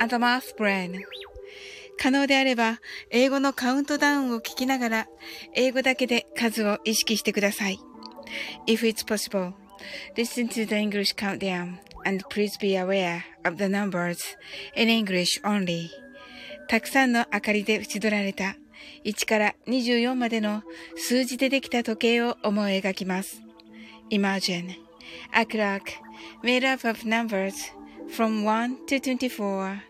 [0.00, 1.00] and a math brain.
[1.98, 5.06] 可能であれば、英語のカウントダウンを聞きながら、
[5.54, 7.78] 英語だけで数を意識してください。
[8.66, 9.52] If it's possible,
[10.16, 14.18] listen to the English countdown and please be aware of the numbers
[14.74, 15.90] in English only.
[16.68, 18.56] たくさんの明かりで縁取られた
[19.04, 20.62] 1から24までの
[20.96, 23.42] 数字でできた時計を思い描きます。
[24.10, 24.76] Imagine
[25.32, 25.82] a clock
[26.42, 27.52] made up of numbers
[28.08, 29.89] from 1 to 24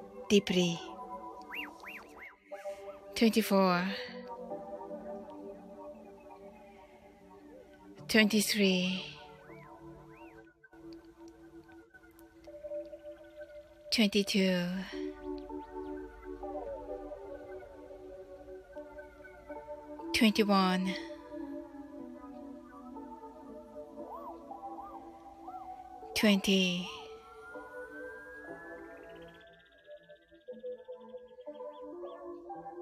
[0.31, 0.79] deeply.
[3.15, 3.85] 24
[8.07, 9.05] 23
[13.91, 14.67] 22
[20.13, 20.95] 21
[26.15, 27.00] 20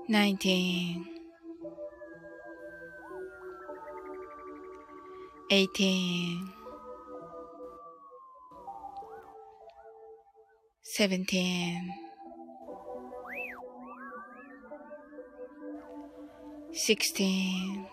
[0.09, 1.05] 19
[5.51, 6.49] 18
[10.81, 11.93] 17
[16.73, 17.85] 16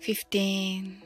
[0.00, 1.05] 15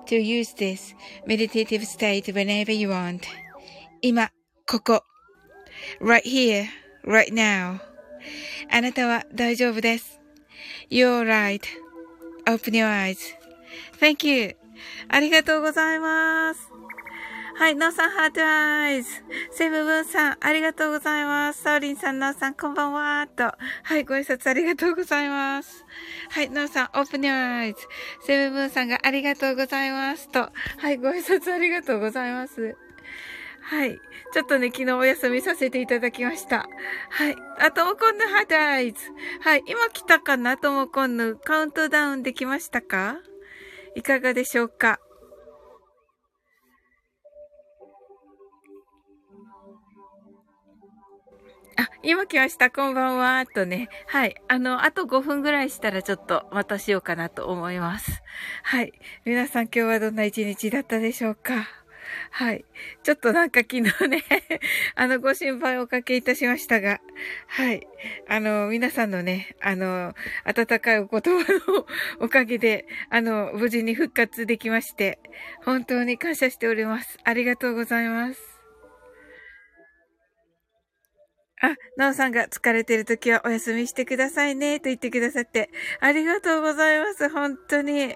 [0.06, 0.94] to use this
[1.26, 3.22] meditative state whenever you want.
[4.02, 4.30] 今、
[4.66, 5.04] ここ。
[6.00, 6.66] right here,
[7.04, 7.80] right now.
[8.70, 10.20] あなたは大丈夫です。
[10.90, 12.88] You're right.Open your
[14.00, 14.56] eyes.Thank you.
[15.08, 16.60] ありがとうございます。
[17.61, 19.11] はい、ノーさん、ハートアイズ。
[19.51, 21.61] セブブンさん、ありがとうございます。
[21.61, 23.43] サウリンさん、ノーさん、こんばんはと。
[23.43, 25.85] はい、ご挨拶ありがとうございます。
[26.31, 27.79] はい、ノーさん、オープニュアイズ。
[28.25, 30.49] セブブンさんがありがとうございますと。
[30.79, 32.75] はい、ご挨拶ありがとうございます。
[33.61, 33.99] はい。
[34.33, 36.67] ちょっとね、昨日お休みさせていただきました。
[37.11, 37.35] はい。
[37.59, 38.99] あ、ともこんぬハートアイズ。
[39.41, 39.63] はい。
[39.67, 41.35] 今来たかなともこんぬ。
[41.35, 43.17] カウントダウンできましたか？
[43.93, 44.99] いかがでしょうか？
[51.81, 52.69] あ、今来ました。
[52.69, 53.43] こんばんは。
[53.47, 53.89] とね。
[54.05, 54.35] はい。
[54.47, 58.21] あの、あと5分ぐらいしたらちょっとまたしようかなと思います。
[58.61, 58.93] はい。
[59.25, 61.67] 皆さん今日はどんな一日だったでしょうか？
[62.29, 62.65] はい。
[63.01, 64.23] ちょっとなんか昨日ね
[64.93, 67.01] あの、ご心配おかけいたしましたが、
[67.47, 67.87] はい。
[68.27, 70.13] あの、皆さんのね、あの、
[70.43, 71.87] 温かいお言葉の
[72.19, 75.17] おかげで、あの、無事に復活できまして、
[75.65, 77.17] 本当に感謝しております。
[77.23, 78.50] ありがとうございます。
[81.61, 85.69] あ、なおさんが疲れてる時はお休みしてくださいね、と言ってくださって、
[85.99, 88.15] ありがとうございます、本当に。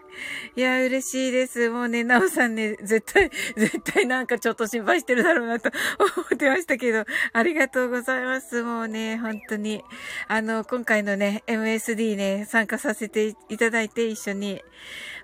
[0.56, 1.69] いや、嬉しいです。
[1.69, 5.69] もうね、なおさんね、絶対、 絶対なんかちょっと心配してるだろうなと
[6.18, 8.63] 思ってましたけど、ありがとうございます。
[8.63, 9.83] もうね、本当に。
[10.27, 14.63] あの、今回のね、MSD ね、参加させていただいて一緒に、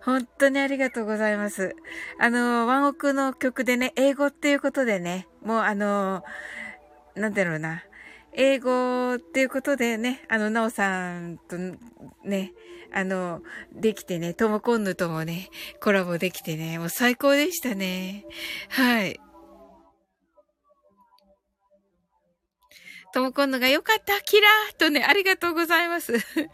[0.03, 1.75] 本当にありがとうございます。
[2.19, 6.23] あの、ワンオクの曲でね、英語っていうことでね、もうあの、
[7.15, 7.83] なんだろうな。
[8.33, 11.57] 英語っていうことでね、あの、なおさんと
[12.23, 12.53] ね、
[12.93, 13.41] あの、
[13.73, 15.49] できてね、ともこんぬともね、
[15.81, 18.25] コラボできてね、もう最高でしたね。
[18.69, 19.19] はい。
[23.13, 26.13] ともこんぬがよかった、キラーとね、ありがとうございます。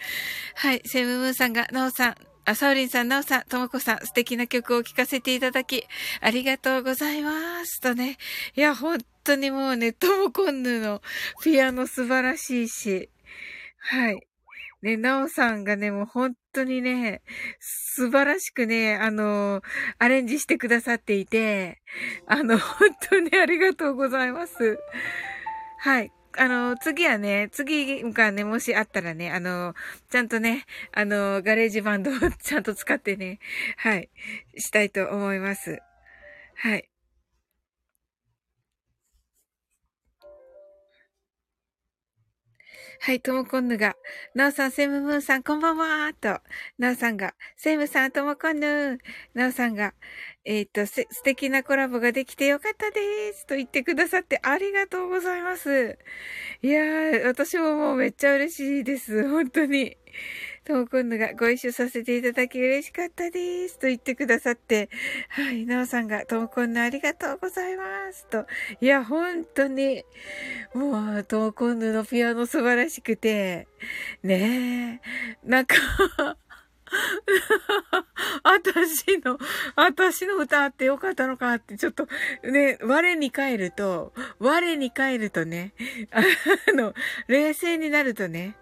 [0.55, 2.15] はい、セムムーンさんが、なおさん、
[2.45, 5.85] あ、サウリンさん、ナオさん、ともこさん、素敵な曲を聴かせていただき、
[6.21, 7.81] ありがとうございます。
[7.81, 8.17] とね。
[8.55, 11.01] いや、本当にもうね、ともこんぬの
[11.43, 13.09] ピアノ素晴らしいし、
[13.77, 14.27] はい。
[14.81, 17.21] ね、なおさんがね、もう本当にね、
[17.59, 19.61] 素晴らしくね、あの、
[19.97, 21.81] アレンジしてくださっていて、
[22.27, 24.77] あの、本当にありがとうございます。
[25.79, 26.11] はい。
[26.37, 29.73] あの、次はね、次がね、もしあったらね、あの、
[30.11, 33.39] ちゃんとね、あの、 GarageBand をちゃんと使ってね、
[33.77, 34.09] はい、
[34.57, 35.79] したいと思います。
[36.55, 36.87] はい。
[42.99, 43.95] はい、ともこんぬが、
[44.33, 46.41] なおさん、セムムーンさん、こんばんはーと、
[46.77, 48.97] なおさんが、セムさん、ともこんぬ
[49.33, 49.93] なおさんが、
[50.45, 53.45] えっ、ー、と、素敵なコラボができてよかったです。
[53.45, 55.97] と言ってくださってありがとうございます。
[56.61, 59.27] いやー、私ももうめっちゃ嬉しいです。
[59.29, 59.97] 本当に。
[60.67, 63.79] とも今度がご一緒させていただき嬉しかったです。
[63.79, 64.89] と言ってくださって、
[65.29, 68.25] はい、なおさんがともこんぬありがとうございます。
[68.25, 68.45] と、
[68.81, 70.03] いや、本当に、
[70.73, 73.69] もう、ともこんぬのピアノ素晴らしくて、
[74.23, 75.01] ね
[75.45, 75.75] え、なんか
[78.43, 79.37] 私の、
[79.75, 82.07] 私の歌ってよかったのかって、ちょっと、
[82.43, 85.73] ね、我に返ると、我に返るとね、
[86.11, 86.21] あ
[86.73, 86.93] の、
[87.27, 88.55] 冷静になるとね、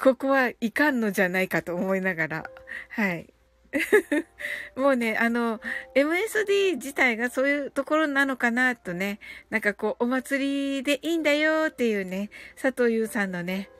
[0.00, 2.50] ここはいかんのじゃないかと思いながら、
[2.90, 3.32] はい。
[4.76, 5.60] もうね、あの、
[5.94, 9.20] MSD 自体がそういうところなのかなとね、
[9.50, 13.70] なんかこう、お祭りでいいんだよっていうね、佐藤優さんのね、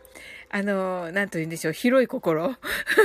[0.50, 2.56] あの、なんと言うんでしょう、広い心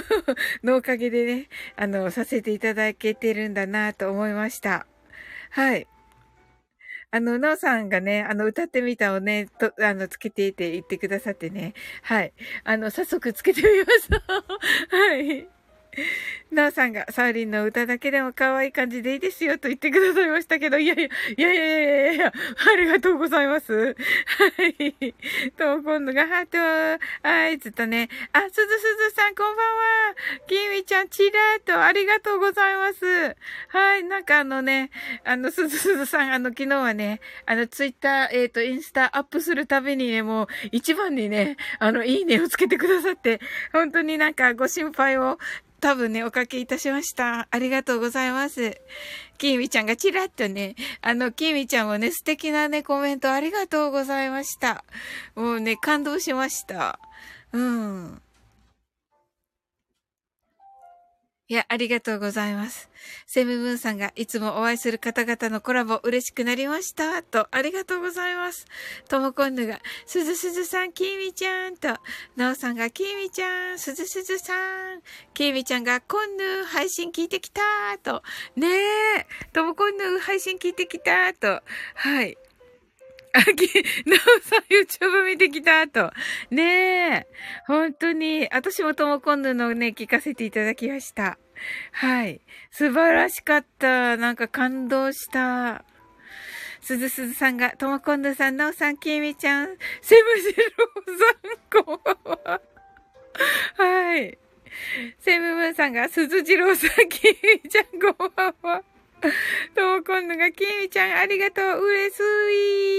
[0.63, 4.87] のおかげでね、あの、させていただけてるんだなと思いました。
[5.49, 5.87] はい。
[7.11, 11.75] あの、なおさんがね、あの、歌ってみたをね、と、あの、つけていて言ってくださってね。
[12.01, 12.33] はい。
[12.63, 14.23] あの、早速つけてみました。
[14.97, 15.52] はい。
[16.51, 23.73] なおさんが、サーリンの歌だけでも可愛い感じでいいですよと言ってくださいましたけど、いやいや、いやいやいやいやありがとうございます。
[23.73, 23.93] は
[24.79, 25.13] い。
[25.57, 30.15] と、今度がハート、はい、ずっとね、あ、すずすずさんこんばんは。
[30.47, 33.35] きみちゃん、ちらーと、ありがとうございます。
[33.69, 34.91] はい、なんかあのね、
[35.23, 43.39] あの、すずすずさん、あの、昨日はね、あの、ツイッター、えっ、ー、と、インスタアップするたびにね、もう、一番にね、あの、いいねをつけてくださって、
[43.71, 45.39] 本当になんかご心配を
[45.83, 47.49] 多分ね、おかけいたしました。
[47.51, 48.79] ありがとうございます。
[49.37, 54.85] きみちゃんがちらっとね、あの、きみちゃんもね、素敵なね、コメントありがとうございました。
[55.35, 57.01] もうね、感動しました。
[57.51, 58.21] うん。
[61.53, 62.89] いや、ありがとうございます。
[63.27, 67.21] セムムーンさんがいつもお会いする方々のコラボ嬉しくなりました。
[67.21, 68.65] と、ありがとうございます。
[69.07, 71.89] ともこんぬが、すずすずさん、きみちゃんと、
[72.35, 74.55] なおさんが、きみちゃん、すずすずさ
[74.95, 75.03] ん、
[75.35, 77.61] きみちゃんが、こんぬ、配信聞いてきた
[78.01, 78.23] と、
[78.55, 78.67] ね
[79.19, 81.61] え、ともこんぬ、配信聞いてきたと、
[81.93, 82.35] はい。
[83.33, 83.67] あき、
[84.07, 86.11] なおさん YouTube 見てきたと。
[86.51, 87.27] ねえ。
[87.65, 91.39] 本当に、私もとも今度のね、聞かせていただきました。
[91.91, 92.41] はい。
[92.71, 94.17] 素晴らしかった。
[94.17, 95.83] なんか感動した。
[96.81, 101.19] すずすずさんが、ともこんどさん、なおさん、きみちゃん、セムジロー
[101.71, 102.61] さん、こんばんは。
[103.77, 104.37] はい。
[105.19, 107.23] セムムーンさんが、すずじろうさん、き
[107.63, 108.83] みちゃん、こんばんは。
[109.75, 112.21] とも今度が、きみちゃん、ありがとう、うれす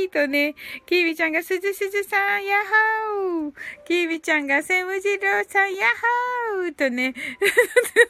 [0.04, 0.54] いとね、
[0.86, 2.64] きみちゃんが、すずすずさん、やっ
[3.20, 3.52] ほー
[3.86, 5.90] きみちゃんが、せむじろうさん、やっ
[6.54, 7.24] ほーとね、 とて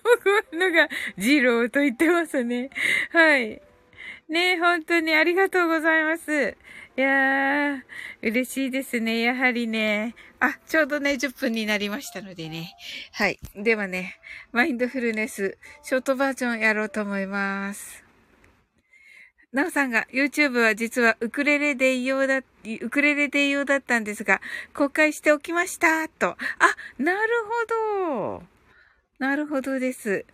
[0.02, 2.71] も今度が、じろうと言ってますね。
[3.11, 3.61] はい。
[4.28, 6.56] ね本当にありがとうございます。
[6.97, 7.83] いやー、
[8.23, 9.21] 嬉しいですね。
[9.21, 10.14] やはりね。
[10.38, 12.73] あ、ちょうどね、10分になりましたのでね。
[13.12, 13.38] はい。
[13.56, 14.21] ではね、
[14.52, 18.03] マインドフルネス、ショートバージョンやろうと思います。
[19.54, 24.40] なおさんが YouTube は実はウクレレで異様だ、ウクレレで異様だったんですが、
[24.75, 26.30] 公開しておきました、と。
[26.30, 26.37] あ、
[26.99, 27.18] なる
[27.96, 28.42] ほど。
[29.20, 30.26] なるほどです。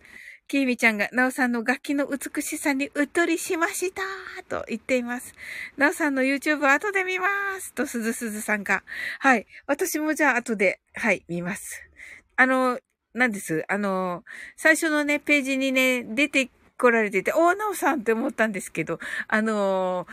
[0.47, 4.01] きーみちゃんが、なおさんの楽器の美しさにうっとりしました
[4.49, 5.35] と言っています。
[5.77, 7.27] なおさんの YouTube 後で見ま
[7.61, 8.83] すと、すずすずさんが。
[9.19, 9.45] はい。
[9.67, 11.87] 私もじゃあ後で、はい、見ます。
[12.35, 12.79] あの、
[13.13, 13.63] なんです？
[13.67, 14.23] あの、
[14.57, 16.49] 最初のね、ページにね、出て
[16.81, 20.07] 来られてて、おー、なおさんって思ったんですけど、あの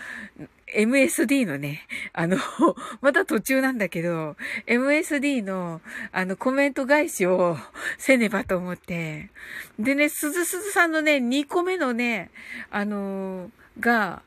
[0.75, 2.37] MSD のね、あの、
[3.01, 5.81] まだ途中なんだけど、MSD の、
[6.13, 7.57] あの、コメント返しを
[7.97, 9.31] せねばと思って。
[9.79, 12.31] でね、すずすずさんのね、2個目のね、
[12.71, 14.23] あのが、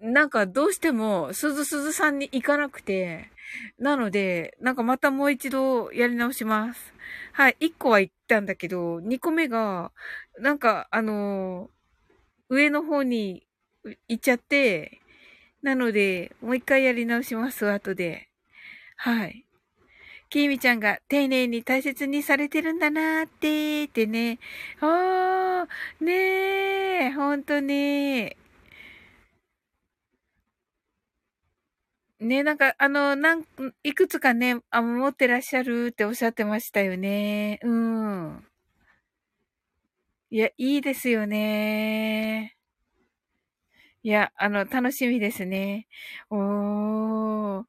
[0.00, 3.30] なんかどうしても、すずすずさんに行かなくて、
[3.78, 6.94] なので、なんかまたもう一度やり直します。
[7.32, 9.92] はい、1個は行ったんだけど、2個目が、
[10.38, 11.70] なんか、あの
[12.50, 13.46] 上の方に
[14.08, 15.00] 行っちゃって、
[15.62, 18.28] なので、もう一回やり直します、後で。
[18.96, 19.46] はい。
[20.30, 24.38] きみちゃんが丁寧に大切にされてるんだなーって、ってね。
[24.80, 28.36] あー、ねー、ほんとね
[32.20, 33.44] ね、なんか、あの、なん、
[33.82, 37.58] いくつかね、あ、持ってらっしゃるっておっしゃってましたよね。
[37.62, 38.46] うん。
[40.32, 42.56] いや、いいですよね。
[44.04, 45.86] いや、あの、楽しみですね。
[46.30, 47.64] おー。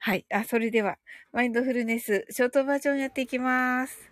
[0.00, 0.26] はい。
[0.30, 0.98] あ、それでは、
[1.32, 4.11] マインドフルネス、ショートバージョンやっていきます。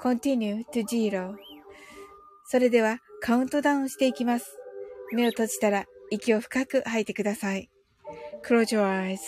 [0.00, 1.36] continue to zero.
[2.46, 4.56] それではカウントダウンしていきます。
[5.12, 7.68] 目を閉じたら息を深く吐いてください。
[8.42, 9.18] Close your eyes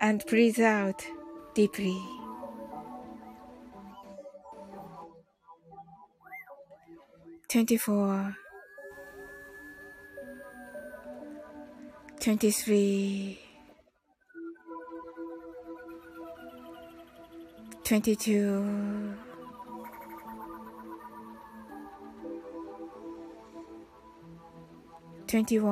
[0.00, 0.94] and breathe out
[1.54, 1.94] deeply.
[7.48, 8.34] Twenty-four,
[12.20, 13.38] twenty-three,
[17.84, 19.14] twenty-two,
[25.34, 25.64] 21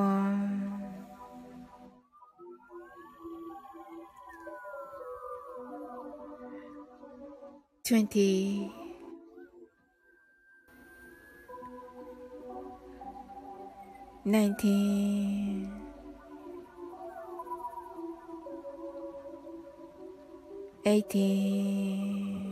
[7.85, 8.73] 20
[14.25, 15.71] 19
[20.85, 22.52] 18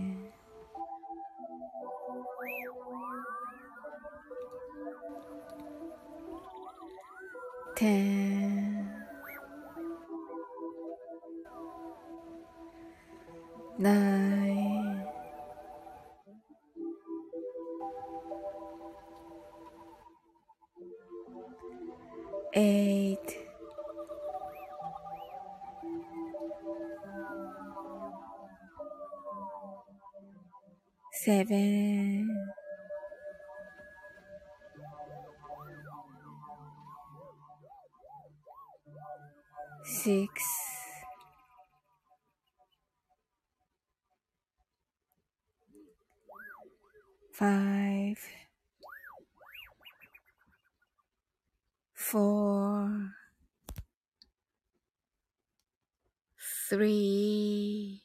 [56.71, 57.99] three,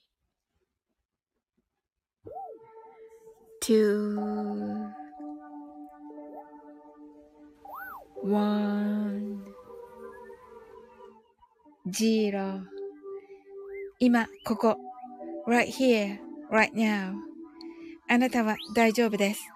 [3.61, 4.19] two,
[8.25, 9.45] one,
[11.89, 12.65] zero
[14.01, 14.77] 今、ここ。
[15.47, 16.19] right here,
[16.51, 17.15] right now.
[18.09, 19.49] あなたは大丈夫です。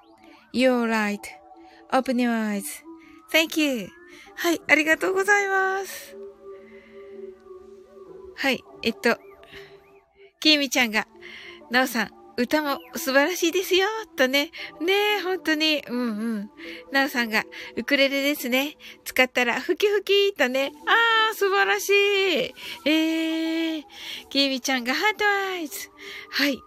[0.55, 3.89] You're right.Open your eyes.Thank you.
[4.37, 6.17] はい、ありがとうございます。
[8.37, 9.19] はい、えっと、
[10.41, 11.07] きみちゃんが、
[11.71, 14.51] なおさん、歌も素晴らしいですよ、とね。
[14.81, 15.85] ねえ、本当に。
[15.87, 16.03] うんう
[16.39, 16.51] ん。
[16.91, 17.45] なおさんが、
[17.77, 18.77] ウクレレですね。
[19.05, 20.73] 使ったら、ふきふき、とね。
[20.87, 21.93] ああ、素晴らしい。
[22.87, 23.85] えー、
[24.31, 25.91] きみちゃんがハートアイズ。
[26.31, 26.59] はい。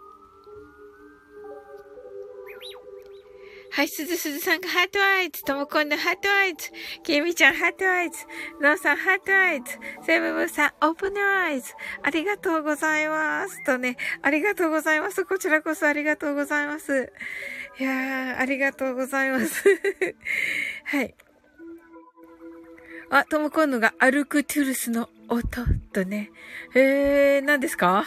[3.75, 6.69] はい、すずすずさんが heart eyes、ともこんの heart eyes、
[7.01, 8.17] きみちゃん heart eyes、
[8.61, 13.63] のうさん heart eyes、セブブさん open eyes、ありがとうございます。
[13.65, 15.25] とね、ありがとうございます。
[15.25, 17.11] こちらこそありがとうございます。
[17.79, 19.63] いやー、ありがとうございます。
[20.85, 21.15] はい。
[23.09, 25.47] あ、ともこんのがアルクトゥルスの音
[25.91, 26.31] とね。
[26.75, 28.05] えー、何ですか？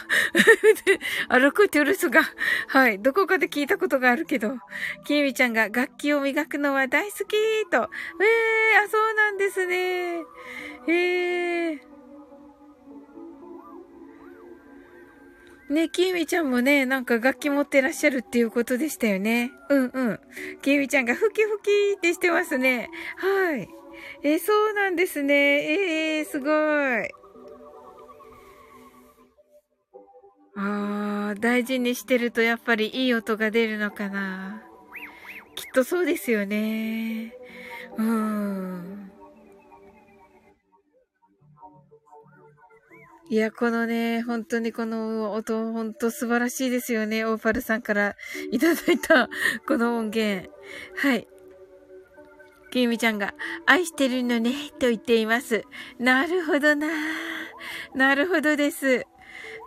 [1.28, 2.23] アルクトゥルスが、
[2.68, 4.56] はい、どこかで聞いたことがあるけど、
[5.04, 7.25] きみちゃんが楽器を磨くのは大好き
[7.70, 7.76] と。
[7.76, 7.88] えー、あ、
[8.88, 10.23] そうなんですね。
[10.88, 11.78] えー。
[15.68, 19.50] ね、きみちゃんもね、なんか楽器持ってらっしゃるっていうことでしたよね。
[19.68, 20.20] うんうん。
[20.62, 22.88] きみちゃんがふきふきってしてますね。
[23.16, 23.68] はい。
[24.34, 25.34] え、そうなんですね。
[25.34, 27.26] ええー、すごい。
[30.58, 34.62] ああ、大事にしてるとやっぱりいい音が出るのかな。
[35.54, 37.34] きっとそうですよね。
[37.98, 39.10] うん。
[43.28, 47.24] いや、このね、本当にこの音、本当素晴らしいですよね。
[47.24, 48.16] オーパルさんから
[48.50, 49.28] いただいた、
[49.66, 50.50] この音源。
[50.96, 51.28] はい。
[52.76, 53.32] きみちゃんが、
[53.64, 55.64] 愛してるのね、と言っています。
[55.98, 56.88] なるほどな。
[57.94, 59.06] なるほどです。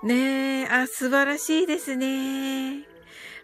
[0.04, 2.86] ねえ、あ、素晴らしいですね。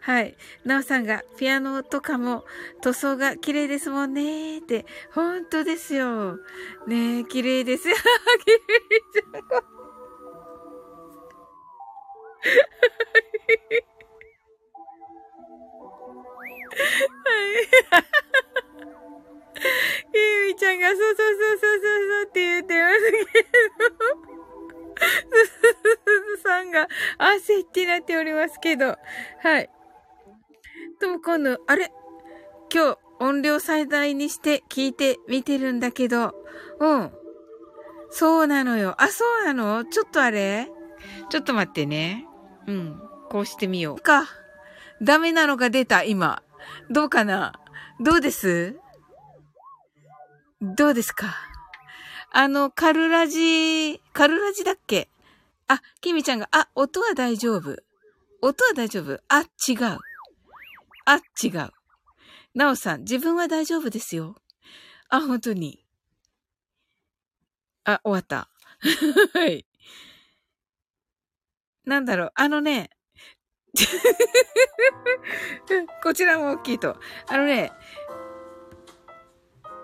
[0.01, 0.37] はい。
[0.65, 2.45] なおさんが、ピアノとかも
[2.81, 4.59] 塗装が綺麗ですもんね。
[4.59, 6.37] って、本当ですよ。
[6.85, 7.85] ねえ、綺麗です。
[7.85, 7.95] 綺麗
[9.15, 9.41] じゃん。
[9.41, 9.63] は
[18.01, 18.05] い。
[20.13, 23.43] ゆみちゃんが、そうそうそうそうそうって言ってますけ
[24.99, 25.61] ど、すす
[26.37, 26.87] すさんが、
[27.17, 28.97] 汗ってなっておりますけど、
[29.41, 29.69] はい。
[30.99, 31.91] とも今度、あれ
[32.73, 36.35] 今日、音量最大にして聞いてみてるんだけど、
[36.79, 37.11] うん。
[38.09, 38.95] そうなのよ。
[38.97, 40.69] あ、そうなのちょっとあれ
[41.29, 42.25] ちょっと待ってね。
[42.67, 43.01] うん。
[43.29, 44.01] こうしてみよう。
[44.01, 44.25] か。
[45.01, 46.41] ダメなのが出た、今。
[46.89, 47.53] どうかな
[47.99, 48.77] どうです
[50.73, 51.35] どうですか？
[52.31, 55.09] あの、カルラジ、カルラジだっけ？
[55.67, 57.77] あ、キミちゃんが、あ、音は大丈夫。
[58.41, 59.19] 音は大丈夫。
[59.27, 59.99] あ、違う。
[61.05, 61.71] あ、違う。
[62.55, 64.35] なおさん、自分は大丈夫ですよ。
[65.09, 65.85] あ、本当に。
[67.83, 68.49] あ、終わった。
[69.33, 69.65] はい。
[71.85, 72.89] なんだろう、あのね、
[76.01, 76.97] こちらも大きいと。
[77.27, 77.71] あのね、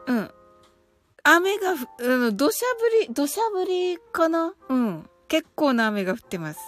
[0.07, 0.31] うん。
[1.23, 4.53] 雨が、うん、土砂降り、土砂降りかな？
[4.69, 5.09] うん。
[5.27, 6.59] 結構な雨が降ってます。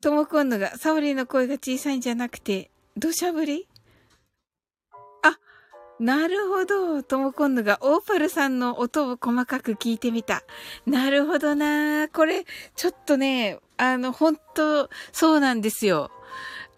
[0.00, 3.66] ともこんのが、サオリーの声が小さいんじゃなくて、土砂降り？
[5.22, 5.38] あ、
[5.98, 7.02] なるほど。
[7.02, 10.44] ともこんのが、オーパルさんの音を細かく聞いてみた。
[10.86, 12.44] なるほどなこれ、
[12.76, 16.12] ちょっとね、あの、本当そうなんですよ。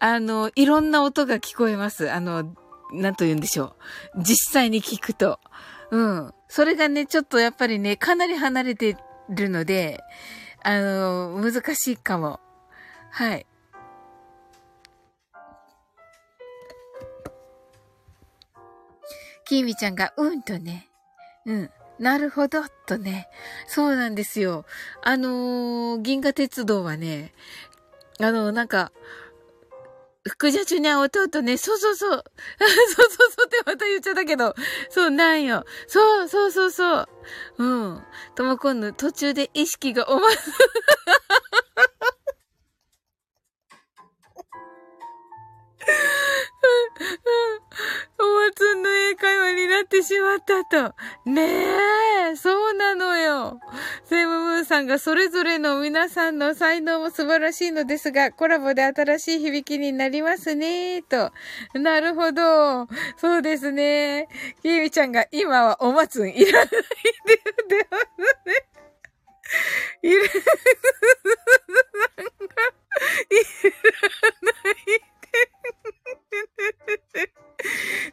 [0.03, 2.11] あの、いろんな音が聞こえます。
[2.11, 2.55] あの、
[2.91, 3.75] なんと言うんでしょ
[4.15, 4.23] う。
[4.23, 5.39] 実際に聞くと。
[5.91, 6.33] うん。
[6.47, 8.97] それがね、ちょっとやっぱりね、かなり離れて
[9.29, 9.99] るので、
[10.63, 12.39] あの、難しいかも。
[13.11, 13.45] はい。
[19.45, 20.87] きみちゃんが、うんとね。
[21.45, 21.69] うん。
[21.99, 23.27] なるほど、とね。
[23.67, 24.65] そうなんですよ。
[25.03, 27.33] あのー、銀河鉄道はね、
[28.19, 28.91] あの、なんか、
[30.27, 32.23] 福社中にゃ、弟ね、そうそうそう。
[32.59, 34.53] そうそうそうってまた言っちゃったけど。
[34.89, 35.65] そうなんよ。
[35.87, 37.09] そうそうそうそう。
[37.57, 38.03] うん。
[38.35, 40.27] ともこんぬ途中で意識がおま、
[48.19, 50.93] お祭んの英会話になってしまったと。
[51.25, 51.41] ね
[52.31, 53.59] え、そうなのよ。
[54.05, 61.31] セムムーンさんがそれぞれの皆さんの才能も素晴らしいのですが、コラボで新しい響きになりますね、と。
[61.73, 62.87] なるほど。
[63.17, 64.27] そうですね。
[64.61, 66.77] キミちゃんが今はお祭んいらないで、
[67.67, 68.05] でます
[68.45, 68.71] ね。
[70.03, 70.41] いる、なんか、
[73.29, 73.35] い
[73.69, 73.81] ら
[74.41, 74.51] な
[75.07, 75.10] い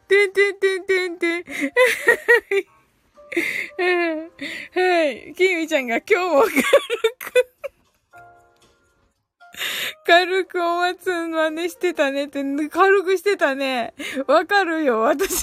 [0.07, 1.43] てんてんてんてんてん。
[4.73, 5.33] はい。
[5.35, 6.63] きみちゃんが今日も軽く
[10.05, 13.93] 軽くお松の真似してたねって、軽くしてたね。
[14.27, 15.39] わかるよ、私も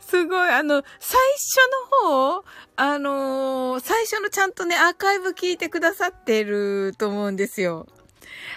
[0.00, 1.56] すごい、あの、最初
[2.02, 2.44] の方、
[2.76, 7.86] あのー、最初のちゃんとね、アーカイブ聞いてくださってると思うんですよ。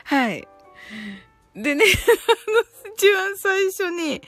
[0.04, 0.48] はい。
[1.56, 1.84] でね、
[2.48, 4.22] あの、一番最初に、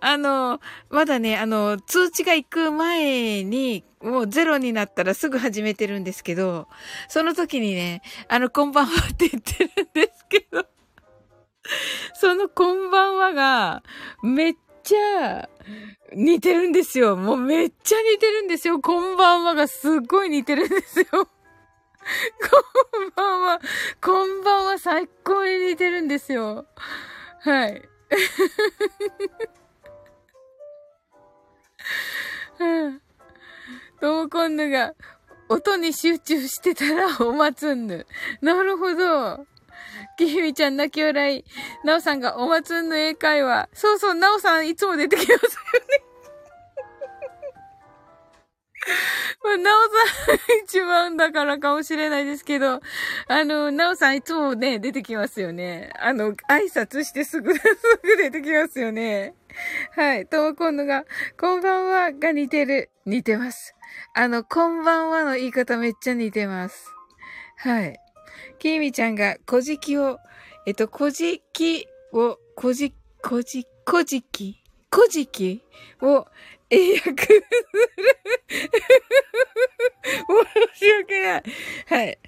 [0.00, 6.68] あの、まだね、あの、通知が行く前に、もうゼロになったらすぐ始めてるんですけど、
[7.08, 10.66] その時にね、あの、こんばんはって言ってるんですけど、
[12.14, 13.82] そのこんばんはが、
[14.22, 15.48] めっちゃ
[16.12, 17.16] 似てるんですよ。
[17.16, 18.80] もうめっちゃ似てるんですよ。
[18.80, 21.28] こんばんはがすっごい似てるんですよ。
[22.40, 22.48] こ
[23.00, 23.60] んばんは。
[24.00, 26.66] こんばんは最高に似てるんですよ。
[27.40, 27.82] はい。
[32.60, 33.02] うん。
[34.00, 34.94] トモコンヌが
[35.48, 38.06] 音に集中してたらおまつんぬ。
[38.40, 39.46] なるほど。
[40.16, 41.44] きひみちゃん泣き笑い。
[41.84, 43.68] なおさんがおまつんぬ英会話。
[43.72, 45.44] そうそう、なおさんいつも出てきますよね。
[49.58, 49.82] なお
[50.28, 52.80] さん一番だからかもしれないですけど、
[53.28, 55.90] あの、なおさんいつもね、出てきますよね。
[55.98, 57.60] あの、挨拶してすぐ、 す
[58.02, 59.34] ぐ出てきますよね。
[59.92, 60.26] はい。
[60.26, 61.04] ともこんのが、
[61.38, 62.90] こんばんはが似てる。
[63.04, 63.74] 似てます。
[64.14, 66.92] あの、こんばんはの言い方めっちゃ似てます。
[67.58, 67.98] はい。
[68.58, 70.18] きみちゃんが、こじきを、
[70.66, 75.64] えっと、こじきを、こじ、こじ、こじき、こじき
[76.00, 76.26] を、
[76.70, 77.44] 英訳する。
[80.74, 81.42] 申し訳ない。
[81.86, 82.18] はい。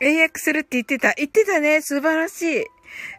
[0.00, 1.12] 英訳するって言ってた。
[1.14, 1.80] 言ってたね。
[1.82, 2.64] 素晴らしい。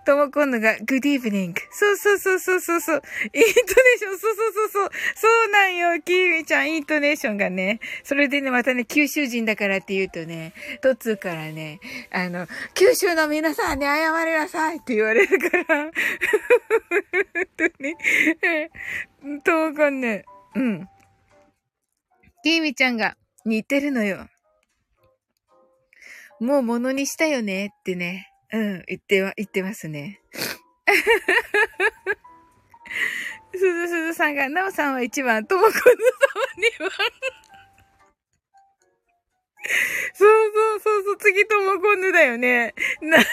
[0.05, 1.53] ともこんのが、good evening.
[1.71, 3.01] そうそうそうそうそうそう。
[3.34, 3.53] イントネー
[3.99, 4.89] ション、そうそうそうそう。
[5.15, 7.79] そうなんよ、キーミちゃん、イントネーションがね。
[8.03, 11.79] それでね、またね、九州人だからって言うとね、トッツーからね、
[12.12, 15.63] あの、九州の皆さんに謝りなさいって言われるから。
[15.65, 15.91] 本
[17.57, 19.41] 当に。
[19.43, 20.25] ともこんね。
[20.55, 20.88] うん。
[22.43, 24.27] キーミちゃんが似てるのよ。
[26.39, 28.30] もう物にしたよねってね。
[28.53, 30.21] うん、言っては、言ってますね。
[33.53, 35.95] すずすずさんが、なおさんは一番、ともこぬさんは
[36.57, 36.89] 二番。
[40.13, 42.73] そうそうそうそう、次ともこぬだよね。
[43.01, 43.23] な、あの、な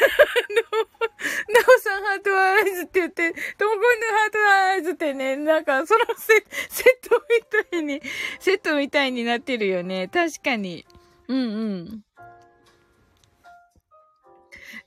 [1.76, 4.38] おさん heart eyes って言って、ともこぬ heart
[4.74, 8.02] eyes ってね、なんかそのセセットみたいに、
[8.40, 10.08] セットみたいになってるよね。
[10.08, 10.86] 確かに。
[11.28, 11.42] うんう
[11.84, 12.07] ん。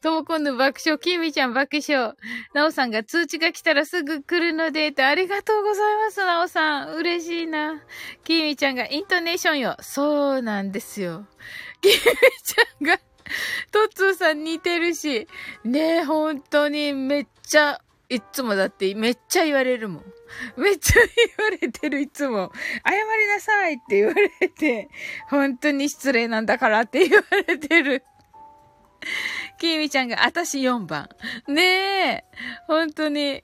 [0.01, 2.15] ともこんぬ爆笑、きみちゃん爆笑。
[2.55, 6.95] なおさんが通知が来たらすぐ来るので、とありがとうございます、なおさん。
[6.95, 7.83] 嬉しいな。
[8.23, 9.77] きみちゃんがイントネーションよ。
[9.79, 11.27] そうなんですよ。
[11.81, 12.97] きみちゃんが、
[13.71, 15.27] トッツーさん似てるし、
[15.63, 20.03] ねえ、本当にめっちゃ、いつもだってめっちゃ言われるもん。
[20.57, 21.01] めっちゃ
[21.37, 22.51] 言われてる、いつも。
[22.83, 24.89] 謝りなさいって言われて、
[25.29, 28.03] 本当に失礼なんだからって言われてる。
[29.61, 31.07] きみちゃんが、あたし4番。
[31.47, 32.23] ねえ。
[32.67, 33.43] 本当に。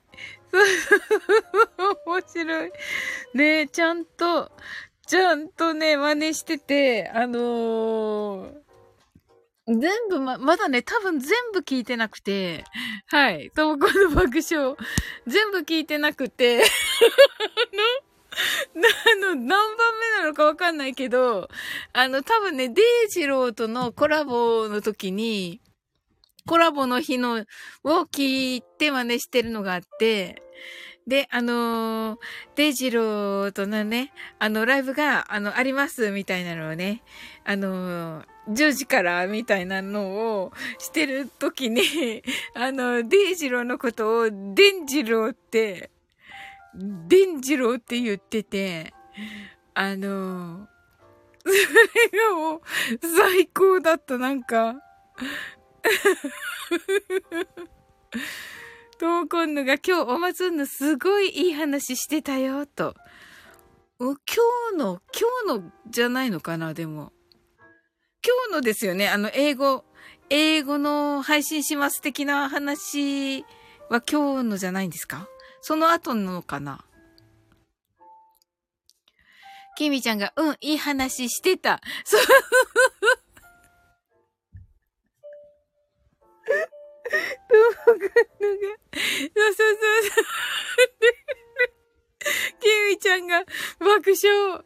[2.05, 2.71] 面白い。
[3.35, 4.51] ねえ、ちゃんと、
[5.05, 8.53] ちゃんとね、真似してて、あのー、
[9.67, 12.63] 全部ま、まだね、多分全部聞いてなくて、
[13.07, 13.51] はい。
[13.51, 14.75] ともこの爆笑、
[15.27, 16.63] 全部聞いてなくて、
[18.73, 21.49] あの、何番目なのかわかんないけど、
[21.93, 25.59] あの、多分ね、デイジローとのコラボの時に、
[26.47, 27.45] コラボの日の、
[27.83, 30.41] を聞いて真似してるのがあって、
[31.07, 32.19] で、あのー、
[32.55, 37.01] デイジローとのね、あの、ライブが、あの、あります、みたいなのをね、
[37.45, 41.81] あのー、10時からみたいなのをしてるときに、
[42.55, 45.91] あの、デイジローのことをデンジローって、
[46.73, 48.93] デンジローって言ってて、
[49.73, 50.67] あの、
[51.45, 52.61] それがもう
[53.17, 54.75] 最高だった、なんか。
[58.99, 62.95] トーコンヌが今日おまつんのすごいいい話してたよ、と。
[63.99, 64.15] 今
[64.71, 65.01] 日の、
[65.45, 67.11] 今日のじゃないのかな、でも。
[68.25, 69.85] 今日のですよね、あの、英語、
[70.29, 73.45] 英語の配信します的な話
[73.89, 75.29] は今日のじゃないんですか？
[75.61, 76.83] その後のかな？
[79.77, 81.79] キミちゃんが、うん、いい話してた。
[82.03, 82.21] そう。
[87.49, 88.09] どうもかんのが、
[89.35, 90.27] そうそうそう。
[92.59, 93.43] キミちゃんが
[93.79, 94.63] 爆笑。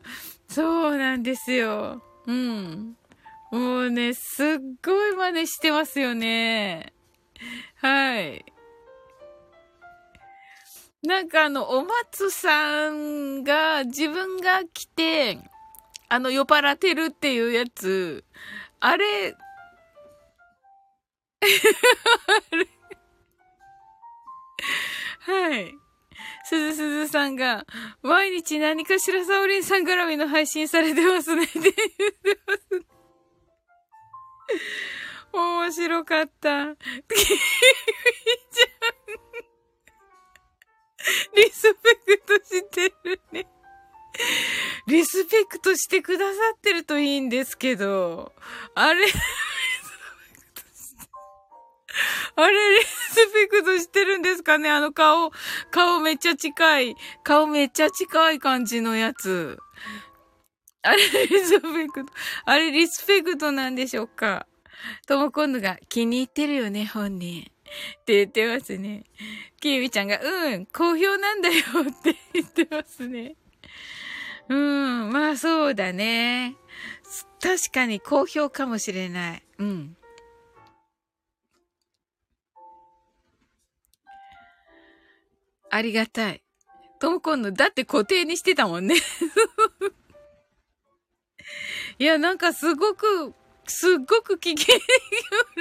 [0.47, 2.03] そうなんですよ。
[2.25, 2.97] うん。
[3.51, 4.47] もうね、すっ
[4.83, 6.93] ごい真似してますよね。
[7.75, 8.45] はい。
[11.03, 15.39] なんかあの、お松さんが自分が来て、
[16.09, 18.23] あの、酔っ払ってるっていうやつ、
[18.79, 19.35] あれ、
[25.19, 25.73] はい。
[26.43, 27.65] すずすずさんが、
[28.01, 31.45] 毎日何かしらサオリンさん絡みの配信されてますね。
[31.45, 31.81] って言って
[32.45, 32.59] ます。
[35.33, 36.75] 面白かった。
[36.75, 39.01] キミちゃん。
[41.35, 43.47] リスペクトしてるね。
[44.87, 48.33] リスペクトしてくださってるといいんですけど、
[48.75, 49.07] あれ
[52.35, 54.69] あれ、リスペクトしてるんですかね？
[54.69, 55.31] あの顔、
[55.71, 59.57] 顔めっちゃ近い、顔めっちゃ近い感じのやつ。
[60.83, 62.13] あれ、リスペクト、
[62.45, 64.47] あれ、リスペクトなんでしょうか？
[65.07, 67.51] とも今度が気に入ってるよね、本人。
[68.01, 69.03] って言ってますね。
[69.61, 71.55] キーミちゃんが、うん、好評なんだよ
[71.89, 73.35] って 言ってますね。
[74.49, 76.55] うん、まあそうだね。
[77.41, 79.43] 確かに好評かもしれない。
[79.59, 79.95] うん。
[85.71, 86.43] ありがたい。
[86.99, 88.95] トムコンの、だって固定にしてたもんね
[91.97, 93.33] いや、なんかすごく、
[93.65, 94.75] すっごく聞き売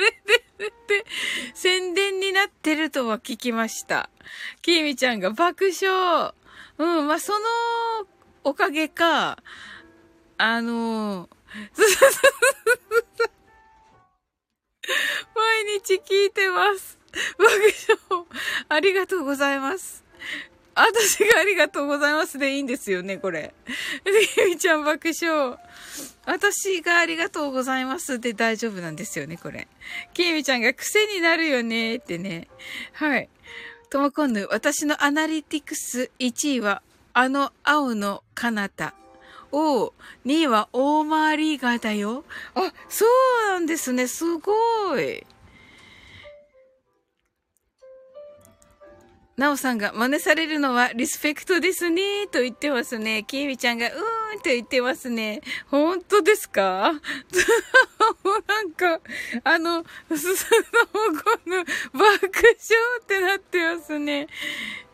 [0.00, 1.06] れてるって、
[1.54, 4.10] 宣伝になってるとは聞きました。
[4.62, 6.34] きみちゃんが爆笑。
[6.78, 7.38] うん、まあ、その
[8.42, 9.38] おかげか、
[10.38, 11.28] あの、
[15.34, 16.99] 毎日聞いてます。
[17.38, 17.48] 爆
[18.08, 18.26] 笑。
[18.68, 20.04] ありがとうございます。
[20.74, 23.52] 私がありがとうございますでいいんですよね、これ。
[24.38, 25.58] ゆみちゃん爆笑。
[26.24, 29.68] 私がありがとうございますで大丈夫なんですよね、これ。
[30.14, 32.48] きみちゃんが癖になるよねってね。
[32.92, 33.28] はい。
[33.90, 38.94] ともこんぬ、私のアナリティクス1位は、あの青の彼方。
[39.52, 39.92] おう
[40.26, 42.24] 2位は大回りがだよ。
[42.54, 44.06] あ、そうなんですね。
[44.06, 45.26] すごい。
[49.36, 53.24] なおさんが真似されるのはリスペクトですね、と言ってますね。
[53.24, 55.40] きえみちゃんが、うーんと言ってますね。
[55.68, 56.92] 本当ですか？
[58.46, 59.00] なんか、
[59.44, 60.86] あの、すすの
[61.18, 62.54] この爆笑
[63.00, 64.28] ってなってますね。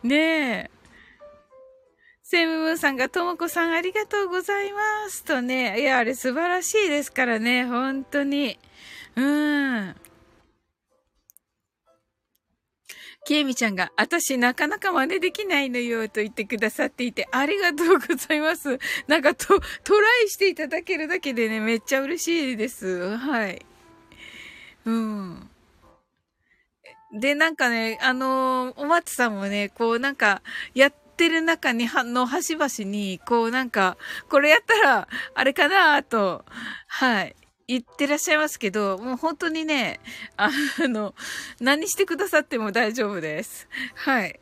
[0.03, 0.71] ねえ。
[2.23, 5.23] セムムーさんが、ともこさんありがとうございます。
[5.23, 5.79] とね。
[5.81, 7.65] いや、あれ素晴らしいですからね。
[7.65, 8.59] 本当に。
[9.15, 9.95] うん。
[13.27, 18.79] きえみちゃんが、私なかなか真似できないのよと言ってくださっていて、ありがとうございます。
[19.05, 23.17] なんかと、トライしていただけるだけでね、めっちゃ嬉しいです。
[23.17, 23.65] はい。
[24.85, 25.49] うん。
[27.11, 30.41] で、なんかね、あのー、お松さんもね、こうなんか、
[30.73, 33.97] やってる中に、は、の端々に、こうなんか、
[34.29, 36.45] これやったら、あれかなと、
[36.87, 37.35] はい。
[37.67, 39.99] 言ってらっしゃいますけど、もう本当にね、
[40.37, 40.49] あ
[40.79, 41.13] の、
[41.59, 43.67] 何してくださっても大丈夫です。
[43.95, 44.39] はい。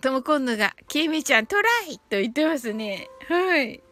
[0.00, 3.08] ともこんぬが、きみちゃんトライと言ってますね。
[3.28, 3.82] はい。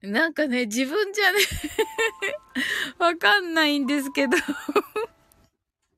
[0.00, 1.38] なんかね、自分じゃね
[2.98, 4.36] わかんないんですけど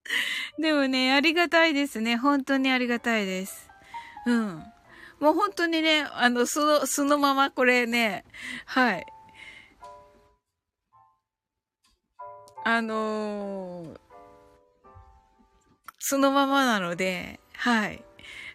[0.58, 2.16] でもね、ありがたいですね。
[2.16, 3.68] 本当にありがたいです。
[4.26, 4.64] うん。
[5.20, 8.24] もう本当にね、あの、その、そのままこれね、
[8.66, 9.06] はい。
[12.64, 13.98] あのー、
[15.98, 18.02] そのままなので、はい。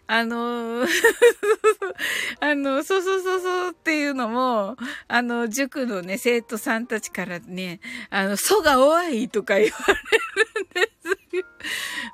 [0.06, 0.88] あのー、
[2.40, 4.76] あの、そうそうそうそうっていうのも、
[5.08, 10.51] あの、塾のね、生徒さんたちからね、あの、そが多いとか言われる。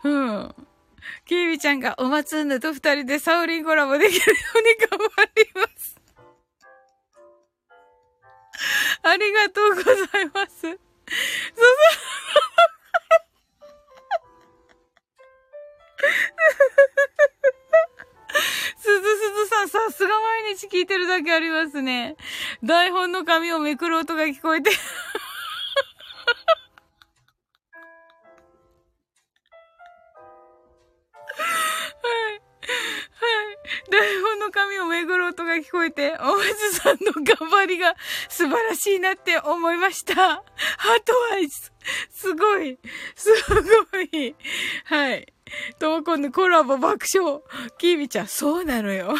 [0.05, 0.55] うん。
[1.27, 6.01] キービちゃんがお松んだと二人でサオリンコラボできるように頑張ります。
[9.03, 10.61] ありがとうございます。
[10.61, 10.79] そそ。
[18.77, 22.17] すずすずさん、さすが毎日聞いてるだけありますね。
[22.63, 24.71] 台本の紙をめくる音が聞こえて
[33.99, 37.97] 台本の紙をめぐる音が聞こえて、大松さんの頑張りが
[38.29, 40.15] 素晴らしいなって思いました。
[40.15, 41.73] ハートアイズ。
[42.11, 42.79] すごい。
[43.17, 43.29] す
[43.93, 44.37] ごい。
[44.85, 45.33] はい。
[45.81, 47.41] ともこんのコラボ爆笑。
[47.77, 49.17] キービちゃん、そうなのよ。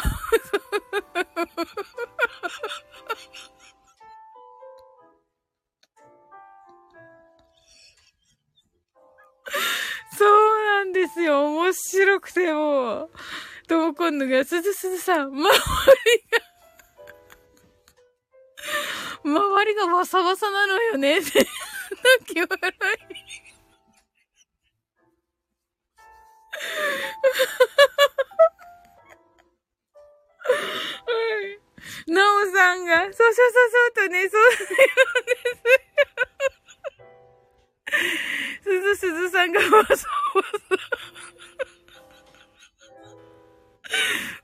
[10.17, 11.47] そうなんですよ。
[11.47, 13.09] 面白くても。
[13.69, 15.53] ともこんのが、すずすずさん、周りが
[19.23, 22.49] 周りがバサバサなのよね、って、泣き笑い。
[22.49, 22.69] は
[31.43, 32.11] い。
[32.11, 34.73] なおさんが、そうそうそうそうとね、そうなんです
[38.63, 38.63] よ。
[38.63, 40.07] すずすずさんがバサバサ。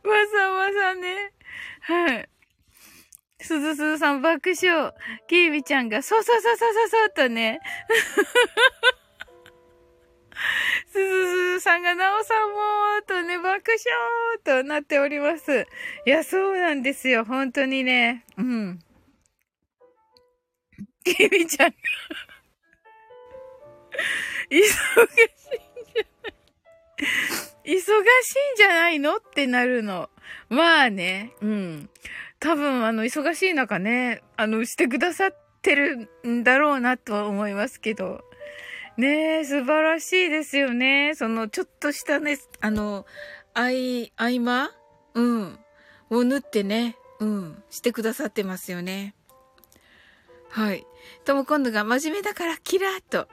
[0.03, 1.31] わざわざね。
[1.81, 2.29] はい。
[3.39, 4.91] すずすずさん爆笑。
[5.27, 7.59] きービちゃんが、そうそうそうそうそうそうとね。
[10.91, 13.83] すずすずさんが、なおさんもーとね、爆笑
[14.43, 15.67] となっております。
[16.05, 17.23] いや、そうなんですよ。
[17.23, 18.25] 本当にね。
[18.37, 18.79] うん。
[21.03, 21.75] きービちゃんが
[24.49, 27.83] 忙しいんじゃない忙しいん
[28.57, 29.17] じゃないの？
[29.17, 30.09] ってなるの。
[30.49, 31.89] まあね、うん。
[32.39, 38.23] 多分、あの、忙しい中ね、あの、してくださってるんだろうなとは思いますけど。
[38.97, 41.15] ねえ、素晴らしいですよね。
[41.15, 43.05] その、ちょっとしたね、あの、
[43.53, 44.71] 合い、合間？
[45.15, 45.59] うん。
[46.09, 47.63] を縫ってね、うん。
[47.69, 49.15] してくださってますよね。
[50.49, 50.85] はい。
[51.23, 53.27] とも今度が真面目だからキラーと、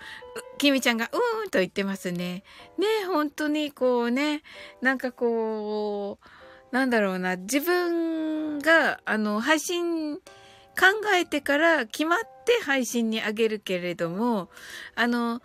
[0.59, 2.45] きみちゃんがうーんと言ってますね。
[2.79, 4.43] ね本当にこうね、
[4.81, 14.49] なんかこう、なんだろうな、自分が、あの、配信、考えてから決まって配信にあげるけれども、
[14.95, 15.43] あの、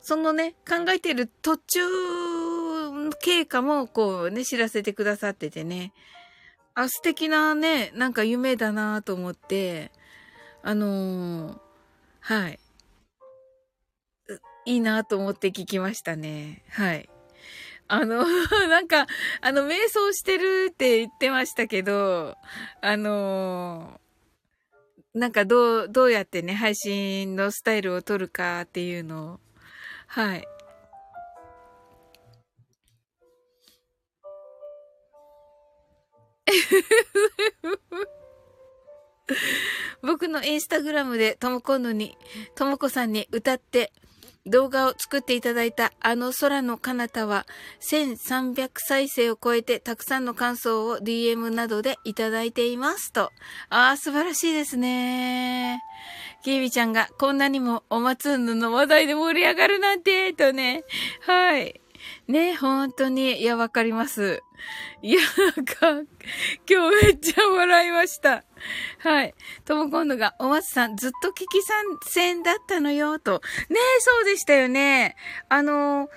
[0.00, 1.80] そのね、考えてる途中
[3.20, 5.92] 経過もこうね、知らせてくださっててね。
[6.74, 9.90] あ、素敵なね、なんか夢だなと思って、
[10.62, 11.58] あのー、
[12.20, 12.58] はい。
[14.66, 16.62] いいなと思って聞きましたね。
[16.70, 17.08] はい。
[17.88, 18.26] あの、
[18.68, 19.06] なんか、
[19.40, 22.36] あの、瞑想してるって言ってましたけど、
[22.82, 29.40] あのー、なんかどう、どうやってね、配信のスタイルを取るかっていうのを、
[30.06, 30.46] はい。
[40.02, 42.16] 僕のインスタグラムでともこんのに、
[42.54, 43.92] ともこさんに歌って
[44.46, 47.46] 動画を作っていただいたあの空の彼方は
[47.90, 53.30] 1300再生を超えてたくさんの感想を DM などでいただいていますと。
[53.68, 55.82] ああ、素晴らしいですね。
[56.42, 60.84] キービちゃんがこんなにもお松んの話題で盛り上がるなんて、とね。
[61.26, 61.80] はい。
[62.28, 64.42] ね、本当に、いや、わかります。
[65.02, 65.20] いや、
[65.56, 65.90] なんか、
[66.68, 68.44] 今日めっちゃ笑いました。
[68.98, 69.34] はい。
[69.64, 73.40] とも今度が、お松さん、ずっと聞き参戦だったのよ、と。
[73.68, 75.16] ねえ、そうでしたよね。
[75.48, 76.08] あの、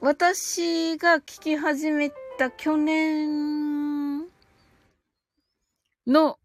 [0.00, 4.20] 私が聞き始めた去年
[6.06, 6.38] の、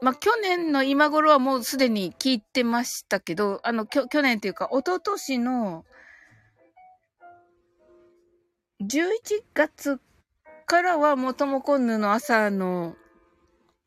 [0.00, 5.84] まあ、去年の今頃はもうすでに聞いてましたけど、あの、きょ、去年っていうか、一昨年の、
[8.82, 10.00] 11月
[10.66, 12.96] からはもともこんぬの朝の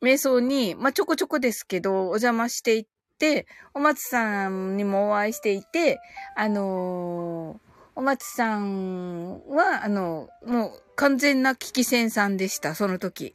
[0.02, 2.86] 瞑想に、まあ、ちょこちょこですけど、お邪魔していっ
[3.18, 6.00] て、お松さんにもお会いしていて、
[6.36, 13.34] あのー、お松さんは、あの、もう完全な危機戦さんでした、その時。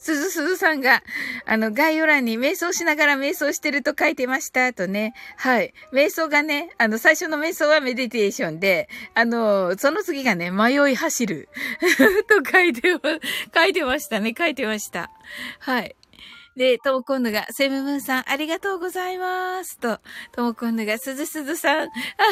[0.00, 1.02] すずすずさんが、
[1.44, 5.12] あの、概要欄に瞑想しながら瞑想してると書いてました、とね。
[5.36, 5.74] はい。
[5.92, 11.50] 瞑想がね、あの、最初の瞑想はメディテーションで、あの、その次がね、迷い走る。
[12.28, 12.82] と書いて、
[13.54, 14.34] 書いてましたね。
[14.36, 15.10] 書いてました。
[15.58, 15.94] はい。
[16.56, 19.78] で、ともこんぬが、セムムーンさん、ありがとうございます。
[19.78, 20.00] と、
[20.32, 21.88] ともこんぬが、すずすずさん、あ、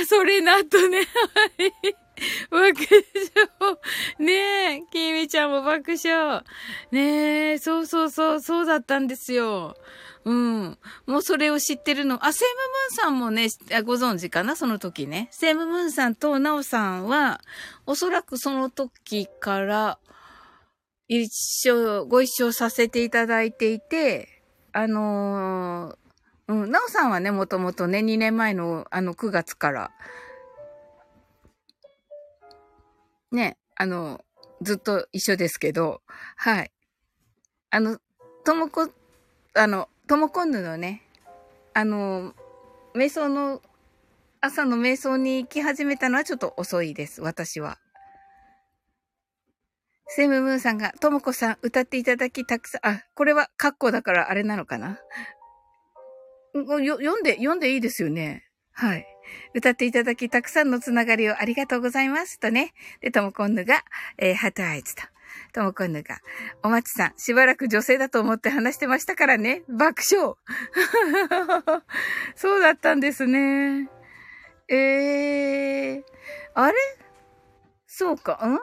[0.07, 2.08] それな、とね、はい。
[2.51, 3.79] 爆笑。
[4.19, 6.43] ねえ、きみちゃんも爆笑。
[6.91, 9.77] ねえ、そうそうそう、そうだったんですよ。
[10.25, 10.79] うん。
[11.07, 12.25] もうそれを知ってるの。
[12.27, 13.49] あ、セームムーンさんもね、
[13.85, 14.57] ご存知かな？
[14.57, 15.29] その時ね。
[15.31, 17.41] セームムーンさんとナオさんは、
[17.87, 19.99] おそらくその時から、
[21.09, 24.43] 一緒、ご一緒させていただいていて、
[24.73, 29.91] あのー、うん、なおさんはね、もともとね、2年前のあの9月から、
[33.31, 34.25] ね、あの、
[34.63, 36.03] ずっと一緒ですけど、
[36.37, 36.73] はい。
[37.71, 37.99] あの、
[38.45, 38.89] ともこ、
[39.55, 41.03] あの、ともこんぬのね、
[41.75, 42.35] あの、
[42.95, 43.63] 瞑想の、
[44.41, 47.79] 朝の瞑想に行き始めたのはちょっと遅いです、私は。
[50.07, 54.99] セムムーンさんが、ともこさん歌っていただきたくさん、あ、これはカッコだからあれなのかな、
[56.55, 58.49] 読んで、読んでいいですよね？
[58.73, 59.07] はい。
[59.55, 62.73] 歌っていただきたくさんのつながりをありがとうございますとね。
[63.01, 63.85] で、ともこんぬが、
[64.19, 65.03] えー、ハートアイズと。
[65.53, 66.19] ともこんぬが、
[66.63, 69.63] おまちさん、しばらく女性だと思って話してましたからね。
[69.69, 70.35] 爆笑
[72.37, 73.89] そうだったんですね。
[74.69, 76.03] えー、
[76.55, 76.75] あれ？
[77.87, 78.59] そうか、ん？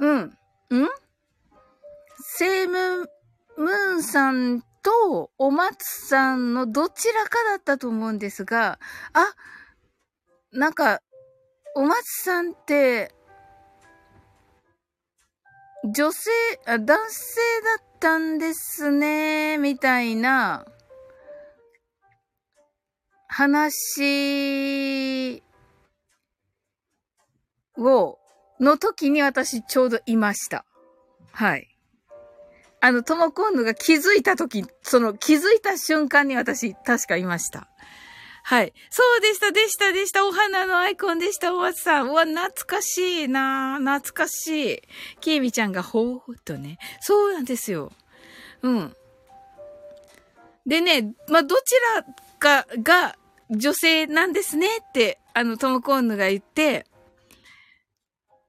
[0.00, 0.18] うん。
[0.20, 0.34] ん？
[2.20, 3.10] セーム
[3.56, 8.78] ムーンさんとお松さんのどちらかだったと思うんですが、
[9.12, 9.34] あ、
[10.52, 11.02] なんか、
[11.74, 13.14] お松さんって、
[15.84, 16.30] 女性、
[16.66, 17.40] あ、男性
[17.78, 20.64] だったんですね、みたいな
[23.28, 25.42] 話
[27.76, 28.18] を
[28.60, 30.64] の時に私ちょうどいました。
[31.32, 31.77] はい。
[32.80, 37.68] あの、トモコンヌが気づいた時、その気づいた瞬間に私確かいました。
[38.44, 38.72] はい。
[38.88, 40.26] そうでした、でした、でした。
[40.26, 42.10] お花のアイコンでした、おわさん。
[42.10, 44.82] うわ、懐かしいな懐かしい。
[45.20, 46.78] キーミちゃんがほーっとね。
[47.00, 47.92] そうなんですよ。
[48.62, 48.96] うん。
[50.66, 51.62] でね、まあ、どち
[52.40, 53.16] らかが
[53.50, 56.86] 女性なんですねって、あの、トモコンヌが言って、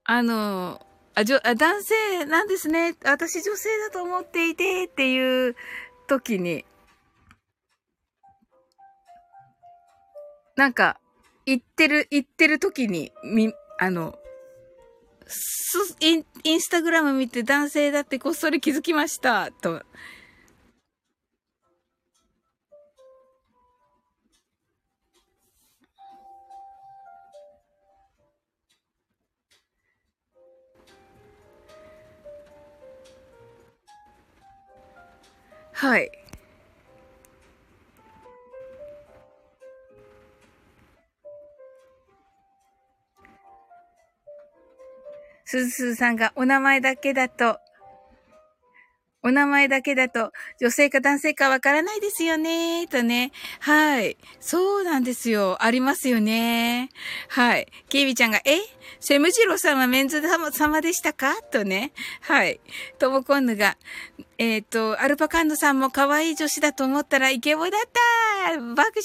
[0.03, 0.86] あの、
[1.20, 2.95] あ、じょ、あ、男性なんですね。
[3.03, 5.55] 私女性だと思っていてっていう
[6.07, 6.63] 時に、
[10.55, 10.97] なんか、
[11.45, 14.17] 言ってる、言ってる時に、み、あの、
[15.99, 19.84] イン、インスタグラム見て男性だってこっそり気づきました、と
[35.80, 36.11] はい。
[45.45, 47.59] すずすずさんがお名前だけだと
[49.22, 53.32] お名前だけだと女性か男性かわからないですよね、とね。
[53.59, 54.17] はい。
[54.39, 55.57] そうなんですよ。
[55.61, 56.89] ありますよね。
[57.28, 57.67] はい。
[57.89, 58.59] ケイビちゃんが、え？
[59.01, 61.36] セムジロさんはメンズ様でしたか？
[61.51, 61.91] とね。
[62.22, 62.61] はい。
[62.97, 63.78] トモコンヌが、
[64.38, 67.82] えっ、ー、と、アルパカンヌさんも可愛い女子だと思ったらイケボだっ
[68.51, 69.01] た爆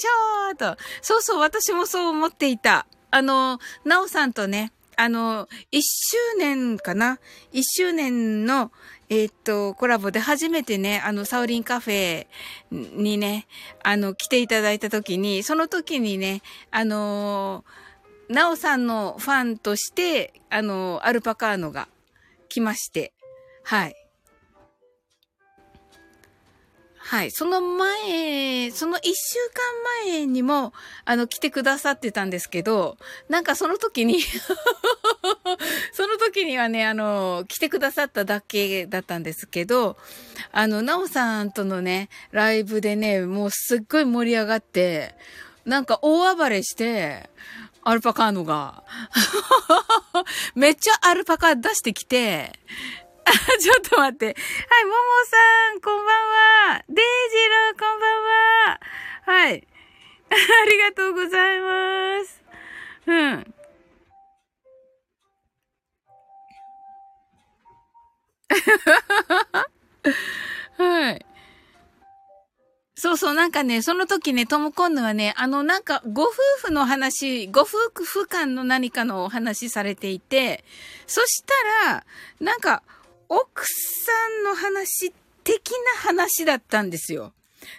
[0.49, 0.81] 笑と。
[1.01, 2.87] そうそう、私もそう思っていた。
[3.11, 7.19] あの、ナオさんとね、あの、一周年かな？
[7.51, 8.71] 一周年の、
[9.09, 12.27] えー、っと、コラボで初めてね、あの、サオリンカフェ
[12.71, 13.45] にね、
[13.83, 16.41] あの、来ていただいたときに、そのときにね、
[16.71, 21.87] あのー、ナオさんのファンとして、あのー、アルパカーノが
[22.49, 23.13] 来まして、
[23.63, 24.04] はい。
[27.07, 27.29] はい。
[27.29, 29.37] その前、その一週
[30.03, 30.73] 間前にも、
[31.05, 32.97] あの、来てくださってたんですけど、
[33.29, 34.23] なんかその時に
[35.93, 39.97] その時にはね、あの、来てくださっただけだったんですけど、
[40.51, 45.13] あの、なおさんとのね、ライブでね、もうすっごい盛り上がって、
[45.63, 47.29] なんか大暴れして、
[47.83, 48.83] アルパカーノが。
[50.55, 52.59] めっちゃアルパカ出してきて、
[53.25, 54.25] あ、ちょっと待って。
[54.25, 54.95] はい、もも
[55.25, 55.37] さ
[55.75, 56.83] ん、こんばんは。
[56.87, 57.01] デイジ
[57.49, 58.79] ロー、こんばんは。
[59.25, 59.67] はい。
[60.29, 60.35] あ
[60.69, 62.43] りがとうございます。
[63.07, 63.53] うん。
[70.77, 71.25] はい。
[72.97, 76.31] そうそう、なんかね、その時ね、トムコンヌはね、あの、なんか、ご夫
[76.67, 80.63] 婦の話、ご夫婦間の何かのお話されていて、
[81.05, 81.53] そした
[81.91, 82.05] ら、
[82.39, 82.83] なんか、
[83.29, 84.11] 奥さ
[84.41, 85.13] んの話
[85.43, 85.71] 的
[86.03, 87.33] な話だったんですよ。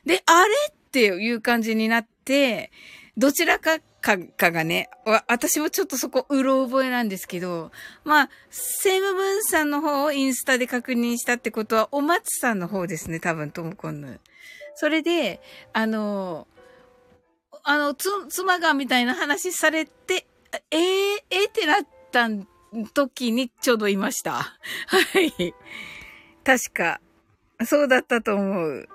[0.04, 2.70] で、あれっていう感じになって、
[3.16, 4.88] どちらかかかがね、
[5.26, 7.72] 私もちょっとそこうろ覚えなんですけど、
[8.04, 14.20] まあ、セムブンさんの方をインスタで確認したってことは、お松さんの方ですね、多分、トムコンヌ。
[14.76, 15.40] それで、
[15.72, 16.46] あの、
[17.64, 20.26] あの、つ、妻がみたいな話されて、
[20.70, 20.80] えー、
[21.30, 22.46] えー、ってなったん
[22.84, 24.32] 時にちょうどいました。
[24.32, 24.56] は
[25.20, 25.54] い。
[26.44, 27.00] 確か、
[27.64, 28.88] そうだったと思う。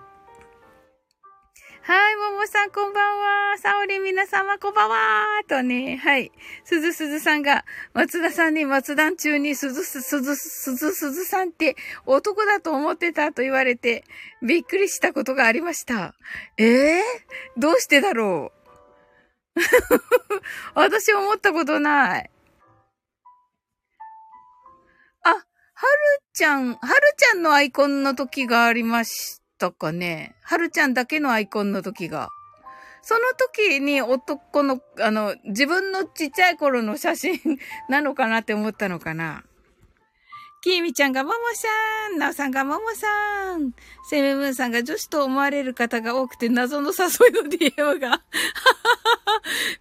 [1.84, 3.20] はい、ももさんこんばん
[3.52, 3.58] は。
[3.58, 5.42] さおり皆様こんばんは。
[5.50, 6.32] とね、はい。
[6.64, 7.66] すずすずさんが、
[7.96, 11.76] 松田さんに松段中にすずす、ず、すずすずさんって
[12.06, 14.04] 男だと思ってたと言われて、
[14.44, 16.14] びっくりしたことがありました。
[16.58, 18.52] ええー、どうしてだろ
[19.58, 19.60] う？
[20.80, 22.30] 私思ったことない。
[25.82, 26.80] はるちゃん、はる
[27.18, 30.36] ちゃんのアイコンの時がありましたかね。
[30.44, 32.30] はるちゃんだけのアイコンの時が。
[33.02, 37.40] その時に男の、あの、自分のちっちゃい頃の写真
[37.90, 39.44] なのかなって思ったのかな。
[40.62, 41.68] きーみちゃんがももさ
[42.16, 43.72] ん、なおさんがももさん、
[44.08, 48.10] セメムーンさんが女子と思われる方が多くて謎の誘いの DM が。
[48.10, 48.22] ははは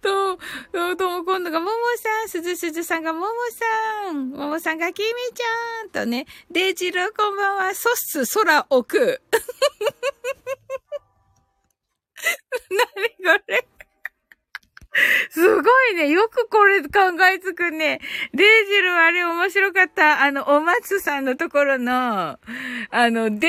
[0.01, 0.37] と、
[0.71, 3.27] と、とも今度がももさん、すずすずさんがもも
[4.07, 9.21] さん、ももさんがきーみちゃんとね、デイジローこんばんは、そっす、空置く。
[12.69, 13.70] 何これ？
[15.29, 16.09] すごいね。
[16.09, 16.89] よくこれ考
[17.33, 18.01] えつくね。
[18.33, 20.21] デイジルあれ面白かった。
[20.21, 22.37] あの、お松さんのところの、
[22.89, 23.47] あの、デンジ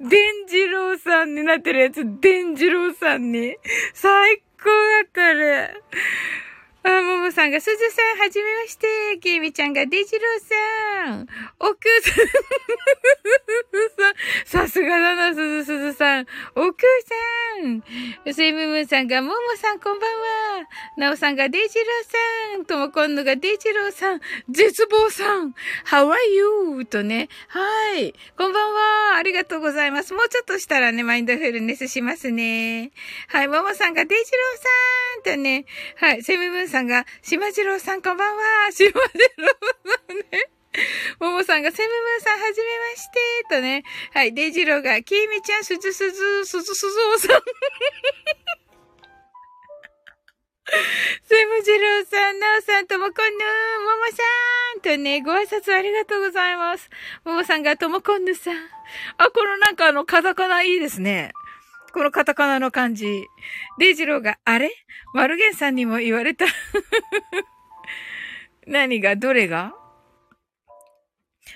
[0.00, 3.56] ロ、デンジローさんになってるやつ、デンジローさんに。
[3.94, 4.72] 最高だ
[5.06, 5.74] ったね。
[6.88, 9.18] あ、ももさんが、すずさん、はじめまして。
[9.20, 10.40] きみちゃんが、デジロー
[11.04, 11.26] さん。
[11.58, 11.86] 奥
[14.46, 14.66] さん。
[14.66, 16.26] さすがだな、すずすずさん。
[16.54, 16.86] 奥
[17.60, 17.82] さん。
[18.32, 20.68] セイムムーンさんが、ももさん、こんばんは。
[20.96, 22.64] なおさんが、デジローさん。
[22.64, 24.20] ともこんのが、デジローさん。
[24.48, 25.54] 絶望さん。
[25.84, 26.16] How are
[26.78, 26.86] you?
[26.86, 27.28] とね。
[27.48, 28.14] はい。
[28.38, 29.16] こんばんは。
[29.16, 30.14] ありがとうございます。
[30.14, 32.92] もうちょっとしたらね、マインドフルネスしますね。
[33.28, 33.48] はい。
[33.48, 35.36] ももさんが、デジローさん。
[35.36, 35.66] とね。
[35.96, 36.22] はい。
[36.22, 38.70] セイムムーンさんさんが、島次郎さんこんばんは。
[38.70, 39.48] 島次郎
[40.06, 40.48] さんね。
[41.18, 43.18] ももさんが、セムムーさん、はじめまして、
[43.50, 43.82] とね。
[44.14, 47.42] はい、デイジローが、きーみちゃん、すずすず、すずすずおさん。
[51.24, 54.22] セムジローさん、ナオさん、ともこんぬー、ももさ
[54.78, 56.88] んとね、ご挨拶ありがとうございます。
[57.24, 58.54] ももさんが、ともこんぬさん。
[59.16, 61.32] あ、このなんかあの、カタカナいいですね。
[61.98, 63.26] このカタカナの感じ。
[63.80, 64.70] デイジローが、あれ？
[65.14, 66.44] マルゲンさんにも言われた。
[68.68, 69.16] 何が？
[69.16, 69.74] どれが？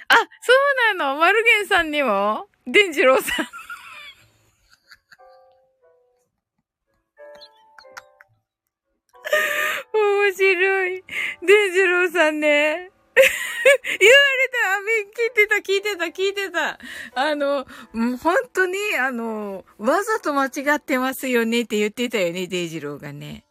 [0.08, 0.52] あ、そ
[0.94, 1.20] うなの。
[1.20, 2.48] マルゲンさんにも？
[2.66, 3.46] デンジローさん。
[9.94, 11.04] 面白い。
[11.46, 12.90] デンジローさんね。
[14.00, 16.78] 言われたあ聞いてた、聞いてた、聞いてた。
[17.14, 23.44] あの、もう本当に、あの、わざと間違ってますよねって言ってたよね、デイジローがね。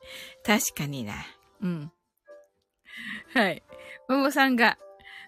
[0.46, 1.14] 確かにな。
[1.62, 1.92] うん。
[3.34, 3.64] はい。
[4.08, 4.78] ももさんが、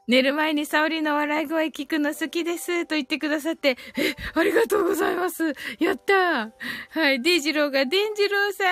[0.08, 5.54] 寝る前に沙織の笑い声聞くの好きですと言ってくださって、え、ありがとうございます。
[5.80, 6.52] やった
[6.90, 8.66] はい、デイジローが、デンジローさ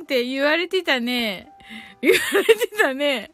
[0.00, 1.52] んって言われてたね。
[2.00, 3.32] 言われてたね。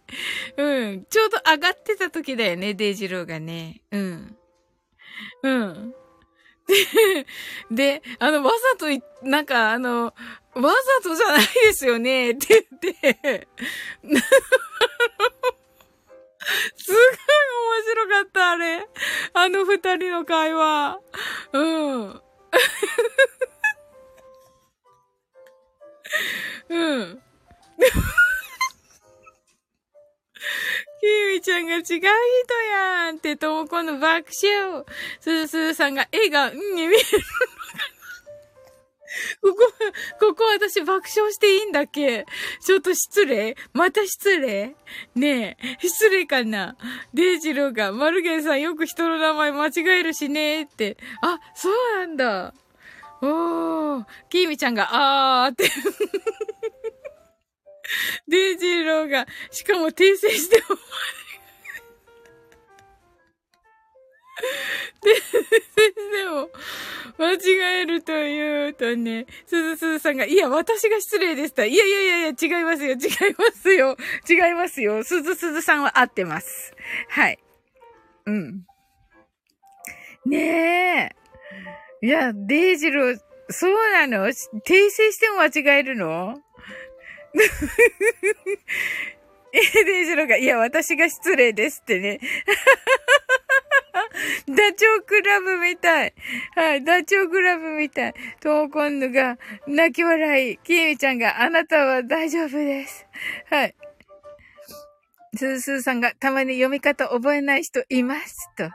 [0.57, 1.05] うん。
[1.07, 3.83] ちょうど上がってた時だよね、デイジローがね。
[3.91, 4.37] うん。
[5.43, 5.95] うん。
[7.71, 8.87] で、で、あの、わざと、
[9.23, 10.13] なんか、あの、わ
[10.55, 10.71] ざ
[11.03, 13.49] とじゃないですよね、って言って、
[16.77, 18.89] すごい面白かった、あれ。
[19.33, 21.01] あの二人の会話。
[21.53, 22.23] うん。
[26.69, 27.23] うん。
[31.01, 34.85] ひみちゃんが違う人やんって、ともこの爆笑。
[35.21, 37.05] すずすずさんが絵が、んに見える
[39.41, 39.57] ここ、
[40.19, 42.25] ここ私爆笑していいんだっけ
[42.65, 44.75] ちょっと失礼また失礼
[45.15, 46.77] ねえ、失礼かな
[47.13, 50.97] デイジローが、マルゲンさんよく人の名前間違えるしねって。
[51.23, 52.55] あ、そうなんだ。
[53.23, 54.89] おー、キーミちゃんが、
[55.45, 55.71] あーって
[58.29, 60.77] デイジーローが、しかも訂正して も
[65.03, 65.13] で、
[66.19, 66.51] でも、
[67.19, 71.65] 間違えるというとね、すずすずさんが、いや、私が失礼でした。
[71.65, 72.99] いやいやいやいや、違いますよ、違い
[73.37, 73.97] ますよ、
[74.29, 75.05] 違いますよ。
[75.05, 76.75] すずすずさんは合ってます。
[77.09, 77.39] はい。
[78.27, 78.67] うん。
[80.27, 81.13] ね
[82.03, 82.07] え。
[82.07, 83.19] いや、デイジロー、
[83.51, 84.27] そうなの？
[84.27, 84.33] 訂
[84.91, 86.44] 正しても間違えるの？
[89.53, 92.19] え、デイジロが、いや、私が失礼ですってね。
[94.49, 96.15] ダチョウクラブみたい。
[96.55, 98.15] はい、ダチョウクラブみたい。
[98.41, 100.59] トーコンヌが泣き笑い。
[100.59, 103.07] キーミちゃんが、あなたは大丈夫です。
[103.51, 103.75] はい。
[105.37, 108.71] スースーさんが、たまに読み方覚えない人いますと。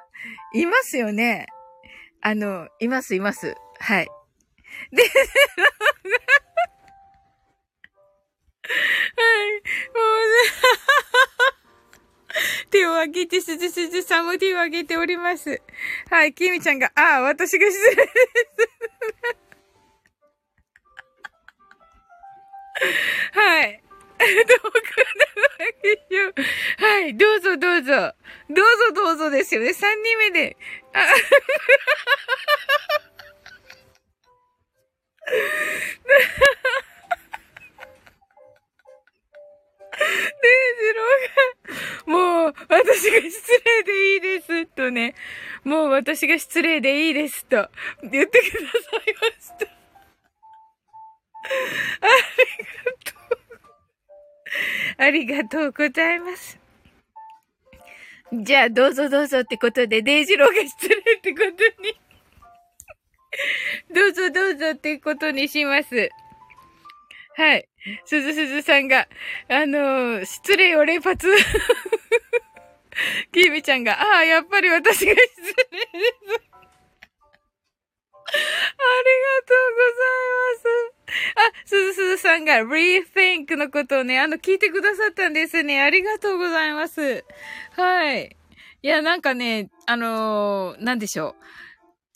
[0.53, 1.47] いますよね。
[2.22, 3.55] あの、います、います。
[3.80, 4.07] はい。
[4.91, 5.03] で、
[9.17, 9.61] はい
[12.70, 15.61] 手を挙げて、すずすずさんも手を挙げております。
[16.09, 18.09] はい、きみちゃんが、ああ、私が失礼です。
[23.34, 23.82] はい。
[24.20, 24.30] どう
[24.72, 24.80] か
[26.82, 28.13] なはい、どうぞどうぞ。
[28.49, 28.63] どうぞ
[28.93, 29.74] どうぞですよね。
[29.74, 30.57] 三人目で。
[30.93, 30.99] あ
[40.41, 45.16] デイジローが、もう、私が失礼でいいです、とね。
[45.64, 47.70] もう私が失礼でいいです、と
[48.03, 49.68] 言ってくださいました。
[52.01, 52.07] あ
[52.38, 52.45] り
[52.86, 53.30] がとう。
[54.97, 56.60] ありがとうございます。
[58.32, 61.99] じゃあ、どうぞどうぞってことで、デイジローが失礼ってことに
[63.93, 66.10] どうぞどうぞってことにします。
[67.36, 67.68] はい。
[68.05, 69.07] すずすずさんが、
[69.47, 71.27] あのー、失礼を連発。
[73.31, 76.49] きみちゃんが、ああ、やっぱり私が失礼です。
[78.31, 80.89] ありがとうございます。
[81.35, 85.81] あ、すずすずさんが rethink のことをね、あの、聞いてくださったんですね。
[85.81, 87.25] ありがとうございます。
[87.75, 88.35] はい。
[88.81, 91.35] いや、なんかね、あのー、なんでしょう。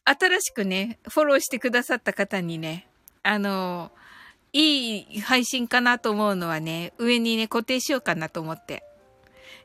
[0.06, 2.88] 新しくね、フォローしてくださった方にね、
[3.24, 4.03] あのー
[4.54, 8.84] いい配信かなと思うのはね、上にね、固定しようかなと思って。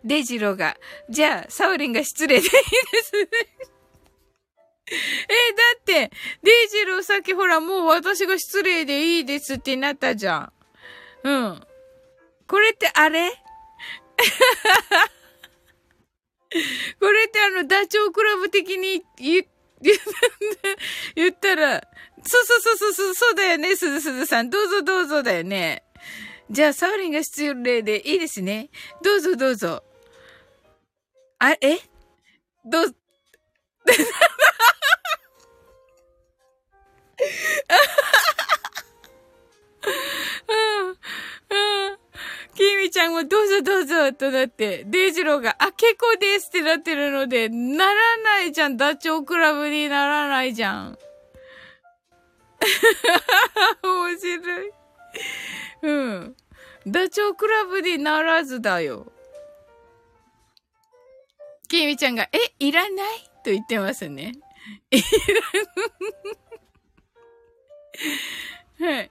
[0.05, 0.79] デジローが、
[1.11, 2.51] じゃあ、サウリンが失礼でいいで
[3.03, 3.29] すね。
[4.91, 4.95] え、
[5.53, 6.11] だって、
[6.43, 10.53] デジローさっきほら、もう私が失礼でいいですってなったじゃん。
[11.25, 11.67] うん。
[12.47, 13.31] これってあれ？
[16.99, 19.47] これってあの、ダチョウクラブ的に言、
[21.15, 21.87] 言ったら、
[22.25, 24.51] そうそうそうそう、そうだよね、すずすずさん。
[24.51, 25.83] どうぞどうぞだよね。
[26.51, 28.71] じゃあ、サウリンが失礼でいいですね。
[29.03, 29.83] どうぞどうぞ。
[31.39, 31.79] あ、え？
[32.65, 32.95] どう、
[42.55, 48.77] きみちゃんもどうぞどうぞとなって、デイジローが、あ、結構ですってなってるので、ならないじゃん。
[48.77, 50.99] ダチョウクラブにならないじゃん。
[53.83, 54.73] 面白い。
[55.83, 56.37] うん。
[56.87, 59.13] ダチョウ倶楽部にならずだよ。
[61.69, 63.19] きみちゃんが、え、いらない？
[63.45, 64.33] と言ってますね。
[64.91, 65.03] いら
[68.81, 68.97] ない。
[68.97, 69.11] はい。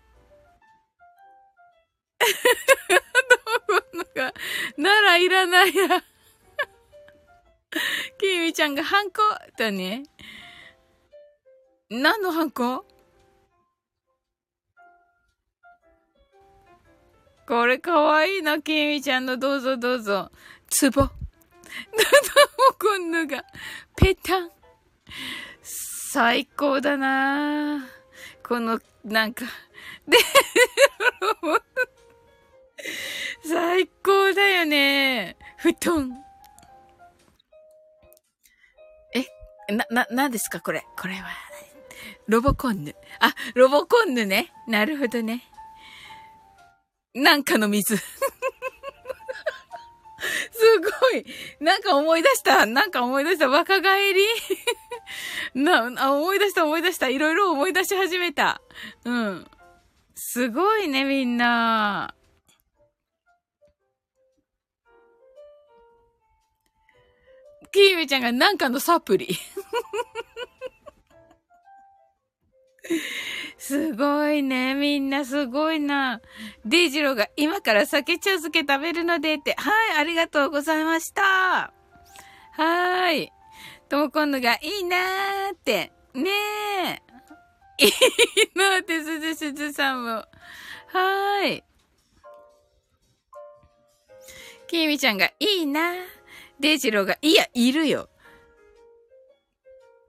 [3.94, 4.34] どうか、
[4.78, 6.04] ならいらないや。
[8.18, 9.22] きみちゃんがハンコ？
[9.58, 10.04] だね。
[11.90, 12.86] 何のハンコ？
[17.48, 20.30] これかわいいな、きみちゃんのどうぞどうぞ。
[20.70, 21.04] ツボ。
[21.04, 21.14] どども
[22.78, 23.46] こんのが、
[23.96, 24.52] ペタン。
[26.12, 27.88] 最高だな
[28.44, 29.46] この、なんか、
[30.08, 30.18] で、
[33.48, 35.38] 最高だよね。
[35.58, 36.22] 布団。
[39.16, 39.26] え、
[39.74, 40.86] な、な、なんですかこれ。
[41.00, 41.30] これは。
[42.28, 42.94] ロボコンヌ。
[43.22, 44.52] あ、ロボコンヌね。
[44.68, 45.50] なるほどね。
[47.18, 47.98] なんかの水。
[47.98, 48.04] す
[50.80, 51.26] ごい。
[51.60, 52.68] なんか思い出した。
[52.68, 53.50] なんか思い出した。
[53.50, 54.22] 若返り
[55.56, 57.10] な、あ、思い出した思い出した。
[57.10, 58.62] いろいろ思い出し始めた。
[59.04, 59.50] うん。
[60.14, 62.14] すごいね、みんな。
[67.72, 69.28] キーミちゃんがなんかのサプリ。
[73.58, 74.74] すごいね。
[74.76, 76.22] みんなすごいな。
[76.66, 79.56] デイジローが今から酒茶漬け食べるのでって。
[79.58, 81.74] はい、ありがとうございました。
[82.52, 83.32] はい。
[83.90, 85.92] ともこんのがいいなーって。
[86.14, 87.02] ねえ。
[87.86, 87.92] いい
[88.56, 90.10] なーって、すずすずさんも。
[90.10, 91.64] はーい。
[94.68, 96.06] きみちゃんがいいなー。
[96.60, 98.10] デイジローが、いや、いるよ。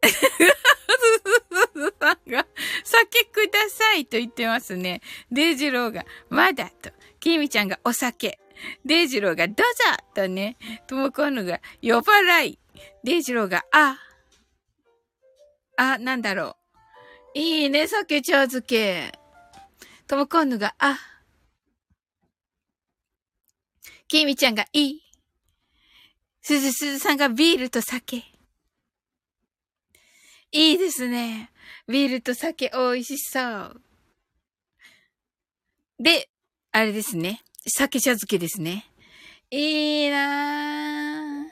[1.79, 2.47] すずすずさんが、
[2.85, 5.01] 酒くださいと言ってますね。
[5.31, 6.91] デイジローが、まだと。
[7.21, 8.41] きみちゃんがお酒。
[8.85, 9.65] デイジローが、どうぞ
[10.15, 10.57] とね。
[10.89, 12.59] ともこんのが、呼ばない
[13.05, 13.99] デイジローが、あ。
[15.77, 16.57] あ、なんだろ
[17.35, 17.39] う。
[17.39, 19.13] いいね、酒茶漬け。
[20.09, 20.99] ともこんぬが、あ。
[24.09, 25.03] きみちゃんが、いい。
[26.43, 28.38] すずすずさんがビールと酒。
[30.51, 31.51] いいですね。
[31.87, 33.81] ビールと酒美味しそう。
[35.99, 36.29] で、
[36.73, 37.43] あれですね。
[37.67, 38.87] 酒茶漬けですね。
[39.51, 41.49] いいなぁ。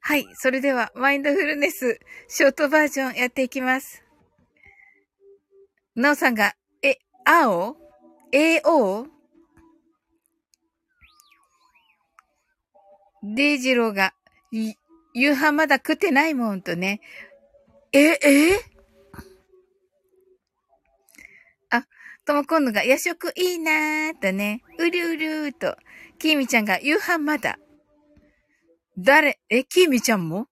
[0.00, 0.26] はい。
[0.34, 4.04] それでは、マインドフルネス、ショートバージョンやっていきます。
[5.94, 7.76] なおさんが、え、青
[8.32, 9.19] ?AO?
[13.22, 14.14] デイジローが、
[14.50, 17.00] 夕飯まだ食ってないもんとね。
[17.92, 18.18] え、え？
[21.70, 21.84] あ、
[22.24, 24.62] ともこんのが夜食いいなーとね。
[24.78, 25.76] うるうるーと。
[26.18, 27.58] きみちゃんが夕飯まだ。
[28.96, 29.38] 誰？
[29.48, 30.46] え、きみちゃんも？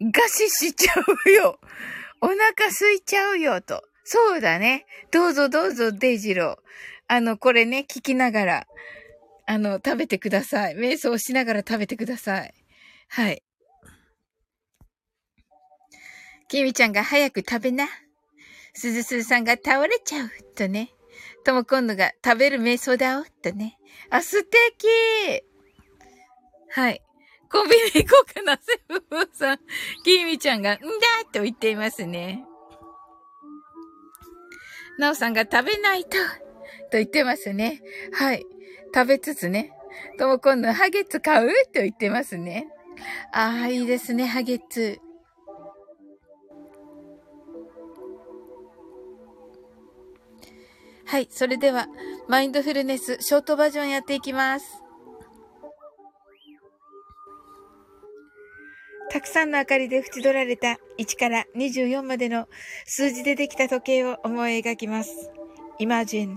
[0.00, 0.94] 餓死しちゃ
[1.26, 1.58] うよ。
[2.20, 3.82] お腹空いちゃうよ、と。
[4.04, 4.86] そうだね。
[5.10, 6.64] どうぞどうぞ、デイジロー。
[7.06, 8.66] あの、これね、聞きながら、
[9.46, 10.74] あの、食べてください。
[10.74, 12.54] 瞑想しながら食べてください。
[13.08, 13.42] はい。
[16.48, 17.86] きみちゃんが早く食べな。
[18.74, 20.30] すずすずさんが倒れちゃう。
[20.56, 20.90] とね。
[21.44, 23.78] とも今度が食べる瞑想だおとね。
[24.10, 24.88] あ、素敵
[26.70, 27.02] はい。
[27.50, 29.58] コンビニ行こうかな、セブブさん。
[30.04, 30.84] きみちゃんが、んだ
[31.32, 32.44] と言っていますね。
[34.98, 36.16] なおさんが食べないと、
[36.90, 37.80] と言ってますね。
[38.12, 38.44] はい。
[38.94, 39.72] 食べつつね。
[40.18, 42.68] とも今度、ハゲツ買うと言ってますね。
[43.32, 44.98] ああ、いいですね、ハゲツ。
[51.06, 51.28] はい。
[51.30, 51.86] それでは、
[52.28, 54.84] マインドフルネスショートバージョンやっていきます。
[59.10, 62.48] たくさんの明かりで縁取られた1から24までの
[62.84, 65.30] 数字でできた時計を思い描きます。
[65.78, 66.36] Imagine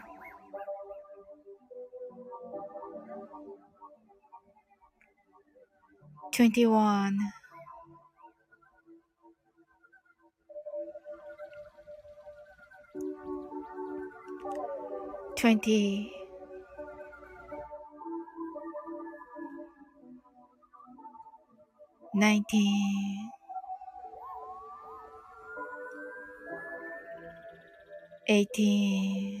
[6.41, 7.13] 21
[15.35, 16.11] 20
[22.15, 23.31] 19
[28.27, 29.40] 18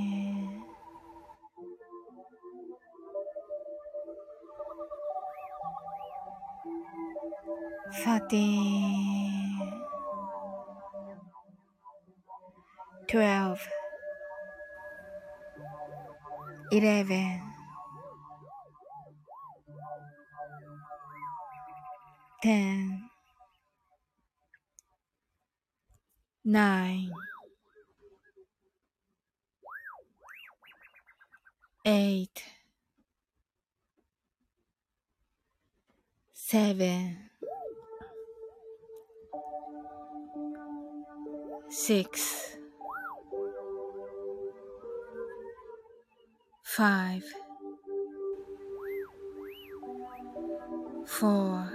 [8.31, 8.60] Namaste.
[41.85, 42.57] Six,
[46.63, 47.23] five,
[51.05, 51.69] four,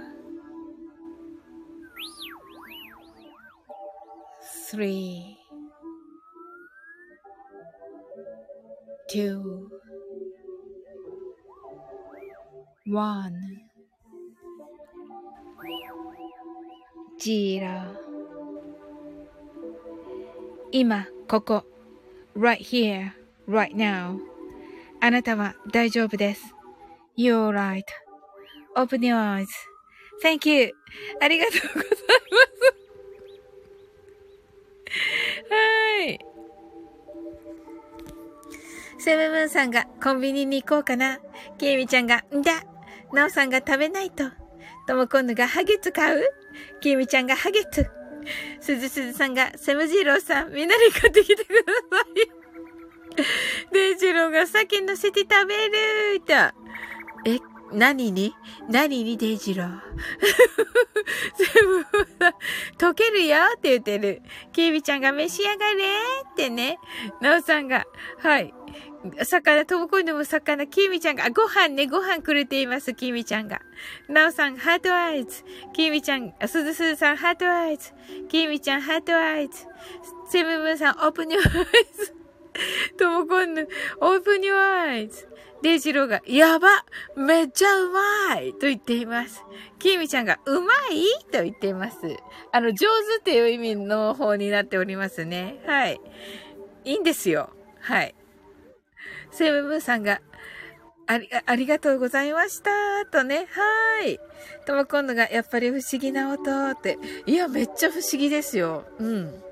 [4.69, 5.37] three,
[9.07, 9.69] two,
[12.85, 13.46] one,
[20.79, 21.65] 今、ここ。
[22.37, 23.09] right here,
[23.49, 24.19] right now.
[25.01, 26.53] あなたは大丈夫です。
[27.17, 29.15] You're right.Open your
[30.21, 30.71] eyes.Thank you.
[31.19, 32.03] ありがとうございます。
[35.49, 36.19] はい。
[38.99, 41.17] セブブンさんがコンビニに行こうかな。
[41.57, 42.61] ケイミちゃんが、んだ。
[43.11, 44.25] ナオさんが食べないと。
[44.87, 46.23] ともコンヌがハゲツ買う？
[46.81, 47.89] ケイミちゃんがハゲツ。
[48.67, 52.37] すずすずさんが、セムジローさん、みんなに買ってきてください。
[53.71, 56.33] デイジローが先乗せて食べると。
[57.25, 57.39] え、
[57.71, 58.35] 何に？
[58.67, 59.79] 何にデイジロー？
[61.33, 61.85] セム
[62.19, 62.33] さん、
[62.77, 64.21] 溶けるよって言ってる。
[64.51, 65.85] キービちゃんが召し上がれ
[66.33, 66.77] ってね。
[67.21, 67.85] ナオさんが、
[68.19, 68.53] はい。
[69.23, 73.61] 魚、ともこいのも魚、きみちゃんが、ご飯ね、ご飯くれています、きみちゃんが。
[74.07, 75.43] なおさん、 heart eyes。
[75.73, 77.91] きみちゃん、すずすずさん、 heart eyes。
[78.29, 79.65] きみちゃん、 heart eyes。
[80.29, 82.15] セムムーさん、 open your eyes。
[82.97, 83.67] ともこんぬ、
[84.01, 85.27] open your eyes。
[85.63, 86.67] デイジローが、やば
[87.15, 89.43] めっちゃうまいと言っています。
[89.79, 91.25] きみちゃんが、うまい？
[91.31, 91.97] と言っています。
[92.51, 95.59] あの、上手っていう意味の方になっておりますね。
[95.65, 95.99] はい。
[96.85, 97.49] いいんですよ。
[97.79, 98.13] はい。
[99.37, 100.19] セムムーさんが、
[101.05, 102.71] あり、ありがとうございました。
[103.05, 104.19] とね、はーい。
[104.65, 106.97] とも今度が、やっぱり不思議な音って。
[107.27, 108.85] いや、めっちゃ不思議ですよ。
[108.97, 109.43] うん。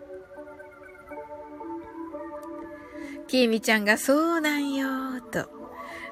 [3.27, 4.87] きみちゃんが、そうなんよ、
[5.31, 5.47] と。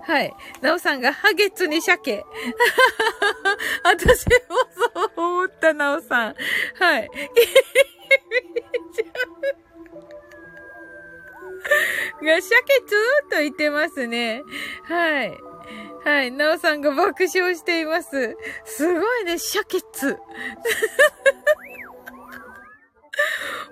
[0.03, 0.33] はい。
[0.61, 2.23] なおさんが、ハゲツに鮭。
[3.83, 4.31] 私も
[4.95, 6.35] そう思った、なおさん。
[6.75, 7.09] はい。
[7.09, 9.62] きみちゃん。
[12.21, 12.95] が、シャケツ
[13.29, 14.43] と言ってますね。
[14.83, 15.37] はい。
[16.03, 16.31] はい。
[16.31, 18.37] なおさんが爆笑しています。
[18.65, 20.17] すごいね、シャケツ。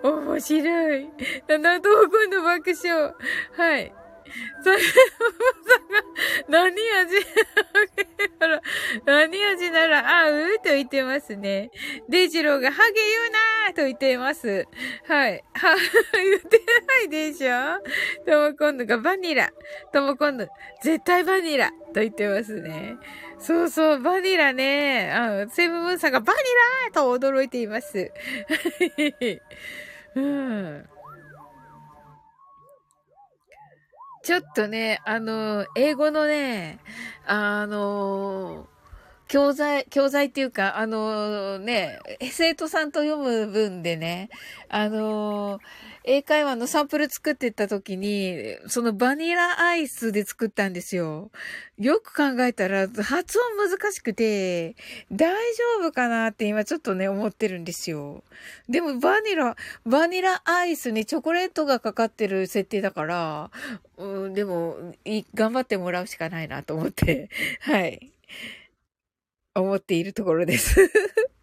[0.04, 1.10] 面白い。
[1.60, 3.14] な、どこの爆笑。
[3.54, 3.94] はい。
[4.64, 4.78] それ、
[6.48, 7.16] 何味
[8.40, 8.62] なら、
[9.06, 11.72] 何味なら合うと言ってますね。
[12.10, 14.66] デイジローがハゲ言うなーと言ってます。
[15.08, 15.44] はい。
[15.54, 15.76] は、
[16.14, 17.82] 言ってないでしょ
[18.26, 19.52] とも今度がバニラ。
[19.94, 20.48] とも今度、
[20.84, 22.98] 絶対バニラと言ってますね。
[23.40, 25.12] そうそう、バニラね。
[25.12, 26.40] あセブンムーンさんがバニ
[26.88, 28.12] ラと驚いています。
[30.16, 30.86] うん。
[34.24, 36.80] ちょっとね、あの、英語のね、
[37.26, 38.68] あの、
[39.28, 42.00] 教材、教材っていうか、あのね、
[42.32, 44.30] 生徒さんと読む文でね、
[44.68, 45.60] あの
[46.04, 51.30] 英会話のサンプル作ってった時に、そのバニラアイスで作ったんですよ。
[51.78, 54.76] よく考えたら発音難しくて、
[55.12, 58.24] 大丈夫かなって今ちょっとね、思ってるんですよ。
[58.68, 63.52] でもバニラ、バニラアイスにチョコレートがかかってる設定だから、
[63.98, 64.78] うん、でも、
[65.36, 67.30] 頑張ってもらうしかないなと思って、
[67.62, 68.12] はい。
[69.54, 70.90] 思っているところです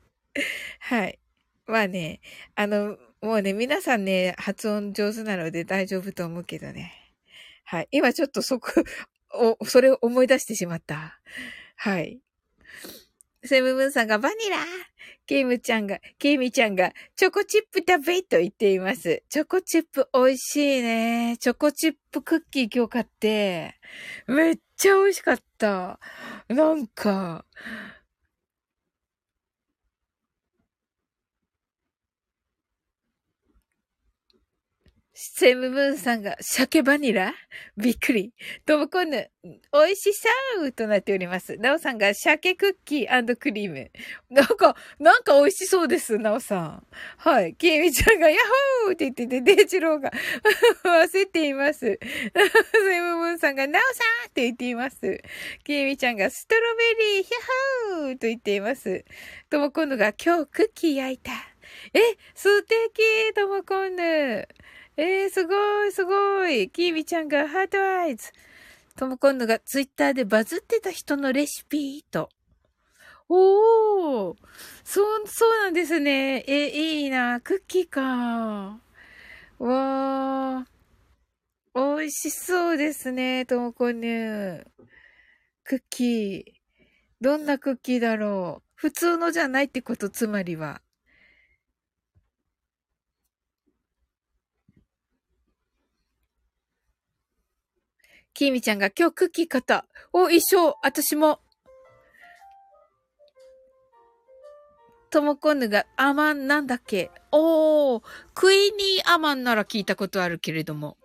[0.80, 1.18] はい。
[1.66, 2.20] まあね、
[2.54, 6.92] あの、もうね、皆さんね、発音上手なので大丈夫と思うけどね。
[7.64, 7.88] はい。
[7.90, 8.70] 今ちょっとそこ、
[9.60, 11.20] お、それを思い出してしまった。
[11.76, 12.20] はい。
[13.44, 14.58] セムムンさんがバニラ
[15.26, 19.22] ケイムちゃんが、ケイミちゃんが、チョコチップ食べと言っています。
[19.28, 21.36] チョコチップ美味しいね。
[21.38, 23.74] チョコチップクッキー今日買って、
[24.26, 26.00] めっちゃ美味しかった。
[26.48, 27.44] なんか、
[35.20, 37.34] セムムーンさんが、鮭バニラ？
[37.76, 38.32] びっくり。
[38.64, 40.28] ともこんぬ、美味しそ
[40.64, 41.56] うとなっております。
[41.56, 43.90] なおさんが、鮭クッキークリーム。
[44.30, 46.86] なんか、なんか美味しそうです、なおさん。
[47.16, 47.56] はい。
[47.56, 48.38] きみちゃんが、ヤッ
[48.84, 50.12] ホーって言ってて、デイジローが
[51.10, 51.80] 焦っています。
[51.80, 51.98] セ
[53.00, 53.88] ムムーンさんが、なおさ
[54.24, 55.20] んって言っています。
[55.64, 59.04] きみちゃんが、ストロベリー、ヒャッホーと言っています。
[59.50, 61.32] ともこんぬが、今日クッキー焼いた。
[61.92, 62.00] え、
[62.36, 64.46] 素敵ともこんぬ。
[65.00, 66.68] えー、すごい、すごい。
[66.70, 68.32] キーミちゃんがハートアイズ。
[68.96, 72.28] とも今度がツイッターでバズってた人のレシピと。
[73.28, 74.36] おー、
[74.82, 76.42] そう、そうなんですね。
[76.48, 77.40] え、いいな。
[77.40, 78.80] クッキーか。
[79.60, 81.96] わー。
[81.96, 84.64] 美味しそうですね、ともこね。
[85.62, 86.44] クッキー。
[87.20, 88.68] どんなクッキーだろう。
[88.74, 90.82] 普通のじゃないってこと、つまりは。
[98.38, 99.84] きみちゃんが今日クッキー買った。
[100.12, 100.76] お、一緒。
[100.84, 101.40] 私も。
[105.10, 107.10] ともこぬがアマンなんだっけ？
[107.32, 108.02] おー、
[108.34, 110.96] クイニーアマンなら聞いたことあるけれども。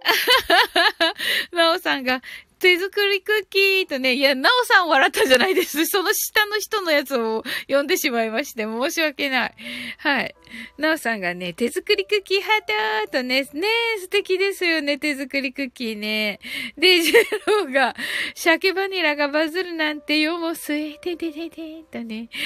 [1.52, 2.22] なおさんが、
[2.58, 5.84] 手作りクッキーとね、いや、なおさん笑ったじゃないです。
[5.86, 9.54] その下の人のやつを読んでしまいまして、申し訳ない。
[9.98, 10.34] はい。
[10.78, 16.40] なおさんがね、手作りクッキーハートとね、ね素敵ですよね、手作りクッキーね。
[16.78, 17.14] で、ジェ
[17.46, 17.94] ローが、
[18.34, 22.30] 鮭バニラがバズるなんてよ、もうすえててててとね。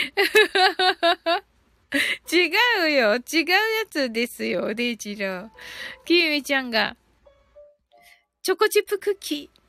[2.33, 2.51] 違
[2.85, 3.15] うよ。
[3.17, 3.57] 違うや
[3.89, 5.49] つですよ、デイジロー。
[6.05, 6.97] キミちゃんが、
[8.43, 9.60] チョコチップクッキー。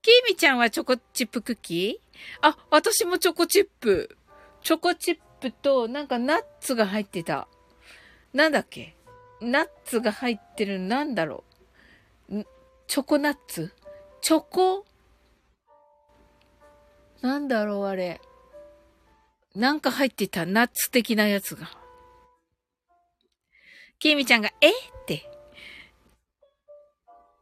[0.00, 2.48] あ、キーミちゃんはチョコチップクッキー？
[2.48, 4.16] あ、私もチョコチップ。
[4.62, 7.48] チョコチップと、なんかナッツが入ってた。
[8.32, 8.96] なんだっけ？
[9.40, 11.44] ナッツが入ってる、なんだろ
[12.30, 12.44] う。
[12.86, 13.72] チョコナッツ？
[14.22, 14.84] チョコ？
[17.20, 18.20] なんだろう、あれ。
[19.54, 21.70] なんか入ってた、ナッツ的なやつが。
[23.98, 24.70] キーミちゃんが、え？
[24.70, 24.74] っ
[25.06, 25.29] て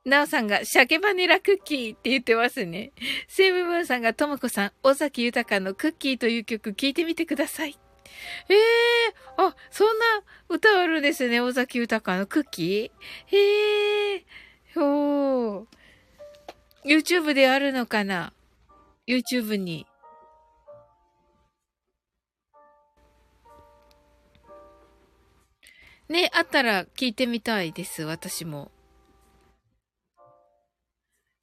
[0.09, 2.93] なおさんが、鮭バニラクッキーって言ってますね。
[3.29, 7.79] セブブンさんが、ともこさん、尾崎豊のクッキーという曲聴いてみてください。
[8.49, 10.05] ええー、あ、そんな
[10.49, 11.41] 歌あるんですね。
[11.41, 15.67] 尾崎豊のクッキーへえー、おー。
[16.85, 18.33] YouTube であるのかな
[19.07, 19.87] ?YouTube に。
[26.09, 28.71] ね、あったら聞いてみたいです、私も。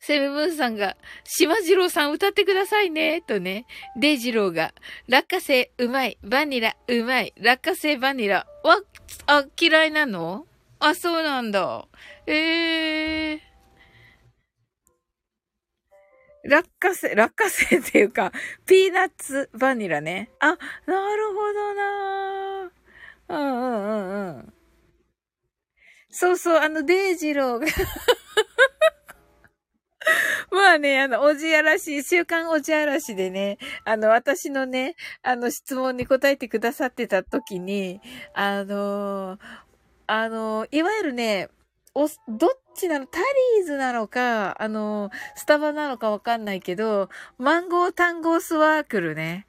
[0.08, 3.66] セブブンさんが、島次郎さん歌ってくださいね、とね。
[3.98, 4.72] デイジローが、
[5.08, 8.46] 落花生うまい、バニラうまい、落花生バニラ。
[8.64, 8.82] わ、
[9.26, 10.46] あ、嫌いなの？
[10.78, 11.88] あ、そうなんだ。
[12.28, 16.52] ええー。
[16.52, 18.32] 落花生、落花生っていうか、
[18.68, 20.30] ピーナッツバニラね。
[20.40, 22.72] あ、なるほどな
[23.30, 24.54] うんうんうんうん。
[26.12, 27.66] そうそう、あの、デイジローが
[30.52, 38.02] まあね、あの、おじやらしい、週刊おじやらしでね、あの、私のね、あの、質問に答えてくださってた時に、
[38.34, 39.38] あの、
[40.08, 41.50] あの、いわゆるね、
[41.94, 49.48] お、どっちなのタリーズなのか、あの、スタバなのかわかんないけど、マンゴー単語スワークルね、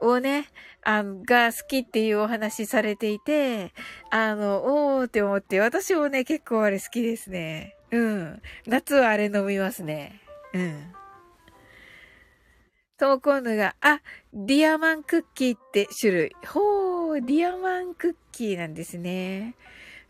[0.00, 0.46] をね、
[0.82, 3.72] あの、が好きっていうお話されていて、
[4.10, 7.76] あの、おーって思って、私もね、結構あれ好きですね。
[7.90, 8.42] うん。
[8.66, 10.20] 夏はあれ飲みますね。
[10.52, 10.92] うん。
[12.98, 14.00] とも今度が、あ、
[14.32, 16.36] ディアマンクッキーって種類。
[16.46, 19.54] ほー、ディアマンクッキーなんですね。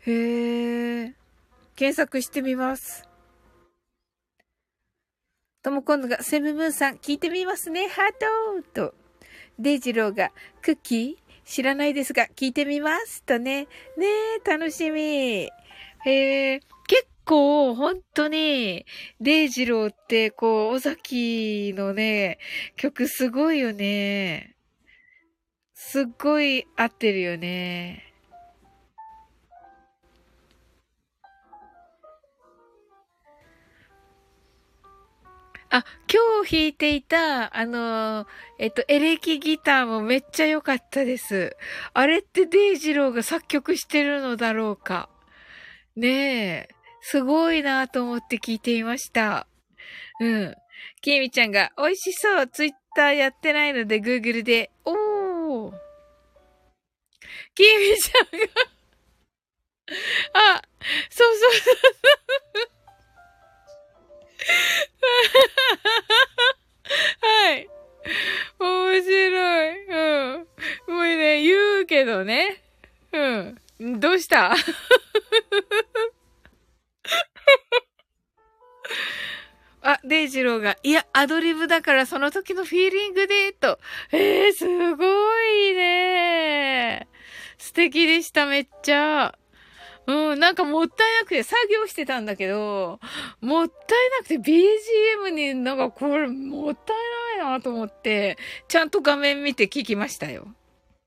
[0.01, 1.13] へー。
[1.75, 3.07] 検索してみます。
[5.63, 7.87] とも今度が、セムムーンさん、聞いてみますね。
[7.87, 8.95] ハートと。
[9.59, 10.31] デイジローが、
[10.61, 11.21] クッキー？
[11.45, 13.23] 知らないですが、聞いてみます。
[13.23, 13.67] とね。
[13.97, 14.07] ね
[14.43, 15.01] え、楽しみ。
[15.01, 15.51] へ
[16.05, 18.85] え、結構、本当に、
[19.19, 22.39] デイジローって、こう、尾崎のね、
[22.75, 24.55] 曲すごいよね。
[25.73, 28.11] すっごい合ってるよね。
[35.73, 38.27] あ、今日弾いていた、あの、
[38.59, 41.55] えっと、エレキギターもめっちゃ良かったです。
[41.93, 45.09] あれってデイジローが作曲してるのだろうか。
[45.95, 46.80] ねえ。
[47.01, 49.47] すごいなと思って聞いていました。
[50.19, 50.55] うん。
[51.01, 55.73] きみちゃんが、美味しそうツイッターやってないので、グーグルで、おー。
[57.55, 58.45] きみちゃんが
[60.33, 60.61] あ、
[61.09, 61.75] そうそうそう。
[67.21, 67.67] はい。
[68.59, 69.85] 面白い。
[69.87, 69.93] う
[70.37, 70.47] ん。
[70.87, 72.61] もうね、言うけどね。
[73.11, 73.37] う
[73.83, 73.99] ん。
[73.99, 74.55] どうした？
[79.83, 83.79] あ、デイジローが、いや、アドリブだからその時のフィーリングで、と。
[84.11, 85.05] えー、すご
[85.43, 87.07] いね。
[87.57, 89.37] 素敵でした、めっちゃ。
[90.07, 92.99] うん、なんかもったいなくて作業してたんだけど、
[93.39, 93.77] もったい
[94.19, 96.95] なくて BGM になんかこれもったい
[97.37, 98.37] ないなと思って、
[98.67, 100.47] ちゃんと画面見て聞きましたよ。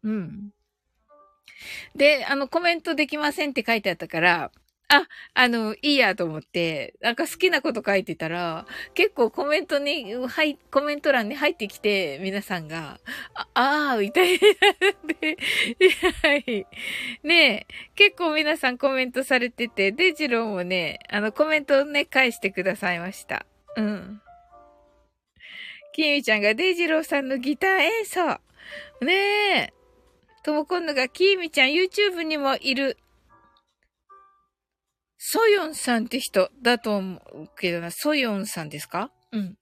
[0.04, 0.50] うん。
[1.94, 4.50] で、あの、コメントできませんって書いてあったから、
[4.88, 13.00] あ、あの、いいやと思って、なんか好きなこと書いてたら、結構コメントに、はい、コメント欄に入ってきて、皆さんが、
[13.34, 15.38] あ、あー、みたいになって、
[16.22, 16.66] はい。
[17.22, 23.46] ね結構皆さんコメントされてて、デジローもね、あの、コメントをね、返してくださいました。
[23.76, 24.20] うん。
[25.94, 28.40] きみちゃんがデジローさんのギター演奏。
[29.00, 29.12] ね
[29.70, 29.72] え。
[30.42, 32.98] ともこんのが、きみちゃん YouTube にもいる。
[35.26, 39.10] ソヨンさんって人だと思うけどな、ソヨンさんですか？
[39.32, 39.56] うん。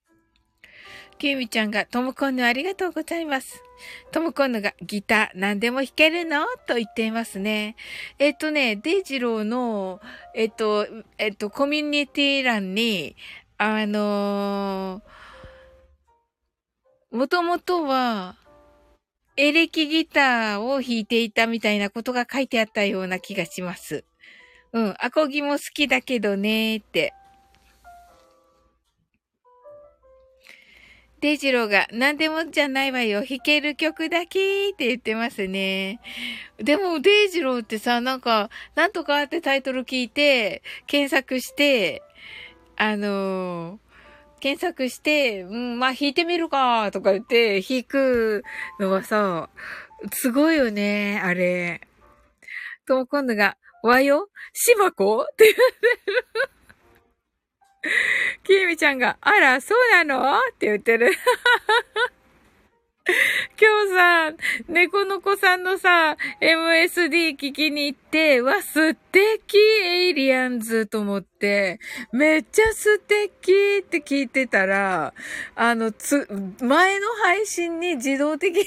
[1.18, 3.62] キミちゃんが、ともこんぬありがとうございます。
[4.10, 6.46] ともこんぬが、ギター何でも弾けるの？
[6.66, 7.76] と言っていますね。
[8.18, 10.00] えっとね、デイジローの、
[10.34, 13.14] えっと、えっと、コミュニティ欄に、
[13.56, 18.34] あのー、もともとは、
[19.36, 24.04] エレキギターを弾いていたみたいなことが書いてあったような気がします。
[24.72, 27.14] うん、アコギも好きだけどねーって。
[31.22, 33.22] デイジローが何でもじゃないわよ。
[33.22, 36.00] 弾ける曲だけって言ってますね。
[36.58, 42.02] でもデイジローってさ、なんか、なんとかってタイトル聞いて、検索して、
[42.76, 43.78] あのー、
[44.40, 48.42] 検索して、うん、まあ弾いてみるかとか言って弾く
[48.80, 49.48] のはさ、
[50.12, 51.82] すごいよね、あれ。
[52.84, 54.28] と、今度が、わよ？
[54.52, 55.26] しばこ？
[55.30, 56.28] って言ってる。
[58.44, 60.38] きえみちゃんが、あら、そうなの？
[60.38, 61.12] って言ってる。
[63.04, 64.32] 今日さ、
[64.68, 69.58] 猫の子さんのさ、MSD 聞きに行って、わ、素敵！
[69.58, 71.80] エイリアンズと思って、
[72.12, 73.80] めっちゃ素敵！
[73.80, 75.14] って聞いてたら、
[75.56, 76.28] あの、つ、
[76.60, 78.64] 前の配信に自動的に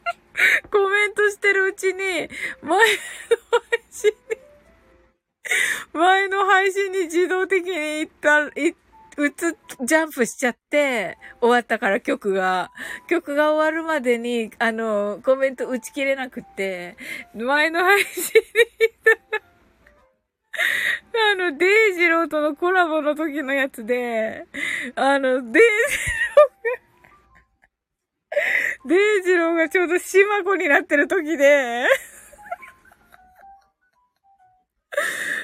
[0.72, 2.30] コメントしてるうちに、前
[2.62, 2.88] の配
[3.90, 4.45] 信に
[5.92, 8.74] 前の配信に自動的に行った、い、
[9.18, 12.70] うつ、ジャンプしちゃって、終わったから曲が。
[13.08, 16.96] 曲が終わるまでに、あの、コメント打ち切れなくって、
[17.34, 18.46] 前の配信に
[18.80, 19.46] 行った
[21.32, 24.46] あの、デイジローとのコラボの時のやつで、
[24.94, 26.86] あの、デイジローが
[28.86, 31.86] デイジローがちょうど島子になってる時で、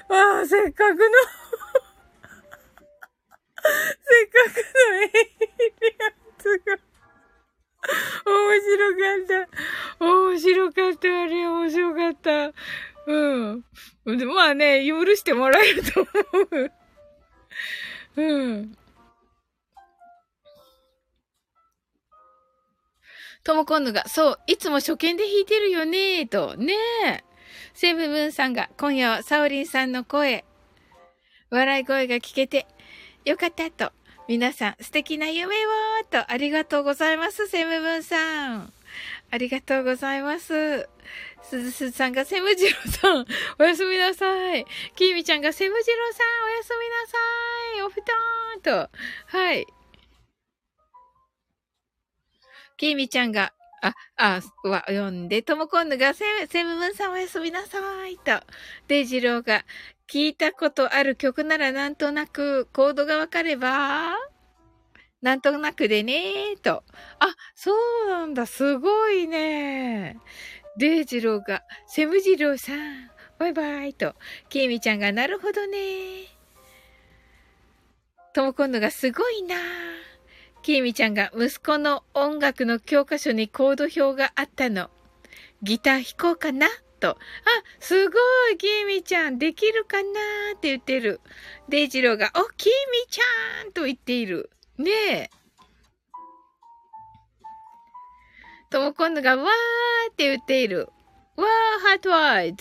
[0.09, 1.05] ああ、せっかくの
[3.63, 4.57] せっかく
[4.91, 6.79] のエイリアンズが、
[8.27, 10.05] 面白かった。
[10.05, 11.23] 面白かった。
[11.23, 12.53] あれ、面白かった。
[13.07, 13.65] うん。
[14.35, 16.11] まあね、許してもらえると思
[16.53, 16.73] う。
[18.17, 18.77] うん。
[23.45, 26.55] とも今度が、そう、いつも初見で弾いてるよねと。
[26.57, 26.75] ね
[27.07, 27.25] え。
[27.83, 30.45] セブブンさんが、今夜はサオリンさんの声、
[31.51, 32.69] 笑い声が聞けて、
[33.25, 33.93] よかったと。
[34.29, 35.69] 皆さん、素敵な夢を
[36.09, 38.73] と、ありがとうございます、セムブンさん。
[39.33, 40.89] ありがとうございます。
[41.43, 43.27] すずすずさんがセムジローさん、
[43.59, 44.65] おやすみなさい。
[44.95, 47.19] きーみちゃんがセムジローさん、おやすみなさ
[47.79, 47.83] い。
[47.83, 47.97] お布
[48.63, 49.37] 団と。
[49.37, 49.67] はい。
[52.77, 53.53] きーみちゃんが、
[53.83, 58.17] あ、あ、は、読んで、ともこんぬが、セセムブンさんおやすみなさい。
[58.17, 58.41] と。
[58.87, 59.65] デイジローが、
[60.09, 64.15] 聞いたことある曲ならなんとなく、コードがわかれば、
[65.21, 66.85] なんとなくでねと。
[67.19, 67.73] あ、そ
[68.07, 68.47] うなんだ。
[68.47, 70.17] すごいね。
[70.77, 74.15] デイジローが、セムジローさん、バイバイと。
[74.49, 75.79] キーミちゃんが、なるほどね。
[78.33, 79.57] ともこんぬがすごいな。
[80.63, 84.91] きーみちゃんが息子の音楽の教科書にコード表があったの。
[85.63, 86.69] ギター弾こうかな？
[87.01, 87.11] と。
[87.11, 87.17] あ、
[87.81, 88.19] すご
[88.51, 90.09] いきーみちゃんできるかな？
[90.57, 91.21] って言ってる。
[91.69, 92.73] デイジローが、お、きーみ
[93.11, 94.51] ちゃんと言っている。
[94.79, 95.31] ねえ。
[98.71, 99.47] とも今度が、わー
[100.13, 100.89] って言っている。
[101.37, 102.57] わー、ハートワイズ。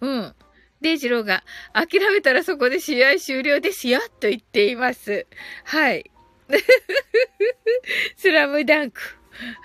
[0.00, 0.34] うん。
[0.80, 5.26] デイジローが、諦めたらそこで試合終了ですよ、と言っています。
[5.64, 6.10] はい。
[8.16, 9.00] スラムダンク。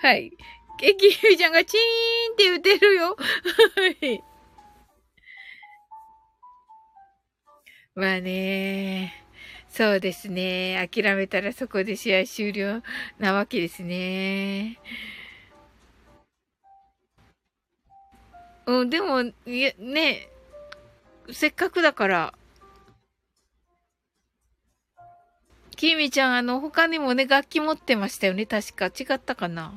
[0.00, 0.32] はい。
[0.82, 3.16] え、キミちゃんがチーンって言ってるよ。
[3.16, 4.22] はい。
[7.94, 9.14] まあね。
[9.68, 10.88] そうですね。
[10.92, 12.82] 諦めたらそこで試合終了
[13.18, 14.78] なわけですね。
[18.66, 20.28] うん、でも、ね、
[21.30, 22.34] せっかくだから、
[25.76, 28.46] きみちゃん、あの、他にもね、楽器持ってましたよね。
[28.46, 28.86] 確か。
[28.86, 29.72] 違ったかな？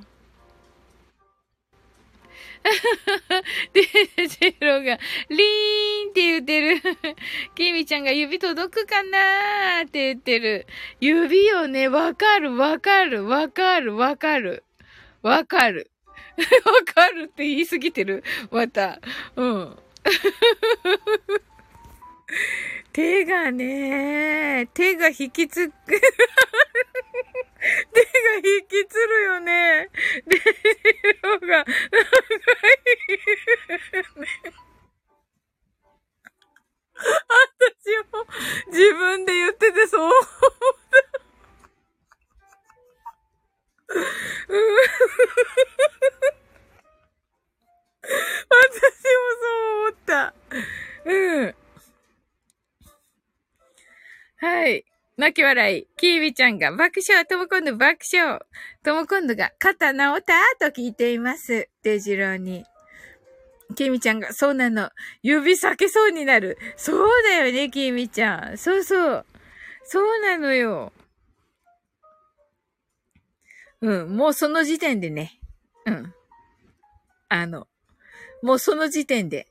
[3.74, 3.84] で、
[4.28, 4.98] ジェロが、
[5.30, 6.82] リーンって言ってる。
[7.54, 9.88] キミちゃんが指届くかなー？
[9.88, 10.68] って言ってる。
[11.00, 14.64] 指をね、わかる、わかる、わかる、わかる。
[15.22, 15.92] わかる。
[16.38, 18.24] わかるって言いすぎてる。
[18.52, 19.00] また。
[19.36, 19.78] うん。
[22.94, 26.00] 手がね、手が引きつく、 手が
[28.38, 29.90] 引きつるよね。
[30.26, 30.38] で、
[31.22, 31.76] 色が、長い
[36.96, 38.26] 私も
[38.68, 40.26] 自分で言っててそう思った。
[44.48, 46.05] うん
[55.26, 55.88] 泣き笑い。
[55.98, 57.26] キービちゃんが爆笑。
[57.26, 58.42] とも今度爆笑。
[58.84, 61.68] とも今度が肩治ったと聞いています。
[61.82, 62.64] デジローに。
[63.76, 64.92] キミちゃんが、そうなの。
[65.24, 66.60] 指裂けそうになる。
[66.78, 68.58] そうだよね、キミちゃん。
[68.60, 69.26] そうそう。
[69.84, 70.94] そうなのよ。
[73.82, 75.40] うん、もうその時点でね。
[75.88, 76.14] うん。
[77.30, 77.68] あの、
[78.44, 79.48] もうその時点で、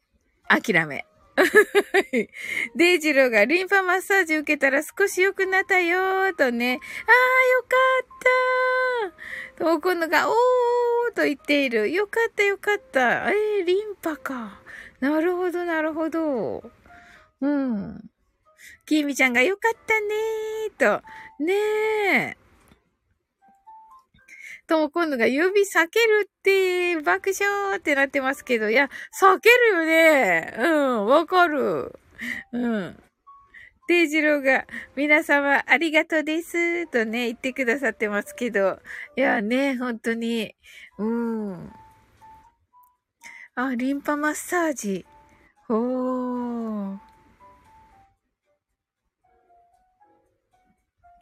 [0.48, 1.04] 諦め。
[2.76, 6.78] デイジローがリンパマッサージ受けたら少し良くなったよーとね。
[7.06, 9.18] あーよかっ
[9.58, 9.74] たー。
[9.74, 11.90] とこのが、おーと言っている。
[11.90, 13.30] よかったよかった。
[13.30, 14.60] えー、リンパか。
[15.00, 16.62] なるほどなるほど。
[17.40, 18.10] うん。
[18.86, 21.44] キーミちゃんがよかったねーと。
[21.44, 21.54] ね
[22.36, 22.43] え。
[24.66, 28.88] とも今度が指避けるって爆笑ってなってますけど、いや、
[29.20, 30.54] 避けるよね。
[30.58, 31.98] うん、わかる。
[32.52, 33.02] うん。
[33.86, 34.66] デイジローが、
[34.96, 38.80] 皆様ありがとうです、とね、言ってくださってますけど。
[39.16, 40.54] いやね、本当に。
[40.98, 41.72] うん。
[43.56, 45.04] あ、リンパマッサージ。
[45.68, 47.13] おー。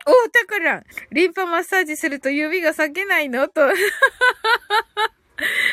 [0.06, 3.48] おたからんリンパマッサージすると指が裂けないの？
[3.48, 3.60] と。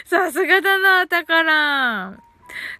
[0.05, 2.23] さすがだな、たからん。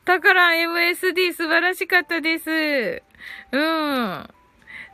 [0.05, 3.03] たからん MSD 素晴らしかったです。
[3.51, 4.29] うん。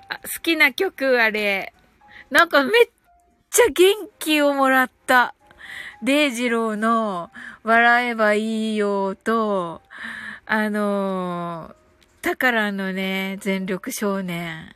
[0.10, 1.74] 好きな曲、あれ。
[2.30, 2.72] なんかめっ
[3.50, 5.34] ちゃ元気をもらった。
[6.04, 7.32] デイジローの
[7.64, 9.82] 笑えばいいよと、
[10.46, 11.76] あのー、
[12.22, 14.76] タカランのね、全力少年。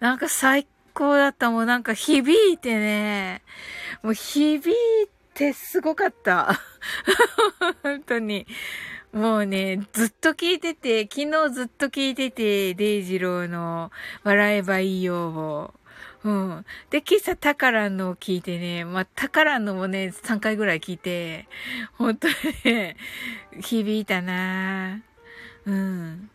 [0.00, 0.66] なんか最
[0.98, 1.52] 高だった。
[1.52, 3.42] もうなんか響いてね、
[4.02, 4.74] もう響い
[5.32, 6.60] てすごかった。
[7.84, 8.48] 本当に。
[9.12, 13.92] もうね、ずっと聞いてて、昨日ずっと聞いてて、デイジローの
[14.24, 15.74] 笑えばいいよを。
[16.24, 16.66] うん。
[16.90, 21.48] で、今朝タカランのを聞いてね、まあ、タカランのもね、3回ぐらい聞いて、
[21.92, 22.34] 本当に
[22.64, 22.96] ね、
[23.60, 25.00] 響いたな
[25.64, 26.30] うん。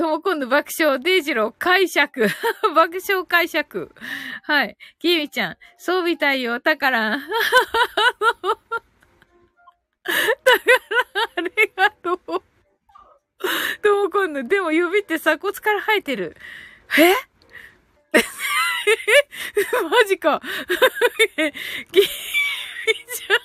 [0.00, 2.26] とも今度爆笑、デイジロー解釈。
[2.74, 3.94] 爆笑解釈。
[4.44, 4.78] はい。
[4.98, 7.18] キミちゃん、そうみたいよ、たから。
[7.20, 7.28] だか
[10.06, 12.18] らありがとう。
[13.82, 16.34] とも今度、でも指って鎖骨から生えてる。
[16.98, 17.14] え？
[19.90, 20.40] マジか。
[21.36, 23.38] キミちゃん。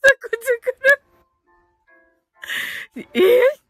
[0.00, 0.70] 鎖骨か
[2.94, 3.02] ら。
[3.12, 3.65] え？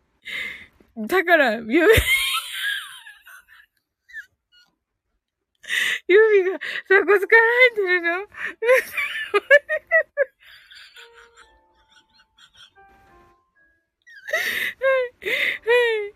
[0.98, 1.76] だから、指、
[6.08, 8.12] 指が鎖骨から入ってるの？
[8.12, 8.22] はい、
[15.64, 15.72] は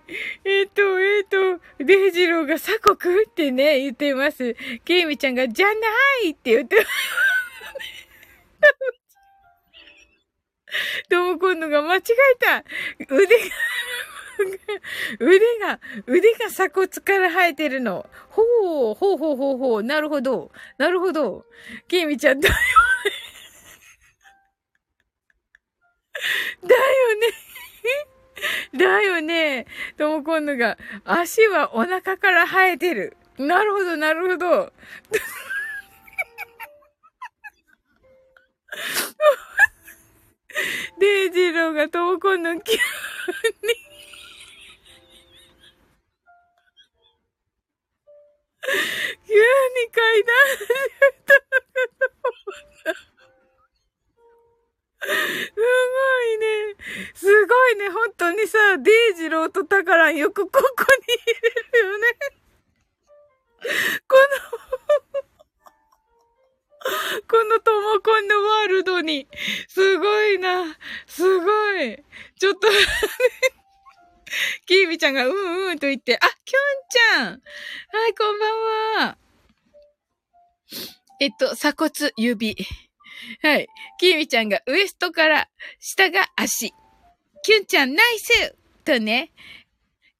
[0.09, 0.16] い。
[0.44, 4.57] えっ、と、えっ、と、デイジローが鎖国ってね、言ってます。
[4.85, 5.73] ケイミちゃんが、じゃな
[6.24, 6.89] いって言ってます。
[11.09, 12.65] とも今度が間違えた
[13.15, 13.32] 腕が
[15.21, 18.09] 腕が、腕が鎖骨から生えてるの。
[18.29, 18.43] ほ
[18.93, 19.83] う、ほうほうほうほう。
[19.83, 20.51] なるほど。
[20.79, 21.45] なるほど。
[21.89, 22.61] ケイミちゃん、 だよね。
[26.62, 26.81] だよ
[27.17, 27.27] ね。
[28.75, 29.67] だよね。
[29.97, 33.17] ともこんのが、足はお腹から生えてる。
[33.39, 34.73] なるほど、なるほど。
[40.99, 42.79] デイジローがともこんの急に。
[49.27, 49.41] 急に
[49.91, 50.37] 階段
[55.03, 56.77] すごいね。
[57.15, 57.89] すごいね。
[57.89, 60.69] 本当にさ、デイジローとタカランよくここに
[61.15, 62.07] 入れるよね。
[64.07, 64.23] この
[67.28, 69.28] このトモコンのワールドに。
[69.69, 70.77] すごいな。
[71.07, 72.03] すごい。
[72.39, 72.69] ちょっと
[74.66, 77.43] キービちゃんがうんうんと言って、あ、キョンちゃん。
[78.01, 79.19] はい、こんばんは。
[81.20, 82.57] えっと、鎖骨指。
[83.43, 83.69] はい。
[83.98, 85.48] キーミちゃんがウエストから
[85.78, 86.73] 下が足。
[87.43, 88.55] キュンちゃんナイス
[88.85, 89.32] とね。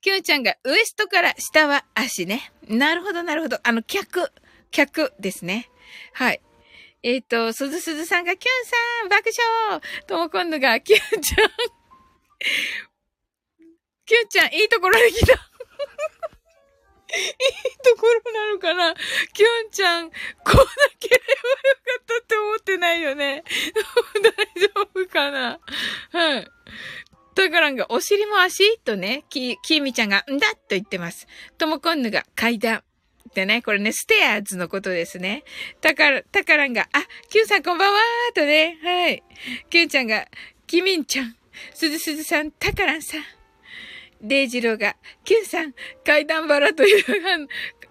[0.03, 2.53] キュンちゃんがウエストから下は足ね。
[2.69, 3.59] なるほど、なるほど。
[3.63, 4.33] あの、客、
[4.71, 5.71] 客ですね。
[6.13, 6.41] はい。
[7.03, 9.31] えっ、ー、と、すずすずさんがキュンさん爆
[9.71, 11.51] 笑とも今度がキュンちゃん
[14.11, 15.39] キュンちゃんいいところに来たいい
[17.85, 18.93] ところなのかな？
[19.33, 20.17] きょんちゃん、こ
[20.47, 20.65] うな
[20.99, 23.45] ければよかったって思ってないよね。
[24.21, 25.61] 大丈夫かな？
[26.11, 26.49] はい。
[27.37, 31.29] だからんが、お尻も足とね、き、きみちゃんが、んだと言ってます。
[31.57, 32.79] ともこんぬが階段。
[32.79, 35.45] ってね、これね、ステアーズのことですね。
[35.81, 39.23] たから、たからんが、あ、きゅんさんこんばんはーとね、はい。
[39.69, 40.27] きゅんちゃんが、
[40.67, 41.37] きみんちゃん、
[41.75, 43.40] すずすずさん、たからんさん。
[44.23, 45.75] デイジローが、キュンさん、
[46.05, 47.05] 階段バラという、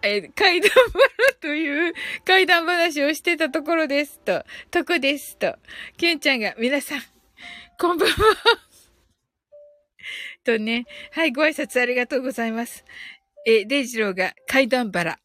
[0.01, 1.09] え階段バラ
[1.41, 1.93] という
[2.23, 4.19] 階段話をしてたところです。
[4.19, 5.37] と、とこです。
[5.37, 5.57] と、
[5.97, 7.01] キュンちゃんが、皆さん、
[7.79, 8.13] こんばんは。
[10.43, 12.85] とね、はい、ご挨拶ありがとうございます。
[13.45, 15.19] え、デイジローが階段バラ。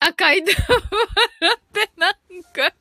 [0.00, 0.62] あ、階段バ
[1.48, 2.12] ラってなん
[2.70, 2.74] か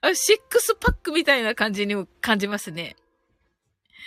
[0.00, 2.96] あ、シックスパックみたいな感じにも感じますね。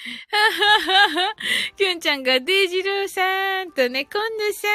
[0.01, 1.35] はははは。
[1.77, 4.67] きゅんちゃんがデイジルーさんとね、コンヌさ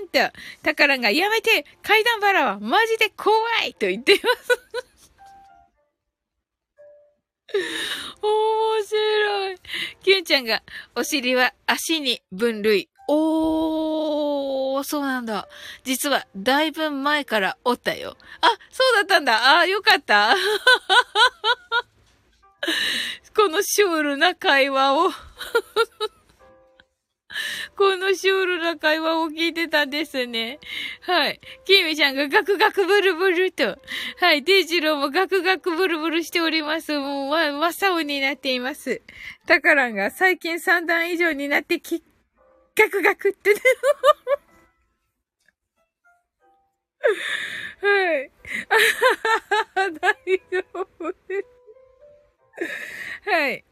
[0.00, 3.34] んと、タカランがやめて階段バラはマジで怖
[3.64, 4.60] いと言っています。
[8.22, 9.56] 面白い。
[10.02, 10.62] キュンちゃんが、
[10.96, 12.88] お尻は足に分類。
[13.08, 15.48] おー、そうなんだ。
[15.84, 18.16] 実は、だいぶ前からおったよ。
[18.40, 19.58] あ、そうだったんだ。
[19.58, 20.34] あ、よかった。
[23.34, 25.10] このシュールな会話を
[27.76, 30.60] このシュールな会話を聞いてたんですね。
[31.00, 31.40] はい。
[31.64, 33.78] キミちゃんがガクガクブルブルと。
[34.18, 34.44] はい。
[34.44, 36.98] デジローもガクガクブルブルしております。
[36.98, 39.00] もう、わ、真っ青になっています。
[39.46, 42.04] タカランが最近3段以上になってき、
[42.76, 43.60] ガクガクってね。
[47.80, 48.30] はい。
[48.68, 48.80] あは
[49.84, 50.14] はは大
[50.50, 50.62] 丈
[51.00, 51.61] 夫です。
[53.24, 53.64] はい。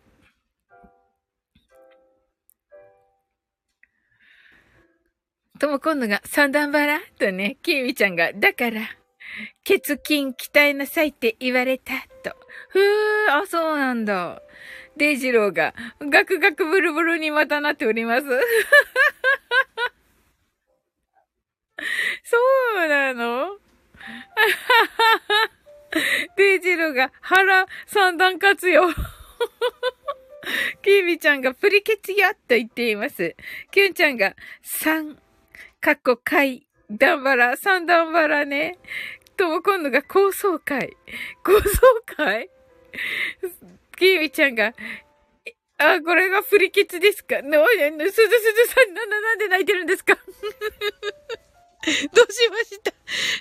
[5.59, 8.81] とも今度が三段バラとね、きーみちゃんが、だから、
[9.63, 11.93] 血筋鍛えなさいって言われた、
[12.23, 12.35] と。
[12.71, 14.41] ふー、あ、そうなんだ。
[14.97, 18.27] デイジローが、ガクガクブルブルにまたなっております。
[22.25, 22.39] そ
[22.85, 23.59] うなの？
[26.37, 28.89] デイジローが腹三段活用。
[30.83, 33.37] キービちゃんがプリケツやと言っています。
[33.71, 35.19] キュンちゃんが三、
[35.81, 38.79] かっこい、ダンバラ、三段バラね。
[39.37, 40.97] とも今度が高層会。
[41.45, 41.81] 高層
[42.17, 42.51] 会
[43.97, 44.75] キービちゃんが、
[45.79, 47.67] あ、これがプリケツですかな、す
[48.07, 50.17] ずすずさん、な、な、なんで泣いてるんですか？
[52.13, 52.91] どうしました？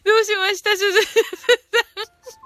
[0.06, 0.72] どうしました？
[0.72, 2.40] すずすずさん。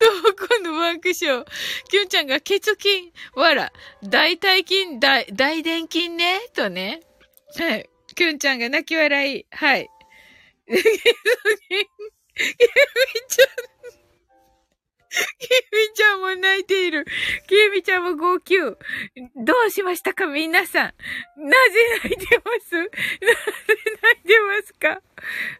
[0.00, 1.46] どこのワークショー。
[1.88, 3.72] きゅんちゃんが血筋、わら、
[4.02, 7.00] 大腿筋、大、大電筋ね、とね。
[7.56, 7.88] はい。
[8.16, 9.46] きゅんちゃんが泣き笑い。
[9.52, 9.88] はい。
[10.66, 11.86] 血筋、きゅん
[13.28, 13.48] ちゃん、
[15.38, 17.04] きみちゃんも泣いている。
[17.46, 18.56] きみちゃんも号泣。
[19.36, 20.94] どうしましたか皆さん。
[21.36, 22.76] なぜ泣いてます？
[22.76, 22.90] なぜ
[23.20, 25.02] 泣いてますか？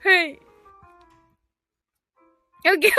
[0.09, 0.41] はい。
[2.65, 2.93] あ、きゅんちゃん。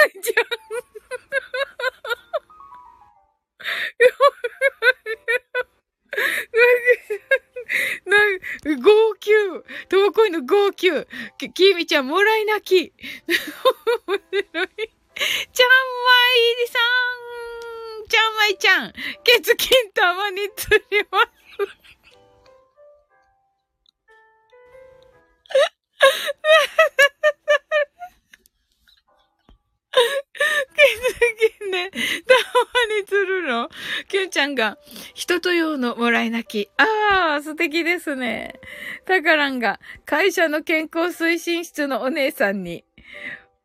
[8.05, 8.17] な、
[8.77, 9.31] 号泣。
[9.87, 11.07] ともこいの号泣。
[11.37, 12.93] き、きみちゃん、もらい泣き。
[14.07, 14.92] 面白い。
[15.53, 15.73] ちゃんま
[16.35, 18.15] いさんち。
[18.15, 21.27] ゃんまいちゃん、血金玉に釣ります。
[30.75, 32.01] 血金ね、たま
[32.99, 33.69] に釣るの？
[34.07, 34.77] きゅんちゃんが、
[35.13, 36.69] 人と用のもらい泣き。
[36.77, 38.59] ああ、素敵ですね。
[39.05, 42.85] たからんが、会社の健康推進室のお姉さんに、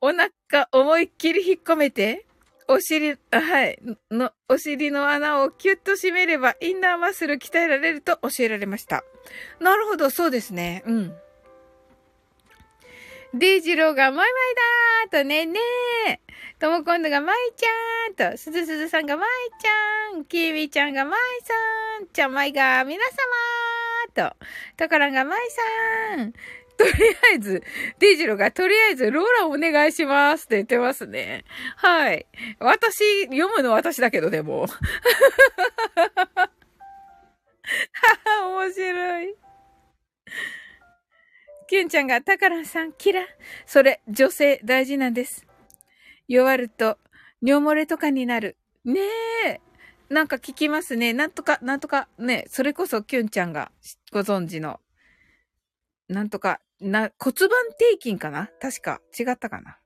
[0.01, 2.27] お腹思いっきり引っ込めて、
[2.69, 3.79] お尻、はい、
[4.11, 9.03] の、お尻の穴をキュッと締めれば、インナーマッスル鍛えられると教えられました。
[9.59, 10.83] なるほど、そうですね。
[10.87, 11.17] うん。
[13.35, 14.29] デイジローが、マイマイ
[15.11, 16.61] だーとねねー。
[16.61, 19.29] ともこんぬが、マイちゃんと、すずすずさんが、マイ
[19.61, 20.25] ちゃん。
[20.25, 22.07] きみちゃんが、マイさん。
[22.09, 23.03] ちゃんまいが、皆
[24.15, 24.37] 様と、
[24.77, 25.51] ところが、マイ
[26.17, 26.33] さん。
[26.79, 27.63] とりあえず、
[27.99, 31.45] デイジロがとりあえずローラお願いしますって言ってますね。
[31.77, 32.27] はい。
[32.61, 34.61] 私、読むの私だけど、でも。
[34.63, 34.69] は
[38.25, 39.35] は、面白い。
[41.67, 43.23] キュンちゃんが、タカランさん、キラ。
[43.67, 45.45] それ、女性大事なんです。
[46.29, 46.97] 弱ると、
[47.43, 48.57] 尿漏れとかになる。
[48.85, 49.01] ね
[49.47, 49.61] え。
[50.09, 51.13] なんか聞きますね。
[51.13, 53.73] なんとか、なんとか、ね、それこそキュンちゃんが
[54.13, 54.81] ご存知の。
[56.09, 58.51] なんとか、な、骨盤底筋かな？
[58.61, 59.01] 確か。
[59.19, 59.79] 違ったかな？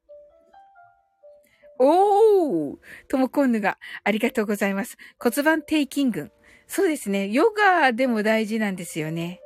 [1.78, 2.77] おー
[3.09, 4.97] ともこんぬが、ありがとうございます。
[5.19, 6.31] 骨盤底筋群。
[6.66, 7.28] そうですね。
[7.28, 9.40] ヨガでも大事なんですよね。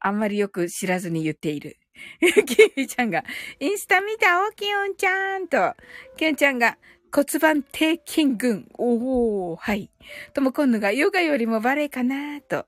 [0.00, 1.78] あんまりよく知らずに言っている。
[2.20, 3.24] キミちゃんが、
[3.58, 4.46] インスタ見た？
[4.46, 5.74] おきおんちゃんと、
[6.16, 6.78] キュンちゃんが、
[7.12, 8.68] 骨盤底筋群。
[8.78, 9.90] おー、はい。
[10.34, 12.58] とも今度がヨガよりもバレエかなと。
[12.58, 12.66] あ、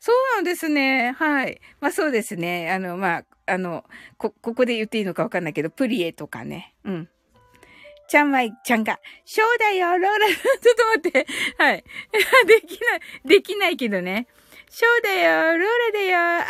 [0.00, 1.12] そうなんですね。
[1.12, 1.60] はい。
[1.80, 2.70] まあそうですね。
[2.70, 3.84] あの、まあ、あの、
[4.16, 6.74] こ、ここで言っていいのかわかんないけど、プリエとかね。
[6.84, 7.08] うん。
[8.08, 10.26] ちゃんまいちゃんが、そうだよ、ローラ。
[10.28, 11.26] ちょっと待って。
[11.58, 11.84] はい。
[12.46, 14.26] できない、できないけどね。
[14.70, 16.44] そうだよ、ローラだよ、オッ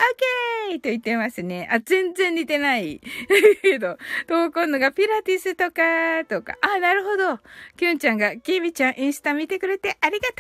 [0.71, 1.69] ケーと言ってますね。
[1.71, 3.01] あ、全然似てない。
[3.63, 3.97] けど、
[4.27, 6.57] と、今度がピラティスとか、とか。
[6.61, 7.39] あ、なるほど。
[7.77, 10.35] キュンちゃんが、キビちゃんインスタ見てくれてありがと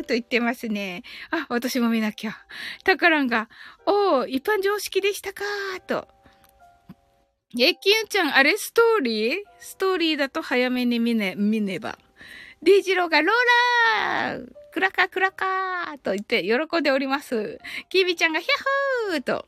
[0.00, 1.02] うと言ってますね。
[1.30, 2.36] あ、私も見なきゃ。
[2.84, 3.48] タカランが、
[3.84, 5.42] おー、一般常識でしたか
[5.86, 6.08] と。
[7.58, 8.56] え、キュンちゃん、あれ？
[8.56, 9.36] ストーリー？
[9.58, 11.98] ストーリーだと早めに見ね、見ねば。
[12.62, 17.60] ディジローがローラークラカクラカーと言って喜んでおります。
[17.90, 19.46] キビちゃんがヒャッホーと、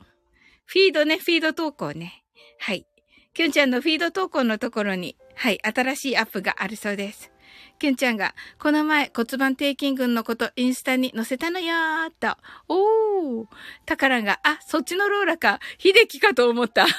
[0.65, 2.23] フィードね、フィード投稿ね。
[2.59, 2.85] はい。
[3.33, 7.29] キュンちゃんのフィード投稿のところに、はい、新しいアップがあるそうです。
[7.77, 12.37] キュンちゃんが、この前骨盤底筋群のことインスタに載せたのよーと。
[12.69, 13.45] おー。
[13.85, 15.59] タカランが、あ、そっちのローラか。
[15.77, 16.85] 秀樹かと思った。
[16.87, 16.91] 面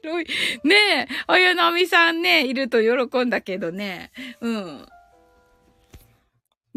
[0.00, 0.26] 白い。
[0.64, 4.10] ねえ、綾波さんね、いると喜んだけどね。
[4.40, 4.86] うん。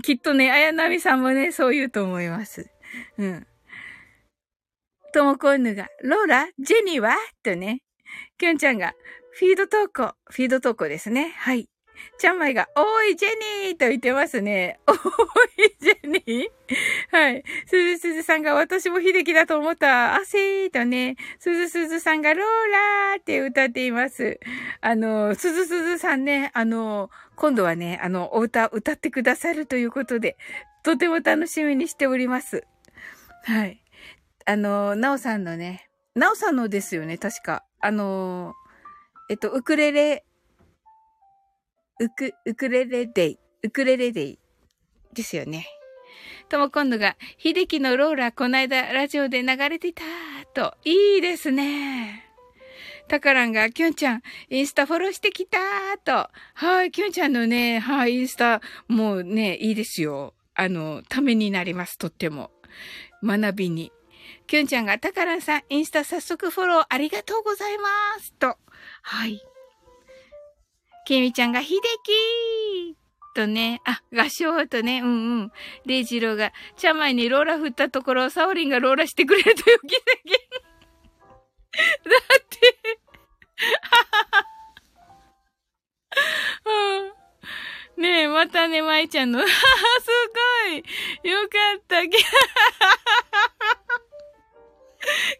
[0.03, 2.69] きっとね、綾波さんもね、そう言うと思います。
[3.17, 3.47] うん。
[5.13, 7.15] ともこんぬが、ローラジェニーは？
[7.43, 7.81] とね。
[8.37, 8.93] きゅんちゃんが、
[9.31, 10.13] フィード投稿。
[10.29, 11.33] フィード投稿ですね。
[11.37, 11.67] はい。
[12.17, 13.29] ちゃんまいが、おーい、ジェ
[13.65, 14.79] ニーと言ってますね。
[14.87, 16.49] おーい、ジェニー
[17.11, 17.43] はい。
[17.65, 20.15] すずすずさんが、私も秀樹だと思った。
[20.15, 24.39] あせーとね、すずすずさんが、ローラーって歌っています。
[24.81, 30.37] あの、すずすずさんね、あの、今度はね、あの、お歌、歌ってくださるということで、
[30.83, 32.65] とても楽しみにしております。
[33.43, 33.81] はい。
[34.45, 37.63] あの、なおさんのね、なおさんのですよね、確か。
[37.79, 38.53] あの、
[39.29, 40.25] えっと、ウクレレ
[41.99, 44.39] ウク、ウクレレデイ、ウクレレデイ
[45.13, 45.67] ですよね。
[46.49, 50.03] とも今度が、秀樹のローラこないだラジオで流れてた
[50.53, 52.23] と、いいですね。
[53.07, 55.57] タカランが、キュンちゃん、インスタフォローしてきた
[56.03, 56.29] と。
[56.53, 60.33] はい、キュンちゃんのね、はい、インスタ、もうね、いいですよ。
[60.55, 62.51] あの、ためになります、とっても。
[63.23, 63.91] 学びに。
[64.45, 67.87] キュンちゃんが、タカランさん、インスタ早速フォローありがとうございま
[68.19, 68.33] す。
[68.33, 68.57] と。
[69.01, 69.41] はい。
[71.07, 72.97] ケミちゃんが、秀樹
[73.33, 75.51] とね、あ、合唱とね、うんうん。
[75.85, 80.03] レイジローが、茶前にローラ振ったところ、サオリンがローラしてくれるという奇跡。
[82.11, 82.75] だって、
[88.01, 89.47] ねえ、またね、舞ちゃんの、 す
[90.67, 92.01] ごいよかった。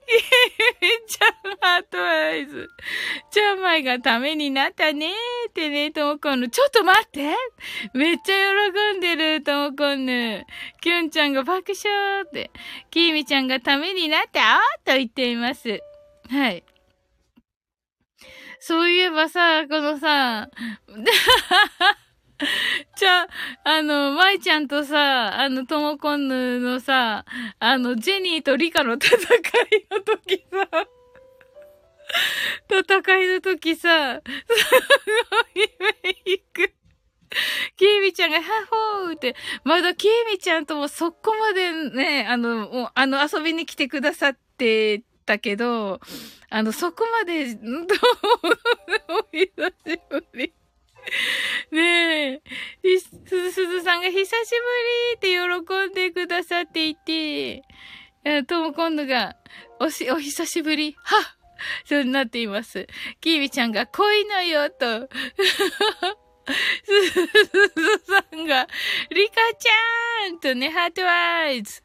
[0.07, 1.25] めっちゃ
[1.61, 2.69] ハートアイズ。
[3.31, 6.49] ちゃんまいがためになったねーってね、ともこんぬ。
[6.49, 7.35] ちょっと待って
[7.93, 8.33] めっちゃ
[8.93, 10.45] 喜んでる、ともこんぬ。
[10.81, 12.51] きゅんちゃんが爆笑って。
[12.89, 15.81] きみちゃんがためになったと言っています。
[16.29, 16.63] はい。
[18.59, 20.49] そういえばさ、このさ、
[22.95, 23.27] じゃあ、
[23.63, 27.25] あの、舞ちゃんとさ、あの、ともこんぬのさ、
[27.59, 29.19] あの、ジェニーとリカの戦い
[29.91, 30.87] の時さ、
[32.69, 34.31] 戦いの時さ、す
[35.55, 35.69] ごい
[36.03, 36.73] メイク。
[37.75, 38.65] キーミちゃんが、ハ
[39.01, 45.99] ホーって、まだキーミちゃんともそこまでね、あの、あの、遊びに来てくださってたけど、
[46.49, 47.67] あの、そこまで、どう
[49.09, 50.53] お久しぶり。
[51.71, 52.41] ねえ、
[52.99, 54.31] すずすずさんが久しぶ
[55.11, 57.63] りって喜んでくださっていて、
[58.47, 59.35] とも今度が、
[59.79, 61.37] おし、お久しぶり、はっ。
[61.85, 62.87] そうなっています。
[63.19, 65.09] キービちゃんが恋のよと、
[66.85, 67.27] すず
[68.05, 68.67] さんが、
[69.09, 71.83] リカちゃーんとね、ハートワイズ。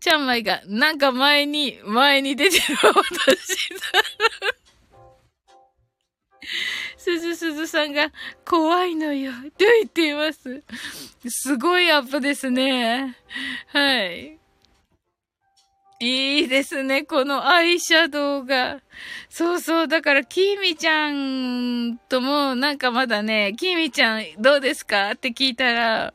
[0.00, 3.72] ちゃんまいが、なんか前に、前に出てる私
[7.02, 8.12] すずすずさんが、
[8.44, 10.62] 怖いのよ、と言っています。
[11.28, 13.16] すごいアップですね。
[13.66, 14.38] はい。
[15.98, 18.80] いいですね、このアイシャドウが。
[19.28, 25.12] そうそう、だから、キーミちゃんとも、なんかまだね、キーミちゃんどうですか？
[25.12, 26.14] って聞いたら、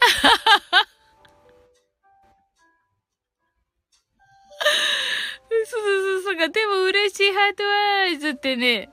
[5.64, 5.70] す
[6.22, 7.32] すすが、でも嬉しい。
[7.32, 8.90] ハートワイズってね、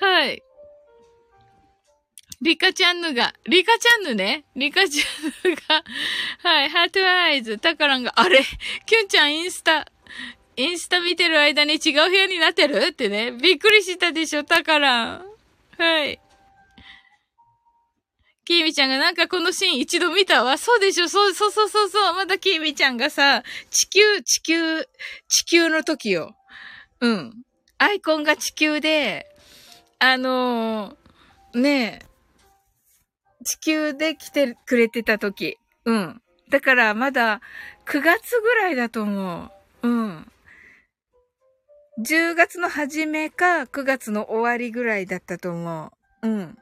[0.00, 0.42] はい。
[2.40, 4.44] リカちゃんぬが、リカちゃんぬね。
[4.54, 5.84] リカちゃんぬが、
[6.48, 8.44] はい、ハートアイズ、タカランが、あれ？
[8.86, 9.86] キュンちゃんインスタ、
[10.56, 12.76] インスタ見てる間に違う部屋になってる？
[12.76, 13.32] ってね。
[13.32, 15.24] びっくりしたでしょ、タカラン。
[15.78, 16.20] はい。
[18.48, 20.56] キーミちゃんがなんかこのシーン一度見たわ。
[20.56, 22.14] そうでしょそう、そうそうそうそう。
[22.14, 24.84] またキーミちゃんがさ、地球、地球、
[25.28, 26.34] 地球の時よ。
[27.00, 27.34] うん。
[27.76, 29.26] アイコンが地球で、
[29.98, 35.58] あのー、ねえ、地球で来てくれてた時。
[35.84, 36.22] うん。
[36.48, 37.42] だからまだ
[37.84, 39.50] 9月ぐらいだと思
[39.82, 39.86] う。
[39.86, 40.32] うん。
[42.02, 45.92] 10月の初めか9月の終わりぐらいだったと思
[46.22, 46.26] う。
[46.26, 46.58] うん。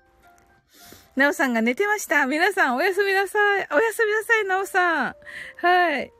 [1.16, 2.26] なおさんが寝てました。
[2.26, 3.68] 皆さんおやすみなさい。
[3.72, 5.16] おやすみなさい、なおさん。
[5.56, 6.12] はい。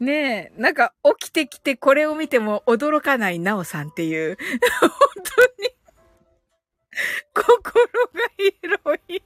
[0.00, 4.36] ねえ、なんか起きてきてこれを見ても驚かないなおさんっていう。
[4.80, 4.90] 本
[5.24, 5.70] 当に
[7.32, 9.22] 心が広い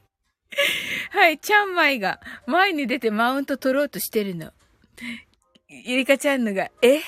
[1.10, 4.52] はい、ちゃんまいが前に出てマウント取ろうとしてるの。
[5.68, 7.00] ゆりかちゃんのが、え？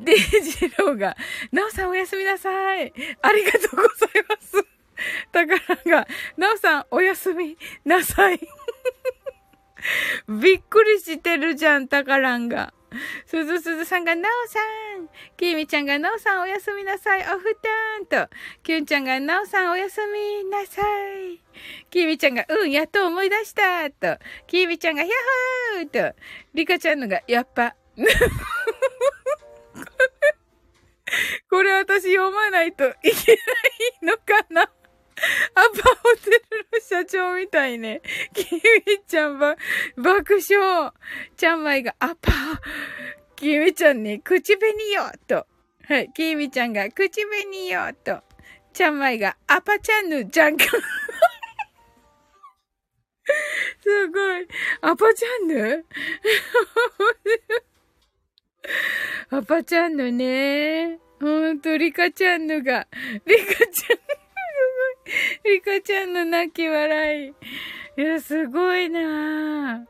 [0.00, 1.16] で、ジローが、
[1.52, 2.50] なおさんおやすみなさ
[2.82, 2.92] い。
[3.22, 4.73] ありがとうございます。
[5.32, 5.54] だか
[5.84, 8.40] らが、なおさんおやすみなさい。
[10.28, 12.72] びっくりしてるじゃん、たからんが。
[13.26, 14.60] すずすずさんが、なおさ
[15.00, 15.08] ん。
[15.36, 17.20] きみちゃんが、なおさんおやすみなさい。
[17.22, 18.32] おふたんと。
[18.62, 20.82] きゅんちゃんが、なおさんおやすみなさ
[21.18, 21.40] い。
[21.90, 23.90] きみちゃんが、うん、やっと思い出した。
[23.90, 24.18] と。
[24.46, 25.10] きみちゃんが、やっ
[25.74, 26.16] ほーと。
[26.54, 27.74] りかちゃんのが、やっぱ。
[31.50, 33.16] これ私読まないといけない
[34.02, 34.70] のかな
[35.54, 36.40] アパホテル
[36.72, 38.02] の社長みたいね。
[38.32, 38.60] キミ
[39.06, 39.56] ちゃんば、
[39.96, 40.92] 爆笑。
[41.36, 42.32] ちゃんまいが、アパ、
[43.36, 45.46] キミちゃんに、口紅よと。
[45.86, 48.22] はい、キミちゃんが、口紅よと。
[48.72, 50.64] ちゃんまいが、アパちゃんぬ、じゃんか。
[53.80, 54.48] すごい。
[54.80, 55.84] アパちゃんぬ
[59.30, 60.98] アパちゃんのね。
[61.20, 62.86] ほんと、リカちゃんのが、
[63.26, 64.23] リカちゃん
[65.44, 67.34] リカちゃんの泣き笑い。
[67.96, 69.86] いや、すごいな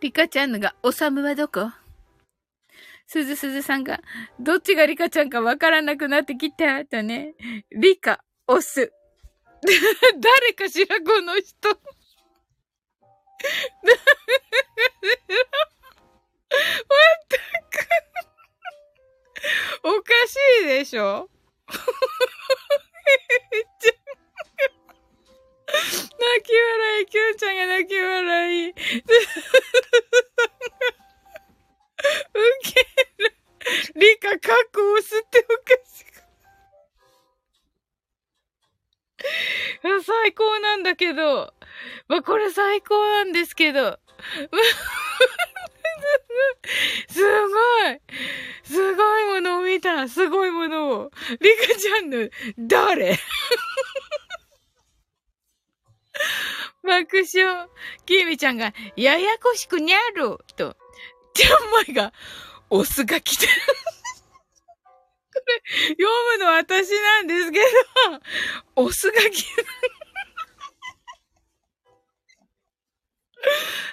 [0.00, 1.70] リカちゃんのが、おさむはどこ？
[3.06, 4.00] すずすずさんが、
[4.38, 7.34] どっちがリカちゃんかわからなくなってきた、とね。
[7.72, 8.92] リカ、オス。
[9.64, 11.68] 誰かしら、この人。
[11.70, 11.80] まっ
[17.28, 17.88] たく。
[19.84, 21.28] おかしいでしょ？
[58.48, 60.76] キミちゃんが、ややこしくにゃると、
[61.34, 62.12] ちゃんまいが、
[62.70, 63.52] オスが来てる。
[65.34, 65.40] こ
[65.90, 66.08] 読
[66.38, 67.64] むの私なんですけど、
[68.76, 69.44] オスが来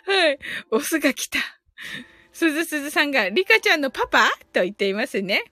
[0.06, 0.12] た。
[0.12, 0.40] はい。
[0.72, 1.40] オスが来た。
[2.34, 4.30] すずすずさんが、リカちゃんのパパ？
[4.52, 5.46] と言っていますね。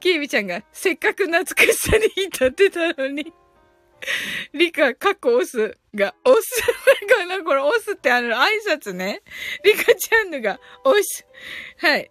[0.00, 3.32] キービちゃんが、せっかく懐かしさに浸ってたのに。
[4.54, 6.62] リカ、カッコオスが、オス
[7.08, 9.22] かなこれ、オスってあの、挨拶ね。
[9.64, 11.26] リカちゃんのが、オス。
[11.78, 12.10] はい。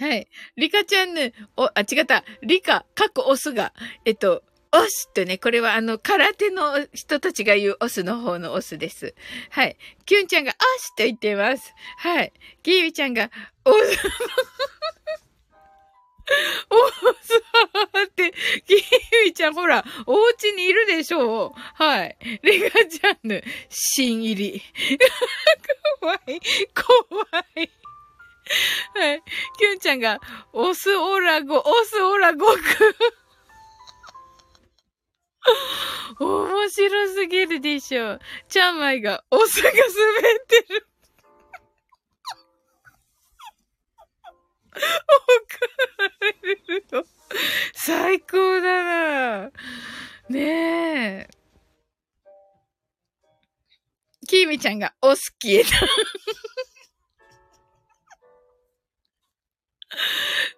[0.00, 0.28] はい。
[0.56, 2.24] リカちゃんぬ、お、あ、違った。
[2.42, 3.72] リカ、カッコオスが、
[4.04, 4.42] えっと、
[4.72, 9.14] オスってね、これはあの、空手の人たちが言うオスの方のオスです。
[9.50, 9.76] はい。
[10.04, 11.72] キュンちゃんがオスと言ってます。
[11.98, 12.32] はい。
[12.64, 13.30] キービちゃんが、
[13.64, 13.98] オス、
[16.70, 16.88] お
[17.22, 17.42] ス
[18.06, 18.32] って、
[18.66, 18.80] キー
[19.24, 21.52] ビちゃんほら、お家にいるでしょう。
[21.74, 22.16] はい。
[22.42, 24.62] リカちゃんの、新入り。
[26.00, 26.18] 怖い。
[26.26, 26.34] 怖
[27.56, 27.70] い。
[28.94, 29.22] はい。
[29.58, 30.20] キュンちゃんが、
[30.52, 32.60] オスオラゴ、オスオラゴク。
[36.20, 38.20] 面白すぎるでしょう。
[38.48, 40.86] ちゃんまいが、オスが滑ってる。
[44.63, 44.63] 怒られ
[46.42, 47.04] るの。
[47.74, 49.50] 最高だな。
[50.28, 51.28] ねえ。
[54.26, 55.68] キーミちゃんが、オス消えた。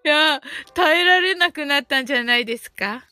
[0.05, 0.41] いや、
[0.73, 3.09] 耐えられなくなったんじゃないですか？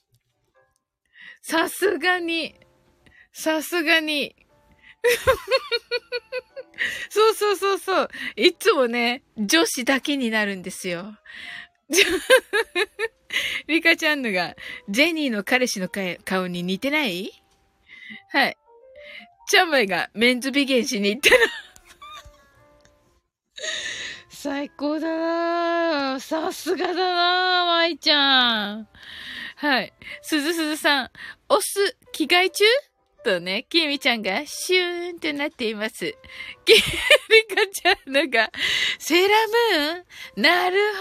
[1.42, 2.54] さすがに、
[3.32, 4.34] さすがに。
[7.10, 8.08] そうそうそうそう。
[8.36, 11.16] いつもね、女子だけになるんですよ。
[13.66, 14.54] リカちゃんのが、
[14.88, 15.88] ジェニーの彼氏の
[16.24, 17.32] 顔に似てない？
[18.30, 18.56] はい。
[19.48, 21.36] チャンマイがメンズビゲンしに行ったら
[24.30, 28.88] 最高だなさすがだなまいちゃん。
[29.56, 29.92] はい。
[30.22, 31.10] すずすずさん、
[31.48, 32.64] オス、着替え中？
[33.24, 36.14] とね、きみちゃんがシューンってなっています。
[36.64, 36.80] きみ
[37.56, 38.50] かちゃんのが、
[38.98, 40.42] セーラームーン？
[40.42, 41.00] なるほ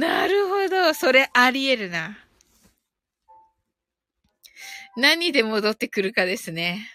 [0.00, 0.94] どななるほど。
[0.94, 2.16] それあり得るな。
[4.96, 6.88] 何で戻ってくるかですね。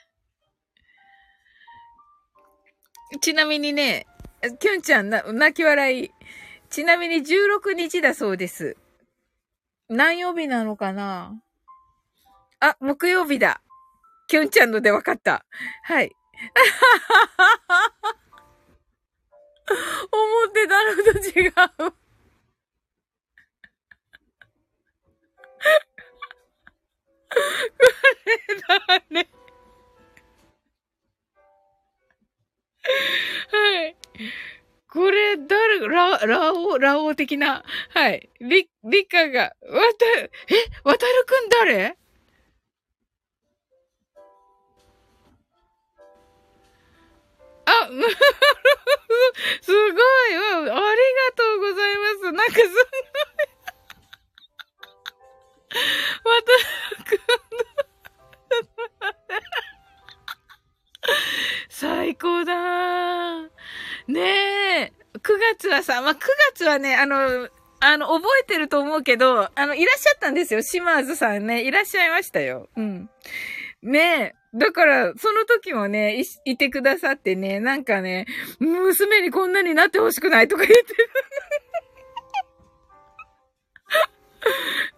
[3.22, 4.08] ちなみにね、
[4.60, 6.12] きゅんちゃんな、泣き笑い。
[6.70, 8.78] ちなみに16日だそうです。
[9.90, 11.42] 何曜日なのかな？
[12.62, 13.62] あ、木曜日だ。
[14.28, 15.44] きゅんちゃんので分かった。
[15.84, 16.12] はい。
[20.12, 21.10] 思ってたのと
[21.40, 21.52] 違う。
[27.32, 27.38] こ
[28.26, 29.28] れだね。
[33.50, 33.96] はい。
[34.88, 37.64] これ、誰、ラ、ラオ、ラオ的な。
[37.90, 38.30] はい。
[38.40, 39.52] リ、リカが、わ
[39.98, 40.30] た、え、
[40.84, 42.01] わたるくん誰？
[49.62, 50.76] すごい、ありが
[51.36, 52.32] とうございます。
[52.32, 52.72] なんかすごい。
[56.24, 56.34] わ
[56.98, 57.20] たくん
[61.70, 63.42] 最高だ
[64.08, 64.94] ねえ。
[65.16, 65.20] 9
[65.58, 66.18] 月はさ、まあ、9
[66.54, 67.50] 月はね、あの、
[67.80, 70.62] あの、覚えてると思うけど、あの、いらっしゃったんですよ。
[70.62, 71.64] 島津さんね。
[71.64, 72.70] いらっしゃいましたよ。
[72.78, 73.10] うん。
[73.82, 74.41] ねえ。
[74.54, 78.26] だから、その時もね、い、いてくださってね、なんかね、
[78.60, 81.10] 娘にこんなになってほしくないとか言ってる。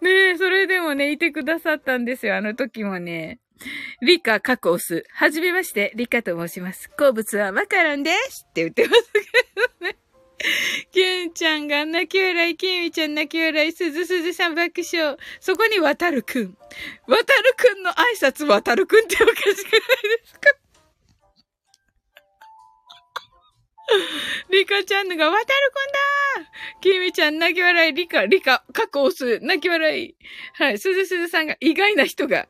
[0.00, 2.36] ねえ、それでもね、いてくださったんですよ。
[2.36, 3.38] あの時もね。
[4.02, 5.04] リカ、過去オス。
[5.12, 6.90] はじめまして、リカと申します。
[6.98, 9.20] 好物はマカロンですって言ってますけ
[9.80, 10.03] どね。
[10.92, 15.16] キュンちゃんが泣き笑い、キミちゃん泣き笑い、すずすずさん爆笑。
[15.40, 16.56] そこに渡るくん。
[17.06, 19.58] 渡るくんの挨拶渡るくんっておかしくないで
[20.24, 20.50] すか？
[24.50, 25.46] リカちゃんのが、渡るくん
[26.44, 26.50] だ
[26.80, 30.16] キミちゃん泣き笑い、リカ、リカ、過去押す、泣き笑い。
[30.54, 32.48] はい、すずすずさんが、意外な人が。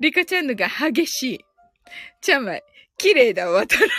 [0.00, 1.44] リカちゃんのが激しい。
[2.20, 2.62] ちゃんまい、
[2.98, 3.90] 綺麗だ、渡る。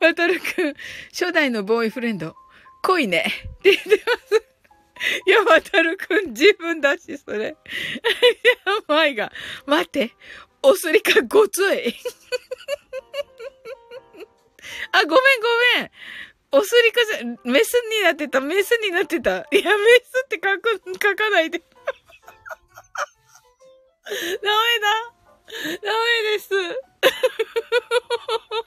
[0.00, 0.74] 渡るくん、
[1.10, 2.36] 初代のボーイフレンド、
[2.82, 3.24] 濃いね。
[3.58, 4.44] って言ってます。
[5.26, 7.48] いや、渡るくん自分だし、それ。
[7.48, 7.56] いや
[8.86, 9.32] ばいが、
[9.66, 10.12] 待って、
[10.62, 11.94] おすりかごつい。
[14.92, 15.16] あ、ごめんご
[15.78, 15.90] めん。
[16.52, 19.38] おすりかじゃ、メスになってた、メスになってた。
[19.38, 21.58] いや、メスって書く、書かないで。
[21.58, 21.64] ダ
[24.06, 24.48] メ
[24.80, 25.13] だ。
[25.46, 26.50] ダメです。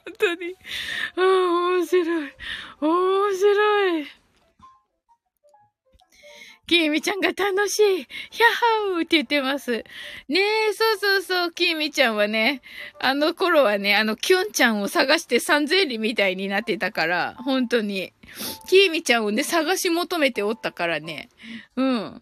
[0.05, 0.55] 本当に。
[1.15, 1.23] ああ、
[1.77, 2.33] 面白い。
[2.81, 4.07] 面白い。
[6.67, 7.83] きみちゃんが楽しい。
[7.83, 8.05] ヒャッ
[8.93, 9.71] ハーって言ってます。
[10.27, 12.61] ねえ、そうそうそう、きみちゃんはね、
[12.99, 18.11] あの頃はね、あの、きょんちゃんを探して三千里みたいになってたから、本当に。
[18.67, 21.29] きみちゃんをね、探し求めておったからね。
[21.77, 22.21] うん。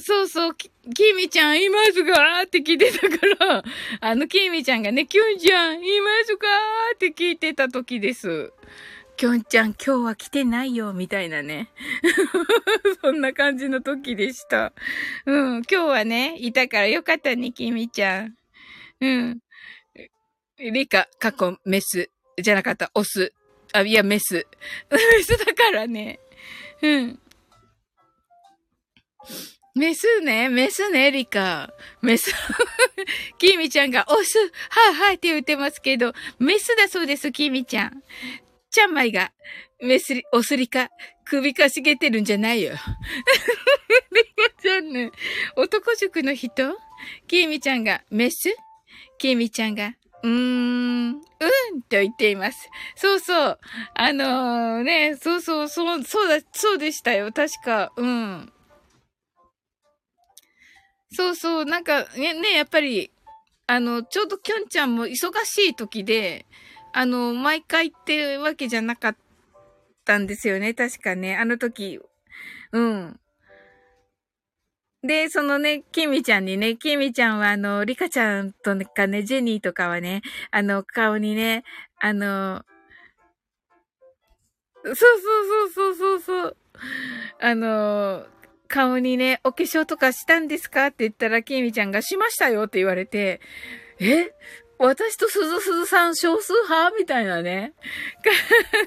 [0.00, 3.16] そうそう、き、きみちゃんいますかって聞いてたか
[3.46, 3.64] ら、
[4.00, 6.46] あの、きみちゃんがね、きゅんちゃんいますか
[6.94, 8.52] って聞いてた時です。
[9.16, 11.68] きょんちゃん今日は来てないよ、みたいなね。
[13.02, 14.72] そんな感じの時でした。
[15.26, 18.36] うん、今日はね、いたからよかったね、きみちゃん。
[19.00, 19.40] うん。
[20.58, 22.10] リカ、過去、メス。
[22.38, 23.32] じゃなかった、オス。
[23.72, 24.46] あ、いや、メス。
[24.90, 26.18] メスだからね。
[26.82, 27.20] うん。
[29.74, 31.72] メスね、メスね、リカ。
[32.02, 32.34] メス。
[33.38, 38.02] キミちゃんが、オス、はいはいって言ってますけど、メスだそうです、キミちゃん。
[38.70, 39.32] ちゃんまいが、
[39.80, 40.90] メスリ、オスリカ、
[41.24, 42.72] 首かしげてるんじゃないよ。
[44.12, 45.12] リカちゃんね、
[45.56, 46.76] 男塾の人？
[47.28, 48.54] キミちゃんが、メス？
[49.18, 51.20] キミちゃんが、うーん、うん
[51.82, 52.68] と言っています。
[52.96, 53.58] そうそう。
[53.94, 57.32] あのー、ね、そうそう、そう、そうだ、そうでしたよ。
[57.32, 58.52] 確か、うん。
[61.12, 63.10] そうそう、なんかね、ね、やっぱり、
[63.66, 66.46] あの、ちょうどきょんちゃんも忙しい時で、
[66.92, 69.16] あの、毎回ってわけじゃなかっ
[70.04, 72.00] たんですよね、確かね、あの時。
[72.72, 73.20] うん。
[75.02, 81.64] で、そのね、キミちゃんにね、キミちゃんはあの、リカちゃんとかね、ジェニーとかはね、あの、顔にね、
[82.00, 82.62] あの、
[84.84, 86.56] そうそうそうそうそう、
[87.40, 88.26] あの、
[88.70, 90.86] 顔にね、お化粧とかしたんですか？
[90.86, 93.40] って言ったら、きみちゃんがしましたよって言われて、
[93.98, 94.30] え？
[94.78, 96.96] 私とすずすずさん少数派？
[96.96, 97.74] みたいなね、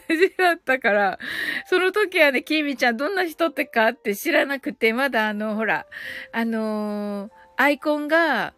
[0.10, 1.20] 感じだったから、
[1.68, 5.86] その時はね、きみちゃんどんな人ってかって知らなくて、まだあの、ほら、
[6.32, 8.54] あのー、アイコンが、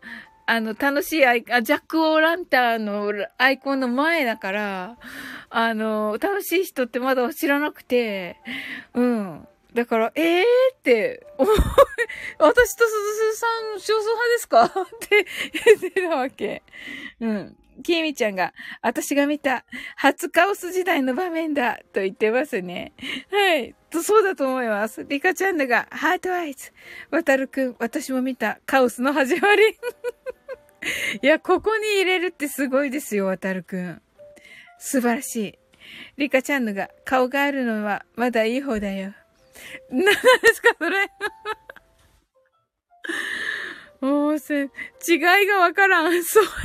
[0.46, 4.98] あの、楽しいアイあ、ジャック・オー・ランターのアイコンの前だから、
[5.50, 8.38] あの、楽しい人ってまだ知らなくて、
[8.94, 9.48] うん。
[9.76, 10.44] だから、ええー、
[10.78, 11.28] って、
[12.40, 13.46] 私と鈴鈴さ
[13.76, 14.64] ん少数派ですか？
[14.72, 14.72] っ
[15.02, 15.26] て
[15.82, 16.64] 言ってたわけ。
[17.20, 17.58] うん。
[17.84, 19.66] きみちゃんが、私が見た、
[19.98, 22.94] 初カオス時代の場面だ、と言ってますね。
[23.30, 23.76] はい。
[23.90, 25.04] と、そうだと思います。
[25.10, 26.72] リカちゃんだが、ハートアイズ。
[27.12, 29.78] わたるくん、私も見た、カオスの始まり。
[31.22, 34.02] いや、ここに入れるってすごいですよ、わたるくん。
[34.80, 35.60] 素晴らしい。
[36.16, 39.14] リカちゃんのが、顔があるのは、まだいい方だよ。
[39.90, 40.18] 何で
[40.54, 41.10] すか、それ。
[44.02, 44.70] もうせ、違い
[45.48, 46.24] がわからん。
[46.24, 46.56] そうよね。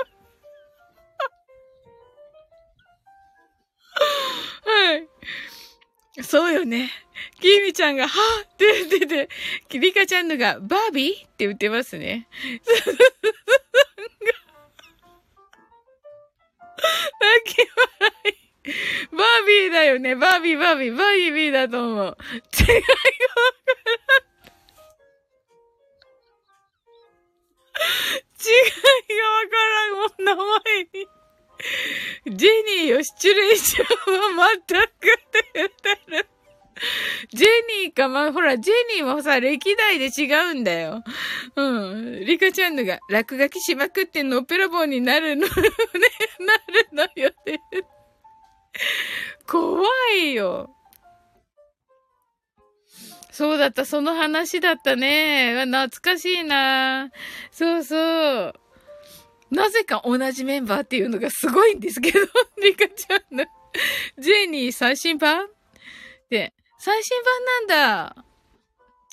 [4.64, 5.08] はい。
[6.22, 6.90] そうよね。
[7.40, 9.28] きみちゃんが、はぁって言ってて、
[9.78, 12.28] リカちゃんのが、バービーって言ってますね。
[17.20, 18.38] 泣き笑い。
[19.16, 20.14] バービーだよね。
[20.14, 21.96] バービー、バービー、バービーだと思う。
[21.96, 22.20] 違いがわか
[23.74, 24.38] らん。
[28.40, 28.50] 違
[29.14, 29.94] いがわからん。
[29.96, 30.44] もう名前
[30.92, 31.08] に。
[32.36, 32.48] ジェ
[32.82, 33.84] ニーよ、シチュレーショ
[34.32, 34.88] ンは全くっ
[35.30, 36.28] て言ってる。
[37.32, 37.48] ジェ
[37.84, 41.02] ニーか、まあ、ほら、ジェニーもさ、歴代で違うんだよ。
[41.56, 42.24] うん。
[42.24, 45.52] リカちゃんのが、落書きしまくってのっぺらぼうになるの ね、
[46.40, 47.60] なるのよって。
[49.46, 49.82] 怖
[50.14, 50.74] いよ。
[53.30, 55.64] そうだった、その話だったね。
[55.66, 57.10] 懐かしいな。
[57.52, 58.54] そうそう。
[59.50, 62.18] なぜか同じメンバーっていうのがすごいんですけど、
[62.62, 63.44] リカちゃんの。
[64.18, 65.48] ジェニー最新版？
[66.28, 68.24] で、最新版なんだ。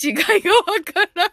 [0.02, 1.32] 違いがわからん。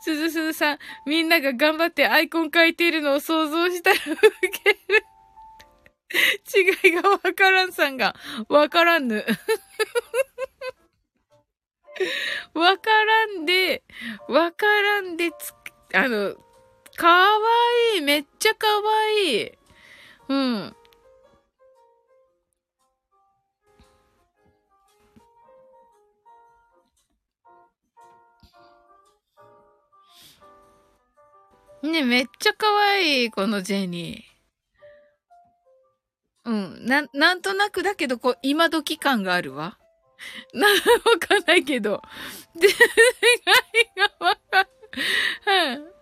[0.00, 5.04] すずすずさん、みんなが頑張ってアイコン書いているのを想像したらウケる。
[6.84, 8.14] 違いがわからんさんが、
[8.48, 9.24] わからんぬ。
[12.54, 13.82] わからんで、
[14.28, 15.54] わからんでつ、
[15.94, 16.34] あの、
[16.96, 17.38] かわ
[17.94, 18.00] いい。
[18.00, 18.72] めっちゃかわ
[19.26, 19.52] いい。
[20.28, 20.76] うん。
[31.82, 36.50] ね、めっちゃ可愛い、このジェニー。
[36.50, 36.86] うん。
[36.86, 39.78] な、なんとなくだけど、こう、今時感があるわ。
[40.54, 40.74] な、わ
[41.18, 42.02] かんないけど。
[42.54, 42.76] で、願
[43.82, 44.66] いがわかん、
[45.46, 45.92] うん。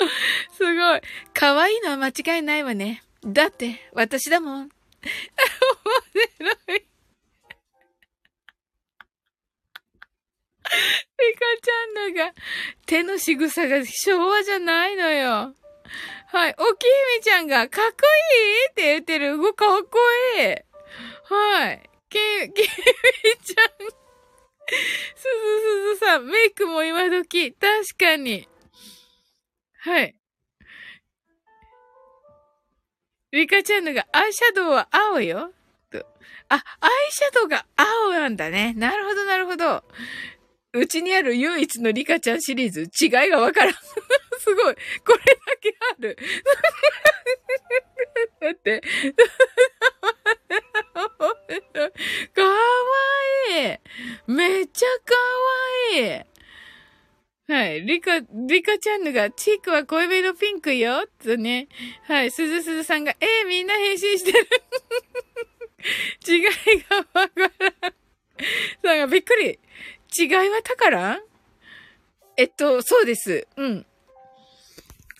[0.52, 1.00] すごい。
[1.34, 3.02] 可愛いのは間違いないわね。
[3.24, 4.62] だって、私だもん。
[4.62, 4.70] 面
[6.38, 6.89] 白い。
[11.18, 12.32] リカちゃんのが、
[12.86, 15.54] 手の仕草が昭和じゃないのよ。
[16.28, 16.54] はい。
[16.58, 16.88] おきひ
[17.18, 17.96] みちゃんが、かっこ
[18.36, 19.34] いいって言ってる。
[19.34, 19.98] うかっこ
[20.38, 20.46] いい。
[21.24, 21.90] はい。
[22.08, 22.18] き、
[22.52, 22.64] きみ
[23.44, 24.00] ちゃん。
[25.16, 25.28] すず
[25.60, 27.52] すずさん、メイクも今時。
[27.52, 28.48] 確かに。
[29.80, 30.14] はい。
[33.32, 35.52] リカちゃんのが、アイシャドウは青よ。
[36.48, 36.62] あ、アイ
[37.10, 38.74] シャドウが青なんだね。
[38.74, 39.84] なるほど、なるほど。
[40.72, 43.74] うちにある唯一のリカちゃんシリーズ、違いがわからん。
[44.38, 44.74] すごい。
[45.04, 46.16] これだけある。
[48.40, 48.80] だって。
[52.34, 52.54] かわ
[53.50, 54.32] いい。
[54.32, 56.24] めっちゃかわいい。
[57.52, 57.84] はい。
[57.84, 61.06] リカ、リカちゃんのが、チークは濃いめのピンクよ。
[61.22, 61.68] とね。
[62.04, 62.30] はい。
[62.30, 64.46] すずすずさんが、えー、みんな変身してる。
[66.26, 66.42] 違い
[66.88, 67.94] がわからん。
[68.82, 69.58] さんがびっくり。
[70.16, 71.20] 違いは宝？
[72.36, 73.46] えっと、そうです。
[73.56, 73.86] うん。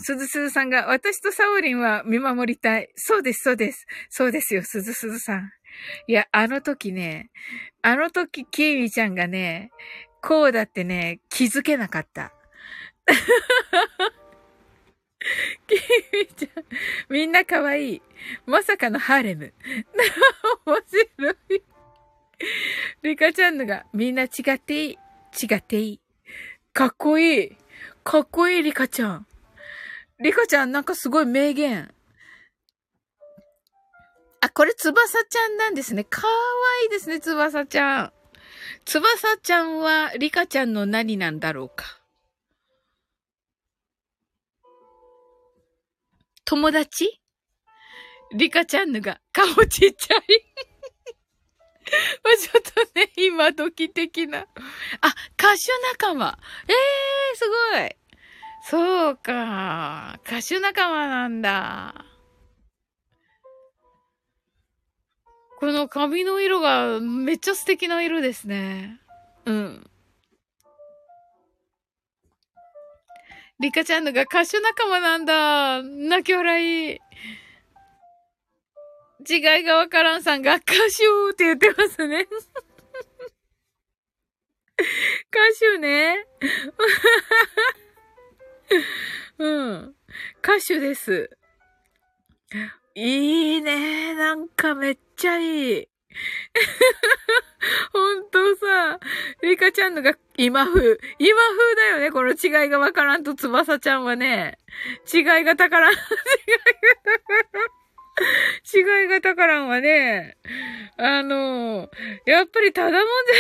[0.03, 2.89] すずすずさんが、私とサオリンは見守りたい。
[2.97, 3.87] そうです、そうです。
[4.09, 5.51] そうですよ、すずすずさん。
[6.07, 7.31] いや、あの時ね、
[7.83, 9.71] あの時、キーミちゃんがね、
[10.23, 12.33] こうだってね、気づけなかった。
[15.67, 15.79] キー
[16.19, 16.65] ミちゃん、
[17.11, 18.03] みんな可愛い。
[18.47, 19.53] まさかのハーレム。
[20.65, 21.63] 面白い。
[23.03, 24.99] リカちゃんのが、みんな違っていい。
[25.41, 26.01] 違っていい。
[26.73, 27.57] かっこいい。
[28.05, 29.27] かっこいい、リカちゃん。
[30.19, 31.93] リカちゃん、なんかすごい名言。
[34.41, 36.05] あ、これ、翼ちゃんなんですね。
[36.05, 36.33] かわ
[36.85, 38.13] いいですね、翼ちゃん。
[38.85, 42.01] 翼ちゃんは、リカちゃんの何なんだろうか。
[46.45, 47.21] 友達？
[48.33, 50.21] リカちゃんのが顔ちっちゃい
[52.25, 54.41] まあ、ちょっとね、今時的な。
[54.41, 54.45] あ、
[55.39, 56.39] 歌手仲間。
[56.69, 57.97] ええー、すごい。
[58.63, 60.19] そうか。
[60.27, 62.05] 歌手仲間なんだ。
[65.59, 69.01] この髪の色がめっちゃ素敵な色ですね。
[69.45, 69.91] うん。
[73.61, 75.83] リカちゃんのが歌手仲間なんだ。
[75.83, 76.99] 泣き笑い。
[79.29, 82.27] 違いがわからんさんが歌手って言ってますね。
[84.79, 86.27] 歌手ね。
[89.39, 89.95] うん。
[90.43, 91.31] 歌手です。
[92.95, 94.15] いいね。
[94.15, 95.89] なんかめっちゃいい。
[97.93, 98.99] ほんとさ、
[99.43, 100.99] リカちゃんのが今風。
[101.19, 102.11] 今風だよね。
[102.11, 104.59] この違いがわからんと翼ちゃんはね。
[105.13, 105.93] 違いがたからん。
[105.95, 106.05] 違いが
[107.05, 107.80] たからん。
[108.75, 110.37] 違いがたからんはね、
[110.97, 111.91] あの、
[112.27, 113.37] やっぱりただもんじゃ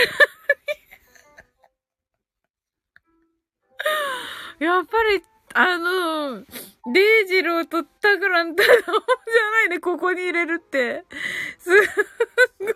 [4.59, 5.23] ない やっぱり、
[5.55, 6.44] あの、
[6.93, 11.05] デイジローとタグランただもんじゃないね、ここに入れるって。
[11.59, 11.74] すっ
[12.59, 12.74] ごい。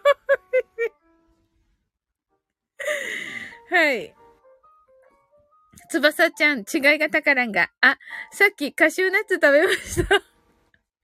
[3.71, 4.15] はい。
[5.91, 6.63] 翼ちゃん、違
[6.97, 7.71] いがたからんが。
[7.81, 7.99] あ、
[8.33, 10.34] さっきカシューナッツ食べました。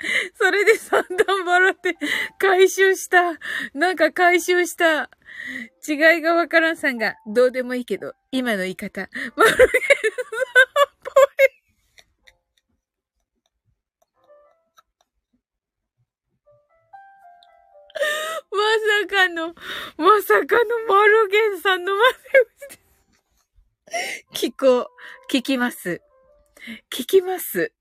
[0.34, 1.96] それで三段バラって
[2.38, 3.38] 回収した。
[3.74, 5.10] なんか回収した。
[5.86, 9.72] 違いがわからんさんが、どうでもいいけど、今の言い方、マルゲンさんっ
[11.04, 11.60] ぽい。
[18.52, 18.58] ま
[19.02, 19.54] さかの、
[19.98, 22.78] まさかのマルゲンさんの真似をし
[24.38, 24.48] て。
[24.48, 24.86] 聞こう。
[25.30, 26.00] 聞きます。
[26.90, 27.72] 聞きます。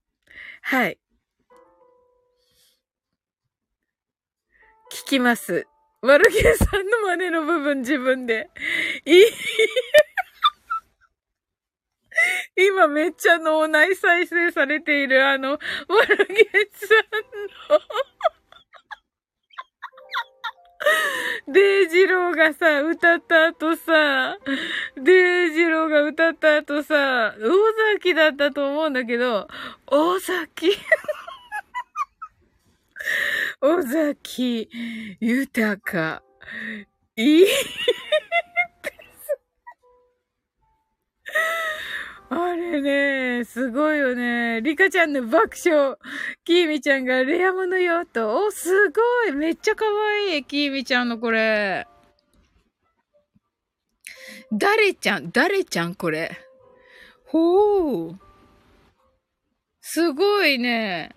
[0.61, 0.99] はい。
[4.91, 5.67] 聞きます。
[6.01, 8.49] マルゲンさんの真似の部分自分で。
[9.05, 9.23] いい。
[12.55, 17.79] 今めっちゃ脳内再生されているあの、マルゲンさん
[21.47, 24.37] のデイジローがさ、歌った後さ、
[24.95, 29.47] デイジローが歌った後さ、大崎だったと思うんだけど、
[29.87, 30.77] 大崎
[33.61, 34.69] 尾崎
[35.19, 36.23] 豊。
[37.15, 37.65] いいです。
[42.31, 44.61] あれね、すごいよね。
[44.61, 45.95] リカちゃんの爆笑。
[46.43, 48.45] キーミちゃんがレアものよ、と。
[48.45, 49.31] お、すごい。
[49.31, 49.85] めっちゃ可
[50.27, 50.43] 愛い。
[50.43, 51.87] キーミちゃんのこれ。
[54.51, 55.31] 誰ちゃん？
[55.31, 56.31] 誰ちゃんこれ？
[57.25, 58.19] ほう。
[59.81, 61.15] すごいね。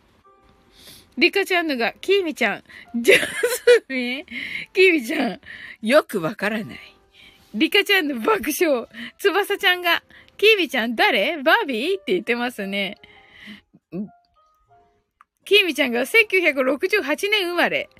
[1.18, 2.64] リカちゃんのが、キーミちゃん、
[3.00, 4.26] ジャスミン
[4.72, 5.40] キーミちゃん、
[5.82, 6.78] よくわからない。
[7.54, 8.88] リカちゃんの爆笑。
[9.18, 10.02] 翼ちゃんが、
[10.38, 11.42] キーミちゃん誰？
[11.42, 12.00] バービー？
[12.00, 12.96] って言ってますね。
[15.44, 17.90] キーミちゃんが1968年生まれ。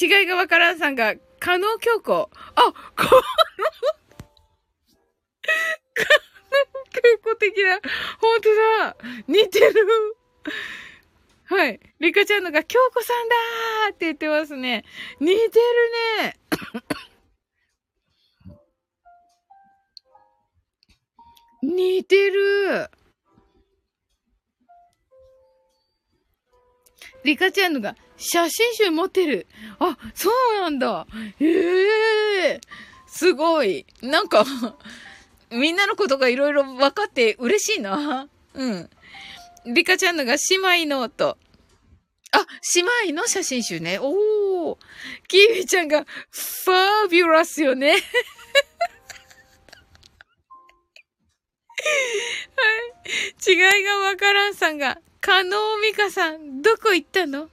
[0.00, 2.12] 違いがわからんさんが、加納京子。
[2.12, 2.72] あ、こ
[3.04, 3.08] の、
[5.94, 7.80] 加納京子的な、
[8.20, 8.54] 本当
[8.84, 8.96] だ
[9.26, 9.74] 似てる
[11.50, 11.80] はい。
[11.98, 14.84] リカちゃんのが、京子さんだーって言ってますね。
[15.18, 15.40] 似てる
[16.22, 16.38] ね。
[21.74, 22.88] 似てる。
[27.24, 29.48] リカちゃんのが、写真集持ってる。
[29.80, 31.08] あ、そうなんだ。
[31.40, 32.68] ええー、
[33.08, 33.86] すごい。
[34.02, 34.44] なんか
[35.50, 38.28] みんなのことがいろいろ分かって嬉しいな。
[38.54, 38.90] うん。
[39.66, 41.36] リカちゃんのが姉妹ノート。
[42.32, 43.98] あ、姉妹の写真集ね。
[44.00, 44.78] おー。
[45.28, 47.90] キーミちゃんが、ファービュラスよね。
[47.90, 48.00] はい。
[53.46, 57.50] 違いがわからんさんが、加納美香さん、どこ行ったの？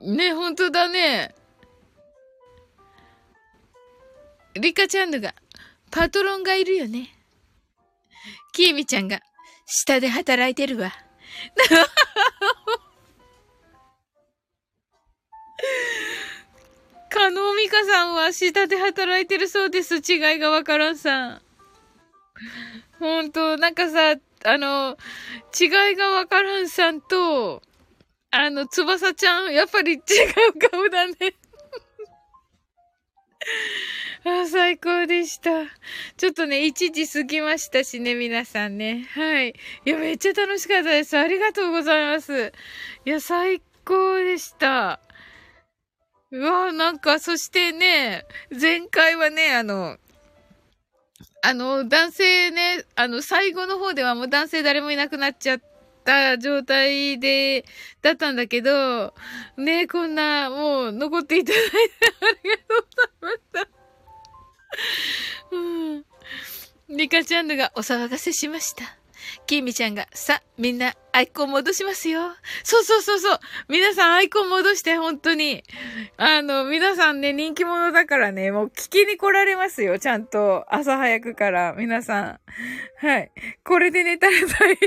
[0.00, 1.34] ね、ほんとだね。
[4.56, 5.34] リカちゃんのが、
[5.90, 7.08] パトロンがいるよね。
[8.52, 9.20] キーミちゃんが、
[9.66, 10.92] 下で働いてるわ。
[17.10, 19.96] カノミカさんは下で働いてるそうです。
[19.96, 21.42] 違いがわからんさん。
[22.98, 24.96] ほんと、なんかさ、あの、
[25.58, 27.62] 違いがわからんさんと、
[28.30, 30.00] あの、翼ちゃん、やっぱり違う
[30.70, 31.14] 顔だね。
[34.26, 35.50] あ、最高でした。
[36.16, 39.06] ちょっとね、1時過ぎましたしね、皆さんね。
[39.14, 39.54] はい。
[39.84, 41.18] いや、めっちゃ楽しかったです。
[41.18, 42.52] ありがとうございます。
[43.04, 45.00] いや、最高でした。
[46.30, 48.24] うわなんか、そしてね、
[48.58, 49.98] 前回はね、あの、
[51.42, 55.60] あの、男性ね、あの、最後の方ではもう男性誰もいなくなっちゃっ
[56.02, 57.66] た状態で、
[58.00, 59.12] だったんだけど、
[59.58, 62.86] ね、こんな、もう、残っていただいてありがとう
[63.20, 63.83] ございました。
[65.50, 66.04] うん。
[66.88, 68.84] リカちゃんのがお騒がせしました。
[69.46, 72.20] キーミちゃんが、さ、みんな、アイコン戻しますよ。
[72.62, 73.38] そうそうそうそう。
[73.68, 75.62] 皆さんアイコン戻して、本当に。
[76.16, 79.98] あの、皆さんね、人気者だからね、もう聞きに来られますよ。
[79.98, 82.40] ちゃんと、朝早くから、皆さん。
[83.06, 83.32] はい。
[83.64, 84.78] これで寝たら大変。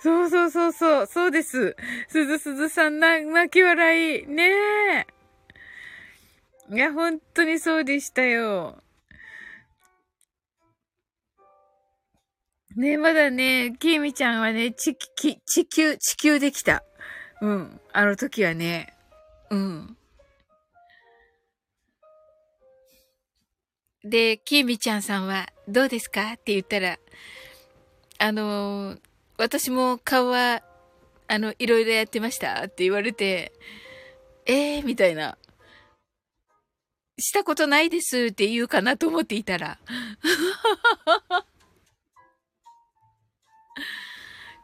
[0.00, 1.76] そうそうそうそう、そうです。
[2.08, 4.26] すずすずさん、な、泣き笑い。
[4.26, 4.50] ね
[5.00, 5.17] え。
[6.70, 8.82] いや、本当にそうでしたよ。
[12.76, 16.84] ねまだね、きみちゃんはね、ち、き、地球、地球できた。
[17.40, 17.80] うん。
[17.92, 18.94] あの時はね。
[19.50, 19.96] うん。
[24.04, 26.98] で、きみちゃんさんは、どうですかって言ったら、
[28.18, 28.96] あの、
[29.38, 30.62] 私も顔は、
[31.28, 33.52] あの、いろいろやってましたって言われて、
[34.46, 35.38] ええー、みたいな。
[37.18, 39.78] したことないですって言うかなと思っていたら。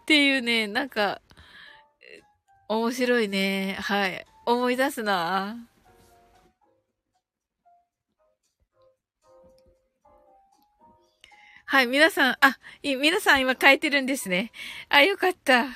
[0.03, 1.21] っていうね、なんか、
[2.69, 3.77] 面白いね。
[3.81, 4.27] はい。
[4.47, 5.57] 思い出すな。
[11.67, 14.53] はい、皆さん、あ、皆さん今書いてるんですね。
[14.91, 15.67] あ、よかった。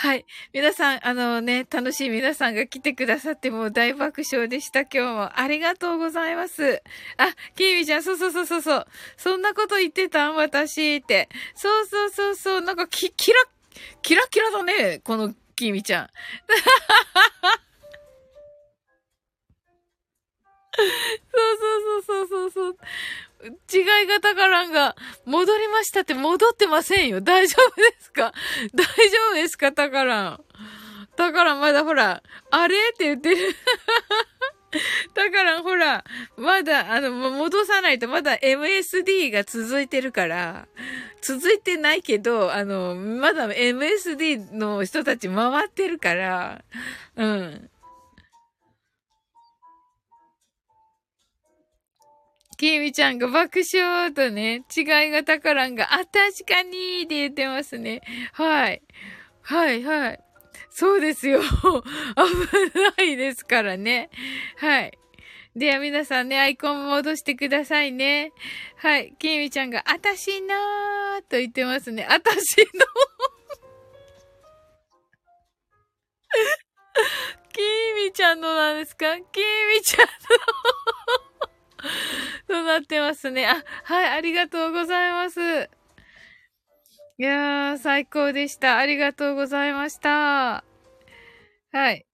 [0.00, 0.24] はい。
[0.52, 5.40] 皆さん、あのね、楽しい皆さんが来てくださってもう大爆笑でした、今日も。
[5.40, 6.84] ありがとうございます。
[7.16, 8.86] あ、キーミちゃん、そうそうそうそうそう。
[9.16, 11.28] そんなこと言ってたん私って。
[11.56, 12.60] そうそうそうそう。
[12.60, 13.38] なんかき、キラ、
[14.00, 16.08] キラキラだね、このキーミちゃん。
[20.76, 20.86] そ う
[21.58, 22.76] そうそうそうそうそう。
[23.72, 27.20] 違いがたからんが、戻りましたって戻ってませんよ。
[27.20, 28.32] 大丈夫ですか？
[28.74, 29.72] 大丈夫ですか？
[29.72, 30.44] たからん。
[31.16, 33.36] だからまだほら、あれって言ってる。
[35.14, 36.04] だからほら、
[36.36, 40.68] まだ、あの、戻さないとまだ MSD が続いてるから、
[41.22, 46.62] 続いてないけど、あの、まだ MSD の人たち回ってるから、
[47.16, 47.70] うん。
[52.58, 58.02] きみちゃんが爆笑とね、違いがたからんが、あ、確かにって言ってますね。
[58.32, 58.82] はい。
[59.42, 60.20] はい、はい。
[60.70, 61.40] そうですよ。
[61.46, 61.48] 危
[62.98, 64.10] ないですからね。
[64.56, 64.98] はい。
[65.54, 68.32] では皆さんね、アイコン戻してくださいね。
[68.76, 69.14] はい。
[69.18, 72.06] きみちゃんが、あたしのーと言ってますね。
[72.10, 72.64] あたしの
[77.52, 77.60] き
[78.04, 79.16] みちゃんのなんですか？
[79.16, 79.20] き
[79.76, 80.12] みちゃんの
[82.48, 83.46] となってますね。
[83.46, 85.40] あ、はい、ありがとうございます。
[87.20, 88.78] いやー、最高でした。
[88.78, 90.64] ありがとうございました。
[91.72, 92.06] はい。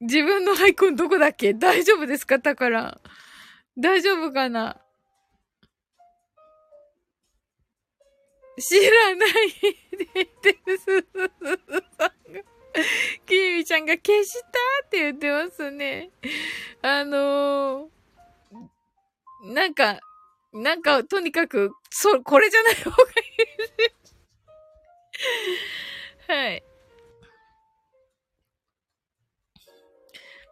[0.00, 1.54] 自分のアイコンどこだっけ？
[1.54, 2.38] 大丈夫ですか？
[2.38, 3.00] だから。
[3.78, 4.80] 大丈夫かな？
[8.58, 11.08] 知らないって言ってるすず
[11.96, 12.40] さんが。
[13.26, 14.48] きみちゃんが消した
[14.86, 16.10] って言ってますね。
[16.82, 17.88] あのー、
[19.42, 19.98] なんか、
[20.52, 23.04] なんか、とにかく、そう、これじゃない方がい
[26.28, 26.32] い。
[26.32, 26.62] はい。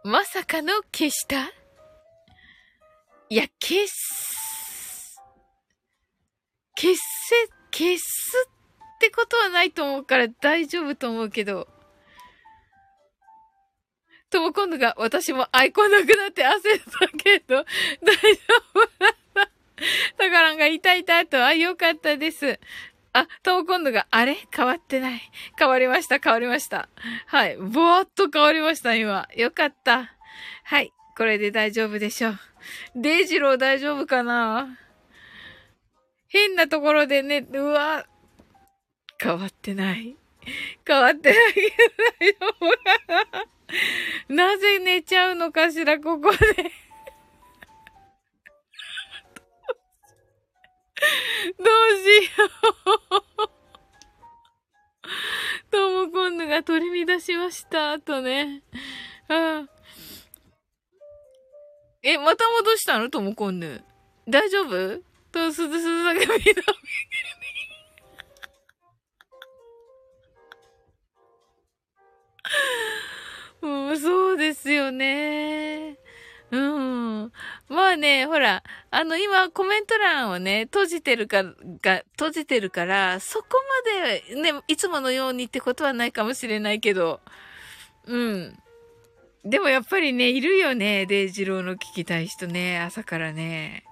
[0.02, 1.52] まさかの消した？
[3.28, 5.20] いや、消す、
[6.76, 7.00] 消せ、
[7.70, 8.48] 消す
[8.96, 11.68] ってことはないと思うから大丈夫と思うけど。
[14.30, 17.56] とも今度が私もアイコンなくなって焦ったけど、
[18.02, 18.40] 大丈
[18.74, 19.50] 夫だった。
[20.18, 22.60] だからが痛いたと、あ、よかったです。
[23.12, 24.36] あ、とも今度が、あれ？
[24.54, 25.20] 変わってない。
[25.58, 26.88] 変わりました、変わりました。
[27.26, 27.56] はい。
[27.56, 29.28] ぼわっと変わりました、今。
[29.34, 30.14] よかった。
[30.64, 30.92] はい。
[31.16, 32.38] これで大丈夫でしょう。
[32.94, 34.78] デイジロー大丈夫かな？
[36.28, 38.06] 変なところでね、うわ、
[39.20, 40.16] 変わってない。
[40.86, 41.68] 変わってないけど
[42.20, 43.44] 大丈夫かな
[44.28, 46.38] なぜ寝ちゃうのかしら、ここで
[51.58, 51.66] どう
[51.96, 52.50] しよう
[55.70, 58.62] とも今度が取り乱しました、とね。
[59.28, 59.68] ああ
[62.02, 63.10] え、また戻したの？
[63.10, 63.84] ともこんぬ。
[64.28, 65.02] 大丈夫？
[65.32, 66.62] と、すずすずだけ見た。
[73.62, 75.98] うん、そうですよね。
[76.50, 77.32] うん。
[77.68, 83.46] まあね、ほら、あの、今、コメント欄をね、閉じてるか、が、閉じてるから、そこ
[83.94, 84.02] ま
[84.34, 87.20] で、ね、いつものようにってことはないかもしれないけど、
[88.06, 88.58] うん。
[89.44, 93.84] でもやっぱりね、いるよね、デイジローの聞きたい人ね、朝からね。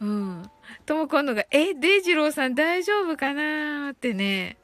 [0.00, 0.50] うん。
[0.86, 4.58] とも今度が、え、デイジローさん大丈夫かなーってね、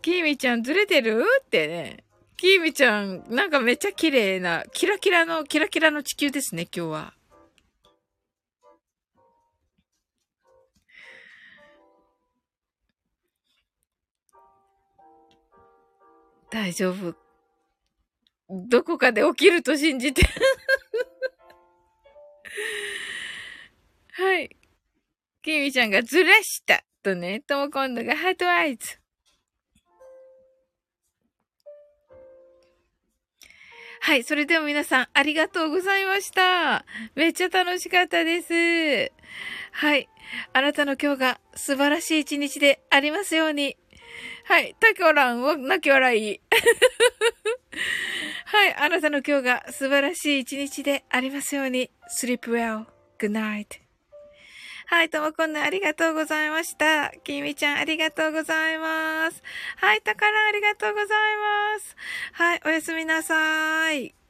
[0.00, 1.24] キーミちゃんずれてる？
[1.42, 2.03] ってね。
[2.44, 7.14] キーミちゃん、なんかめっちゃ綺麗な、キラキラの、キラキラの地球ですね、今日は。
[16.50, 17.14] 大丈夫。
[18.50, 20.20] どこかで起きると信じて
[24.12, 24.54] はい。
[25.40, 29.03] キミちゃんがずらしたとね、とも今度がハートアイズ。
[34.04, 34.22] はい。
[34.22, 36.84] それでは皆さん、ありがとうございました。
[37.14, 39.10] めっちゃ楽しかったです。
[39.72, 40.10] はい。
[40.52, 43.78] あなたの今日が素晴らしい一日でありますように。
[44.44, 44.76] はい。
[44.78, 46.38] タコランを泣き笑い。
[48.44, 48.74] はい。
[48.74, 51.90] あなたの今日が素晴らしい一日でありますように。
[52.20, 52.84] sleep well.
[53.18, 53.83] good night.
[54.86, 57.10] はい、ともこんなありがとうございました。
[57.24, 59.42] きみちゃんありがとうございます。
[59.76, 61.08] はい、たからありがとうござい
[61.74, 61.96] ます。
[62.32, 64.23] はい、おやすみなさい。